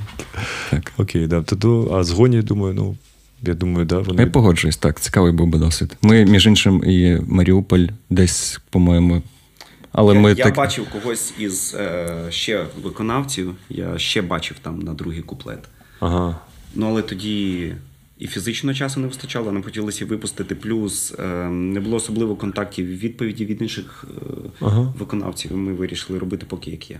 Так. 0.71 0.91
окей, 0.97 1.27
да. 1.27 1.41
Тоді, 1.41 1.91
а 1.93 2.03
згоні, 2.03 2.41
думаю, 2.41 2.73
ну, 2.73 2.95
я 3.41 3.53
думаю, 3.53 3.85
да, 3.85 3.99
вони. 3.99 4.23
Я 4.23 4.29
погоджуюсь, 4.29 4.77
так, 4.77 4.99
цікавий 4.99 5.31
був 5.31 5.47
би 5.47 5.59
досвід. 5.59 5.97
Ми, 6.01 6.25
між 6.25 6.47
іншим, 6.47 6.83
і 6.85 7.21
Маріуполь 7.27 7.87
десь, 8.09 8.59
по-моєму. 8.69 9.21
Але 9.91 10.13
я, 10.13 10.19
ми 10.19 10.29
я 10.29 10.43
так. 10.43 10.55
бачив 10.55 10.87
когось 10.89 11.33
із 11.39 11.75
е, 11.79 12.15
ще 12.29 12.65
виконавців, 12.83 13.55
я 13.69 13.97
ще 13.97 14.21
бачив 14.21 14.57
там 14.61 14.79
на 14.79 14.93
другий 14.93 15.21
куплет. 15.21 15.59
Ага. 15.99 16.35
Ну, 16.75 16.87
але 16.87 17.01
тоді 17.01 17.73
і 18.19 18.27
фізично 18.27 18.73
часу 18.73 18.99
не 18.99 19.07
вистачало, 19.07 19.51
нам 19.51 19.63
хотілося 19.63 20.05
випустити. 20.05 20.55
Плюс 20.55 21.13
е, 21.19 21.25
не 21.49 21.79
було 21.79 21.95
особливо 21.97 22.35
контактів 22.35 22.87
і 22.87 22.95
відповіді 22.95 23.45
від 23.45 23.61
інших 23.61 24.05
е, 24.21 24.35
Ага. 24.61 24.93
виконавців. 24.99 25.57
Ми 25.57 25.73
вирішили 25.73 26.19
робити 26.19 26.45
поки 26.49 26.71
як 26.71 26.91
є. 26.91 26.99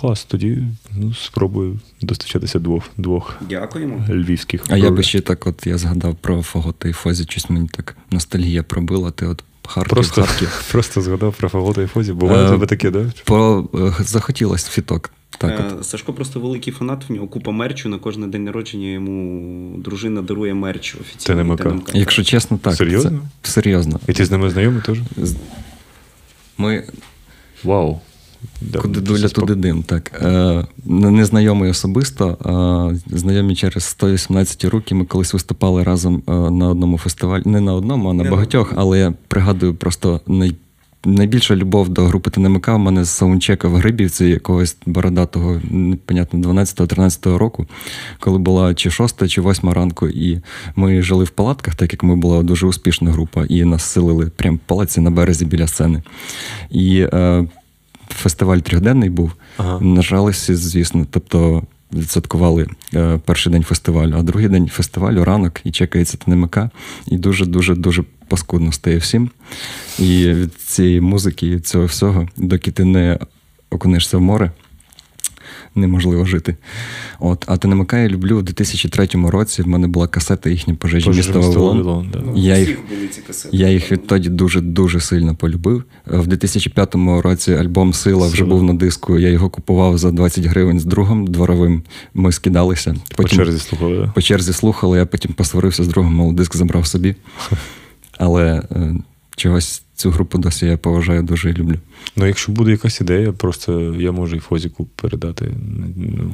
Клас, 0.00 0.24
тоді 0.24 0.62
ну, 0.96 1.14
спробую 1.14 1.78
достачатися 2.02 2.58
двох, 2.58 2.84
двох 2.96 3.36
Дякуємо. 3.48 4.04
львівських. 4.08 4.62
А 4.68 4.76
я 4.76 4.90
би 4.90 5.02
ще 5.02 5.20
так, 5.20 5.46
от 5.46 5.66
я 5.66 5.78
згадав 5.78 6.14
про 6.14 6.42
Фагота 6.42 6.88
і 6.88 6.92
Фозі, 6.92 7.24
щось 7.28 7.50
мені 7.50 7.68
так 7.68 7.96
ностальгія 8.10 8.62
пробила. 8.62 9.10
Ти 9.10 9.26
от 9.26 9.44
Харків, 9.66 9.90
Просто, 9.90 10.22
Харків. 10.22 10.64
просто 10.72 11.00
згадав 11.02 11.34
про 11.34 11.48
Фагота 11.48 11.82
і 11.82 11.86
Фозі. 11.86 12.12
Буває 12.12 12.46
Е, 12.46 12.50
тебе 12.50 12.66
таке, 12.66 12.90
да? 12.90 13.12
По, 13.24 13.68
е, 13.74 14.04
захотілось 14.04 14.68
фіток. 14.68 15.10
Так, 15.38 15.64
от. 15.72 15.80
Е, 15.80 15.84
Сашко 15.84 16.12
просто 16.12 16.40
великий 16.40 16.72
фанат, 16.72 17.08
в 17.08 17.12
нього 17.12 17.28
купа 17.28 17.50
мерчу. 17.50 17.88
На 17.88 17.98
кожен 17.98 18.30
день 18.30 18.44
народження 18.44 18.88
йому 18.88 19.78
дружина 19.78 20.22
дарує 20.22 20.54
мерч 20.54 20.94
офіційно. 21.00 21.56
ТНМК. 21.56 21.90
Якщо 21.94 22.24
чесно, 22.24 22.58
так. 22.58 22.74
Серйозно? 22.74 23.20
Це, 23.42 23.50
серйозно. 23.50 24.00
І 24.08 24.12
ти 24.12 24.24
з 24.24 24.30
ними 24.30 24.50
знайомий 24.50 24.82
теж? 24.82 24.98
Ми 26.58 26.84
Вау. 27.64 28.00
Куди 28.82 29.00
ну, 29.00 29.06
дуля, 29.06 29.22
це 29.22 29.28
туди 29.28 29.54
дим. 29.54 29.82
Так. 29.82 30.20
Е, 30.22 30.64
не- 30.84 31.10
незнайомий 31.10 31.70
особисто, 31.70 32.36
а 32.44 33.16
знайомі 33.16 33.54
через 33.54 33.84
118 33.84 34.64
роки. 34.64 34.94
Ми 34.94 35.04
колись 35.04 35.32
виступали 35.32 35.82
разом 35.82 36.22
е, 36.28 36.32
на 36.32 36.68
одному 36.68 36.98
фестивалі. 36.98 37.42
Не 37.44 37.60
на 37.60 37.74
одному, 37.74 38.10
а 38.10 38.14
на 38.14 38.24
Не 38.24 38.30
багатьох, 38.30 38.72
але 38.76 38.98
я 38.98 39.12
пригадую 39.28 39.74
просто 39.74 40.20
най... 40.26 40.54
найбільша 41.04 41.56
любов 41.56 41.88
до 41.88 42.04
групи 42.04 42.30
ТНМК 42.30 42.68
в 42.68 42.78
мене 42.78 43.04
з 43.04 43.08
саундчека 43.08 43.68
в 43.68 43.74
Грибівці 43.74 44.24
якогось 44.24 44.76
бородатого, 44.86 45.60
непонятно, 45.70 46.52
12-13 46.52 47.36
року, 47.36 47.66
коли 48.20 48.38
була 48.38 48.74
чи 48.74 48.90
6, 48.90 49.28
чи 49.28 49.40
8 49.40 49.70
ранку, 49.70 50.08
і 50.08 50.40
ми 50.76 51.02
жили 51.02 51.24
в 51.24 51.30
палатках, 51.30 51.74
так 51.74 51.92
як 51.92 52.02
ми 52.02 52.16
була 52.16 52.42
дуже 52.42 52.66
успішна 52.66 53.10
група, 53.10 53.44
і 53.44 53.64
нас 53.64 53.82
селили 53.82 54.30
прямо 54.36 54.56
в 54.56 54.60
палаці 54.66 55.00
на 55.00 55.10
березі 55.10 55.44
біля 55.44 55.66
сцени. 55.66 56.02
І 56.70 57.06
е, 57.12 57.46
фестиваль 58.08 58.58
трьохденний 58.58 59.10
був. 59.10 59.32
Ага. 59.56 59.80
Нажалися, 59.80 60.56
звісно, 60.56 61.06
тобто 61.10 61.62
відсадкували 61.92 62.66
е, 62.94 63.20
перший 63.24 63.52
день 63.52 63.62
фестивалю, 63.62 64.14
а 64.18 64.22
другий 64.22 64.48
день 64.48 64.68
фестивалю 64.68 65.24
ранок 65.24 65.60
і 65.64 65.70
чекається 65.70 66.16
ТНМК, 66.16 66.58
і 67.06 67.18
дуже 67.18 67.46
дуже 67.46 67.74
дуже 67.74 68.04
паскудно 68.28 68.72
стає 68.72 68.96
всім. 68.96 69.30
І 69.98 70.28
від 70.28 70.54
цієї 70.54 71.00
музики, 71.00 71.46
і 71.46 71.60
цього 71.60 71.84
всього, 71.84 72.28
доки 72.36 72.70
ти 72.70 72.84
не 72.84 73.18
окунешся 73.70 74.18
в 74.18 74.20
море. 74.20 74.50
Неможливо 75.74 76.24
жити. 76.24 76.56
От, 77.20 77.44
а 77.46 77.56
ТНМК 77.56 77.92
я 77.92 78.08
люблю 78.08 78.38
у 78.38 78.42
2003 78.42 79.08
році. 79.14 79.62
В 79.62 79.68
мене 79.68 79.88
була 79.88 80.06
касета 80.06 80.50
їхня 80.50 80.74
пожежі 80.74 81.10
міста 81.10 81.38
Вавилон. 81.38 81.76
Вавилон, 81.76 82.10
да. 82.12 82.22
Ну, 82.26 82.32
Я 82.36 82.58
їх-. 82.58 82.78
Я 83.52 83.68
їх 83.68 83.92
відтоді 83.92 84.28
дуже 84.28 84.60
дуже 84.60 85.00
сильно 85.00 85.34
полюбив. 85.34 85.84
В 86.06 86.26
2005 86.26 86.94
році 86.94 87.52
альбом 87.52 87.92
Сила 87.92 88.28
вже 88.28 88.44
був 88.44 88.62
на 88.62 88.74
диску. 88.74 89.18
Я 89.18 89.28
його 89.28 89.50
купував 89.50 89.98
за 89.98 90.10
20 90.10 90.44
гривень 90.44 90.80
з 90.80 90.84
другом 90.84 91.26
дворовим. 91.26 91.82
Ми 92.14 92.32
скидалися. 92.32 92.96
По 93.16 93.24
черзі 93.24 93.58
слухали, 93.58 93.98
да? 93.98 94.12
по 94.14 94.22
черзі 94.22 94.52
слухали, 94.52 94.98
я 94.98 95.06
потім 95.06 95.32
посварився 95.32 95.84
з 95.84 95.88
другом, 95.88 96.14
мов 96.14 96.34
диск 96.34 96.56
забрав 96.56 96.86
собі. 96.86 97.14
Але 98.18 98.62
е, 98.70 98.94
чогось 99.36 99.82
цю 99.94 100.10
групу 100.10 100.38
досі 100.38 100.66
я 100.66 100.76
поважаю 100.76 101.22
дуже 101.22 101.50
і 101.50 101.52
люблю. 101.52 101.76
Ну, 102.16 102.26
якщо 102.26 102.52
буде 102.52 102.70
якась 102.70 103.00
ідея, 103.00 103.32
просто 103.32 103.94
я 103.98 104.12
можу 104.12 104.36
і 104.36 104.38
Фозіку 104.38 104.84
передати. 104.96 105.54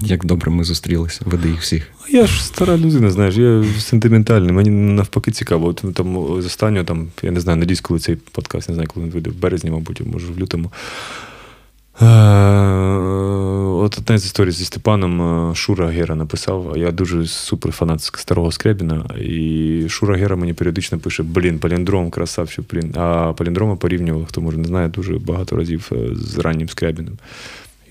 Як 0.02 0.24
добре 0.24 0.50
ми 0.50 0.64
зустрілися, 0.64 1.20
веди 1.24 1.48
їх 1.48 1.60
всіх. 1.60 1.88
Я 2.10 2.26
ж 2.26 2.44
стара 2.44 2.76
людина, 2.76 3.10
знаєш, 3.10 3.36
я 3.36 3.64
сентиментальний. 3.78 4.52
Мені 4.52 4.70
навпаки 4.70 5.30
цікаво. 5.30 5.66
От 5.66 5.94
там 5.94 6.42
з 6.42 6.46
останнього, 6.46 6.84
там, 6.84 7.08
я 7.22 7.30
не 7.30 7.40
знаю, 7.40 7.58
надіюсь, 7.58 7.80
коли 7.80 8.00
цей 8.00 8.16
подкаст, 8.16 8.68
не 8.68 8.74
знаю, 8.74 8.88
коли 8.94 9.06
він 9.06 9.12
вийде 9.12 9.30
в 9.30 9.36
березні, 9.36 9.70
мабуть, 9.70 10.00
може 10.06 10.26
в 10.26 10.38
лютому. 10.38 10.72
Е, 12.00 12.72
От 13.82 13.98
одна 13.98 14.18
з 14.18 14.24
історій 14.24 14.50
зі 14.50 14.64
Степаном 14.64 15.50
е, 15.50 15.54
Шура 15.54 15.88
Гера 15.88 16.14
написав. 16.14 16.74
Я 16.76 16.90
дуже 16.90 17.26
супер 17.26 17.72
фанат 17.72 18.00
старого 18.02 18.52
Скрябіна. 18.52 19.04
І 19.20 19.86
Шура 19.88 20.16
Гера 20.16 20.36
мені 20.36 20.52
періодично 20.52 20.98
пише: 20.98 21.22
блін, 21.22 21.58
паліндром, 21.58 22.10
красавчик, 22.10 22.64
блін. 22.72 22.94
А 22.96 23.32
паліндрома 23.32 23.76
порівнював, 23.76 24.26
хто 24.26 24.40
може 24.40 24.56
не 24.58 24.64
знає, 24.64 24.88
дуже 24.88 25.18
багато 25.18 25.56
разів 25.56 25.90
е, 25.92 26.08
з 26.14 26.38
раннім 26.38 26.68
Скрябіним. 26.68 27.18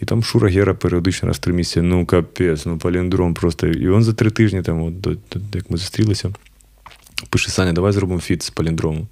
І 0.01 0.05
там 0.05 0.23
Шура 0.23 0.49
Гера 0.49 0.73
періодично 0.73 1.27
раз 1.27 1.39
три 1.39 1.53
місяці, 1.53 1.81
ну 1.81 2.05
капець, 2.05 2.65
ну 2.65 2.77
паліндром 2.77 3.33
просто. 3.33 3.67
І 3.67 3.89
він 3.89 4.03
за 4.03 4.13
три 4.13 4.29
тижні, 4.29 4.61
там, 4.61 4.81
от, 4.83 5.17
як 5.53 5.69
ми 5.69 5.77
зустрілися, 5.77 6.33
пише: 7.29 7.51
Саня, 7.51 7.73
давай 7.73 7.91
зробимо 7.91 8.19
фіт 8.19 8.43
з 8.43 8.49
паліндромом. 8.49 9.07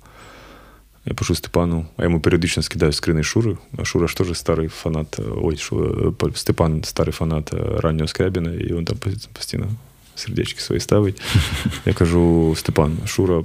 Я 1.05 1.13
пишу 1.13 1.35
Степану, 1.35 1.85
а 1.97 2.03
йому 2.03 2.19
періодично 2.19 2.63
скидаю 2.63 2.91
скрини 2.91 3.23
Шури. 3.23 3.57
А 3.77 3.85
Шура 3.85 4.07
ж 4.07 4.17
теж 4.17 4.37
старий 4.37 4.67
фанат. 4.67 5.19
Ой, 5.41 5.57
Шу, 5.57 6.15
Степан 6.33 6.83
старий 6.83 7.13
фанат 7.13 7.53
раннього 7.77 8.07
Скрябіна, 8.07 8.53
і 8.53 8.73
він 8.73 8.85
там 8.85 8.97
постійно 9.33 9.67
сердечки 10.15 10.61
свої 10.61 10.79
ставить. 10.79 11.21
Я 11.85 11.93
кажу: 11.93 12.53
Степан, 12.57 12.97
Шура 13.05 13.43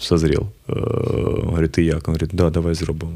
созрів. 0.00 0.46
Говорить, 0.66 1.72
ти 1.72 1.82
як? 1.82 1.94
Він 1.94 2.02
говорить, 2.06 2.30
да, 2.32 2.50
давай 2.50 2.74
зробимо. 2.74 3.12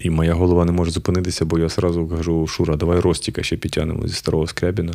І 0.00 0.10
моя 0.10 0.34
голова 0.34 0.64
не 0.64 0.72
може 0.72 0.90
зупинитися, 0.90 1.44
бо 1.44 1.58
я 1.58 1.66
одразу 1.66 2.08
кажу: 2.08 2.46
Шура, 2.46 2.76
давай 2.76 3.00
Ростіка 3.00 3.42
ще 3.42 3.56
підтягнемо 3.56 4.08
зі 4.08 4.14
старого 4.14 4.46
Скрябіна. 4.46 4.92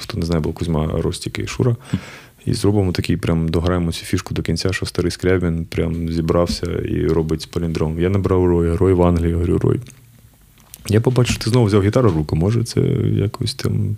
Хто 0.00 0.18
не 0.18 0.26
знає, 0.26 0.40
був 0.40 0.54
Кузьма 0.54 0.90
Ростіка 0.92 1.42
і 1.42 1.46
Шура. 1.46 1.76
І 2.46 2.54
зробимо 2.54 2.92
такий, 2.92 3.16
прям 3.16 3.48
дограємо 3.48 3.92
цю 3.92 4.04
фішку 4.04 4.34
до 4.34 4.42
кінця, 4.42 4.72
що 4.72 4.86
старий 4.86 5.10
Скрябін 5.10 5.64
прям 5.64 6.08
зібрався 6.08 6.66
і 6.66 7.06
робить 7.06 7.48
паліндром. 7.52 8.00
Я 8.00 8.08
набрав 8.08 8.46
Рой, 8.46 8.76
Рой 8.76 8.92
в 8.92 9.02
Англії, 9.02 9.34
говорю, 9.34 9.58
Рой. 9.58 9.80
Я 10.88 11.00
побачу, 11.00 11.38
ти 11.38 11.50
знову 11.50 11.66
взяв 11.66 11.82
гітару 11.82 12.10
в 12.10 12.16
руку, 12.16 12.36
може, 12.36 12.64
це 12.64 12.80
якось 13.14 13.54
там. 13.54 13.96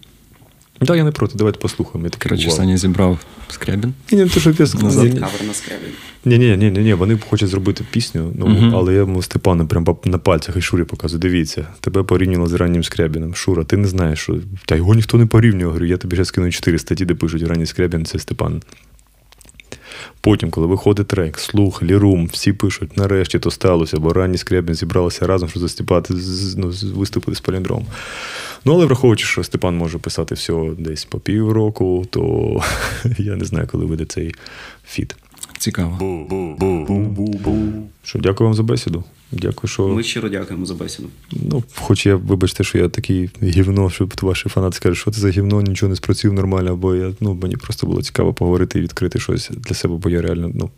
Так, 0.79 0.89
да, 0.89 0.97
я 0.97 1.05
не 1.05 1.11
проти, 1.11 1.35
давайте 1.39 1.59
послухаємо. 1.59 2.07
Я 2.07 2.11
такий, 2.11 2.29
Коротше, 2.29 2.49
вау. 2.49 2.57
Саня 2.57 2.77
зібрав 2.77 3.19
Скрябін. 3.49 3.93
Ні, 4.13 4.19
не 4.19 4.29
те, 4.29 4.41
що 4.41 4.55
я 4.59 4.67
сказав. 4.67 5.05
Кавер 5.05 5.45
на 5.47 5.55
скребі. 5.55 5.85
Ні, 6.25 6.39
ні, 6.39 6.57
ні, 6.57 6.71
ні, 6.71 6.79
ні, 6.81 6.95
вони 6.95 7.19
хочуть 7.31 7.49
зробити 7.49 7.85
пісню, 7.91 8.33
ну, 8.39 8.47
Мгм. 8.47 8.75
але 8.75 8.93
я 8.93 8.99
йому 8.99 9.23
Степану 9.23 9.67
прям 9.67 9.87
на 10.05 10.19
пальцях 10.19 10.57
і 10.57 10.61
Шурі 10.61 10.85
показую. 10.85 11.21
Дивіться, 11.21 11.67
тебе 11.81 12.03
порівняно 12.03 12.47
з 12.47 12.53
раннім 12.53 12.85
Скрябіном. 12.85 13.35
Шура, 13.35 13.65
ти 13.65 13.77
не 13.77 13.89
знаєш, 13.89 14.19
що. 14.19 14.37
Та 14.67 14.77
його 14.77 14.95
ніхто 14.95 15.19
не 15.19 15.27
порівнює. 15.27 15.67
Говорю, 15.67 15.85
я 15.85 15.97
тобі 15.97 16.17
ще 16.17 16.25
скину 16.25 16.51
чотири 16.51 16.79
статті, 16.79 17.05
де 17.05 17.15
пишуть 17.15 17.43
ранній 17.43 17.67
Скрябін 17.67 18.05
це 18.05 18.19
Степан. 18.19 18.63
Потім, 20.21 20.51
коли 20.51 20.67
виходить 20.67 21.07
трек, 21.07 21.39
слух, 21.39 21.83
лірум, 21.83 22.27
всі 22.27 22.53
пишуть, 22.53 22.97
нарешті 22.97 23.39
то 23.39 23.51
сталося, 23.51 23.97
бо 23.97 24.13
ранні 24.13 24.39
Скрябін 24.39 24.75
зібралися 24.75 25.27
разом, 25.27 25.49
щоб 25.49 25.63
застіпати, 25.63 26.15
ну, 26.57 26.73
виступити 26.95 27.37
з 27.37 27.41
паліндром. 27.41 27.87
Ну, 28.65 28.73
але 28.73 28.87
враховуючи, 28.87 29.27
що 29.27 29.45
Степан 29.45 29.77
може 29.77 29.99
писати 29.99 30.35
все 30.35 30.71
десь 30.79 31.05
по 31.05 31.19
півроку, 31.19 32.07
то 32.11 32.63
я 33.19 33.37
не 33.37 33.45
знаю, 33.45 33.69
коли 33.73 33.85
вийде 33.85 34.05
цей 34.05 34.35
фіт. 34.87 35.17
Цікаво. 35.59 35.99
Що, 38.03 38.19
дякую 38.19 38.49
вам 38.49 38.55
за 38.55 38.63
бесіду. 38.63 39.05
Дякую, 39.43 39.71
що. 39.71 39.89
Ми 39.89 40.03
щиро 40.03 40.29
дякуємо 40.29 40.67
за 40.67 40.75
бесіду. 40.75 41.09
Ну, 41.33 41.63
хоч 41.75 42.07
я, 42.07 42.17
вибачте, 42.17 42.65
що 42.65 42.79
я 42.79 42.89
такий 42.89 43.31
гівно, 43.43 43.91
щоб 43.91 44.15
ваші 44.23 44.49
фанати 44.49 44.77
скажуть, 44.77 44.99
що 44.99 45.11
це 45.11 45.21
за 45.21 45.29
гівно, 45.29 45.63
нічого 45.63 45.91
не 45.91 45.97
спрацює 45.97 46.33
нормально, 46.33 46.77
бо 46.77 46.95
я, 46.95 47.13
ну, 47.21 47.35
мені 47.35 47.57
просто 47.57 47.87
було 47.87 48.03
цікаво 48.03 48.35
поговорити 48.35 48.79
і 48.79 48.83
відкрити 48.83 49.19
щось 49.19 49.51
для 49.51 49.75
себе, 49.75 49.97
бо 49.97 50.11
я 50.11 50.23
реально 50.23 50.51
ну, 50.55 50.71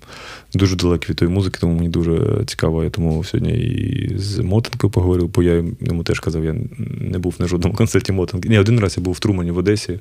дуже 0.54 0.76
далекий 0.76 1.10
від 1.10 1.16
тої 1.16 1.30
музики, 1.30 1.58
тому 1.60 1.74
мені 1.74 1.88
дуже 1.88 2.44
цікаво. 2.46 2.84
Я 2.84 2.90
тому 2.90 3.24
сьогодні 3.24 3.52
і 3.52 4.18
з 4.18 4.38
Мотенкою 4.38 4.90
поговорив, 4.90 5.28
бо 5.34 5.42
я 5.42 5.64
йому 5.80 6.02
теж 6.02 6.20
казав, 6.20 6.44
я 6.44 6.56
не 7.00 7.18
був 7.18 7.34
на 7.38 7.46
жодному 7.46 7.74
концерті 7.74 8.12
Мотенки. 8.12 8.48
Ні, 8.48 8.58
один 8.58 8.80
раз 8.80 8.94
я 8.96 9.02
був 9.02 9.14
в 9.14 9.18
Трумані 9.20 9.50
в 9.50 9.58
Одесі. 9.58 9.98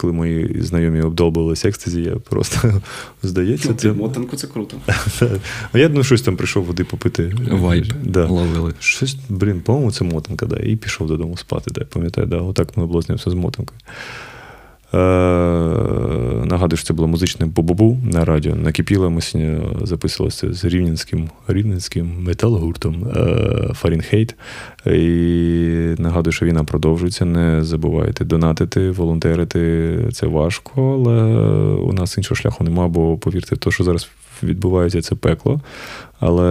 Коли 0.00 0.12
мої 0.12 0.56
знайомі 0.62 1.02
обдовбувалися 1.02 1.68
екстазі, 1.68 2.02
я 2.02 2.16
просто 2.16 2.80
здається, 3.22 3.74
це. 3.74 3.92
Мотанку 3.92 4.36
це 4.36 4.46
круто. 4.46 4.76
А 5.72 5.78
я 5.78 5.88
ну, 5.88 6.04
щось 6.04 6.22
там 6.22 6.36
прийшов 6.36 6.64
води 6.64 6.84
попити. 6.84 7.34
Вайп 7.50 7.86
Да. 8.04 8.26
ловили. 8.26 8.74
Щось, 8.78 9.16
блін, 9.28 9.60
по-моєму, 9.60 9.92
це 9.92 10.04
мотанка, 10.04 10.46
да. 10.46 10.56
І 10.56 10.76
пішов 10.76 11.06
додому 11.06 11.36
спати. 11.36 11.70
Да. 11.74 11.84
Пам'ятаю, 11.84 12.26
да, 12.26 12.36
отак 12.36 12.76
ми 12.76 12.84
облазнявся 12.84 13.30
з 13.30 13.34
мотанкою. 13.34 13.80
Е, 14.94 14.98
нагадую, 16.44 16.76
що 16.76 16.86
це 16.86 16.94
було 16.94 17.08
музичне 17.08 17.46
бу-бу-бу 17.46 17.98
на 18.12 18.24
радіо. 18.24 18.54
Накипіло. 18.54 19.10
Ми 19.10 19.20
записувалися 19.82 20.52
з 20.52 20.64
рівненським, 20.64 21.30
рівненським 21.48 22.10
метал-гуртом 22.24 23.08
е, 23.08 23.74
Фарінхейт. 23.74 24.34
І 24.86 25.94
нагадую, 25.98 26.32
що 26.32 26.46
війна 26.46 26.64
продовжується. 26.64 27.24
Не 27.24 27.64
забувайте 27.64 28.24
донатити, 28.24 28.90
волонтерити. 28.90 29.98
Це 30.12 30.26
важко, 30.26 30.92
але 30.92 31.22
у 31.74 31.92
нас 31.92 32.16
іншого 32.16 32.36
шляху 32.36 32.64
нема, 32.64 32.88
бо 32.88 33.16
повірте, 33.16 33.56
то, 33.56 33.70
що 33.70 33.84
зараз 33.84 34.08
відбувається, 34.42 35.02
це 35.02 35.14
пекло. 35.14 35.60
Але 36.20 36.44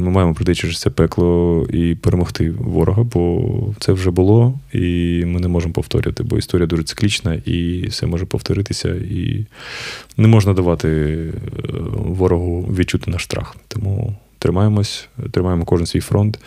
ми 0.00 0.10
маємо 0.10 0.34
пройти 0.34 0.54
через 0.54 0.80
це 0.80 0.90
пекло 0.90 1.66
і 1.72 1.94
перемогти 1.94 2.50
ворога, 2.50 3.02
бо 3.02 3.44
це 3.78 3.92
вже 3.92 4.10
було, 4.10 4.54
і 4.72 5.22
ми 5.26 5.40
не 5.40 5.48
можемо 5.48 5.74
повторювати, 5.74 6.22
бо 6.22 6.38
історія 6.38 6.66
дуже 6.66 6.82
циклічна, 6.82 7.34
і 7.34 7.86
все 7.88 8.06
може 8.06 8.26
повторитися, 8.26 8.88
і 8.94 9.46
не 10.16 10.28
можна 10.28 10.52
давати 10.52 10.88
е, 10.88 11.32
ворогу 11.94 12.62
відчути 12.62 13.10
наш 13.10 13.24
страх. 13.24 13.56
Тому 13.68 14.16
тримаємось, 14.38 15.08
тримаємо 15.30 15.64
кожен 15.64 15.86
свій 15.86 16.00
фронт, 16.00 16.38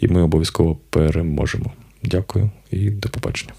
і 0.00 0.08
ми 0.08 0.22
обов'язково 0.22 0.78
переможемо. 0.90 1.72
Дякую 2.02 2.50
і 2.70 2.90
до 2.90 3.08
побачення. 3.08 3.52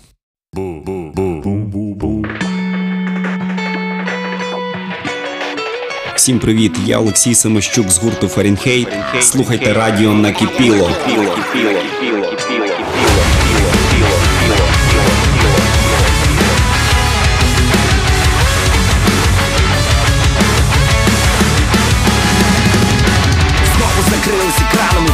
Всім 6.23 6.39
привіт! 6.39 6.77
Я 6.85 6.99
Олексій 6.99 7.35
Семощук 7.35 7.89
з 7.89 7.97
гурту 7.97 8.27
Фарінхейт. 8.27 8.87
Слухайте 9.21 9.73
радіо 9.73 10.13
накипіло. 10.13 10.91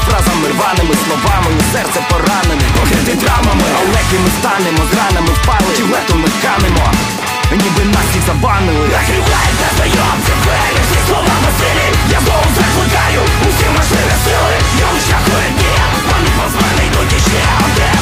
Фразами, 0.10 0.48
рваними 0.48 0.96
словами, 1.06 1.62
серце 1.74 2.06
поранене, 2.10 2.64
покрити 2.80 3.16
травмами, 3.26 3.64
але 3.76 4.20
ми 4.24 4.30
станемо, 4.40 4.78
з 4.92 4.98
ранами 4.98 5.34
впали, 5.34 5.76
чи 5.78 5.84
лету 5.84 6.16
ми 6.16 6.30
канемо, 6.44 6.92
ніби 7.56 7.84
нас 7.94 8.06
всіх 8.10 8.24
забанили. 8.26 8.88
Накривають 8.88 9.60
незнайомці 9.62 10.34
двері, 10.44 10.80
всі 10.86 11.00
слова 11.08 11.34
посилі 11.44 11.88
я 12.12 12.20
знову 12.20 12.48
закликаю 12.56 13.22
усі 13.48 13.68
можливі 13.76 14.16
сили, 14.24 14.56
я 14.80 14.88
шляху 15.06 15.38
дні, 15.56 15.76
вони 16.10 16.30
мене 16.62 16.86
йдуть 16.88 17.14
іще 17.18 17.42
один 17.66 17.99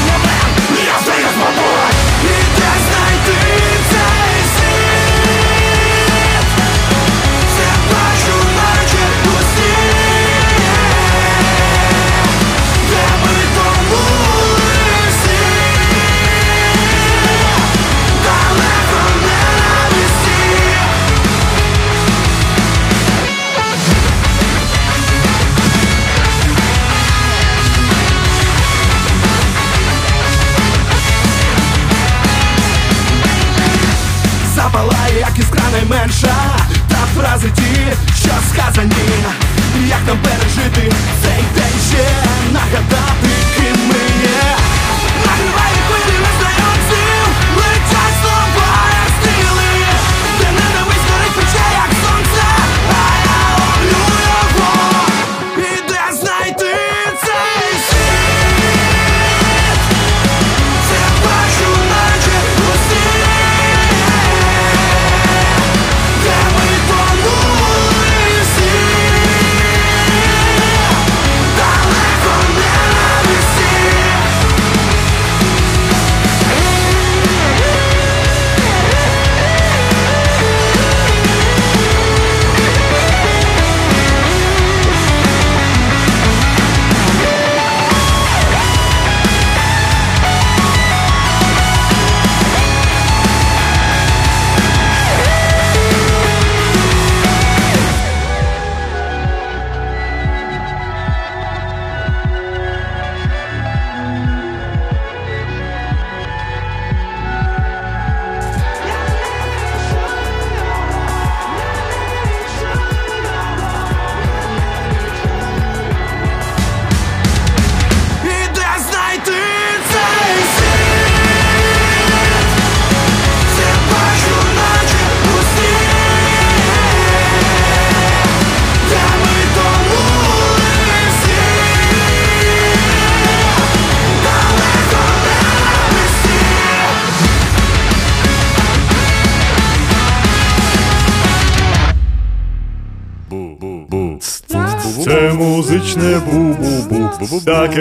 що 38.27 38.35
сказані. 38.49 38.93
Як 39.89 39.99
нам 40.07 40.17
пережити 40.17 40.91
цей 41.23 41.43
день 41.55 41.79
ще 41.89 42.05
Нагадати, 42.53 42.96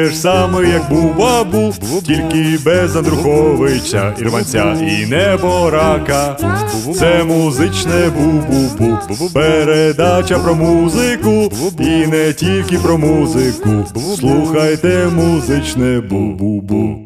Таке 0.06 0.16
ж 0.16 0.20
саме, 0.20 0.68
як 0.68 0.88
бубабу, 0.90 1.74
тільки 2.06 2.58
без 2.64 2.96
Андруховича, 2.96 4.14
Ірванця 4.18 4.72
і 4.72 5.06
неборака. 5.06 6.36
Це 6.98 7.24
музичне 7.24 8.10
бу-бу-бу. 8.18 8.98
Передача 9.32 10.38
про 10.38 10.54
музику, 10.54 11.52
і 11.80 12.06
не 12.06 12.32
тільки 12.32 12.78
про 12.78 12.98
музику. 12.98 13.84
Слухайте 14.18 15.08
музичне 15.16 16.00
бу-бу-бу. 16.00 17.05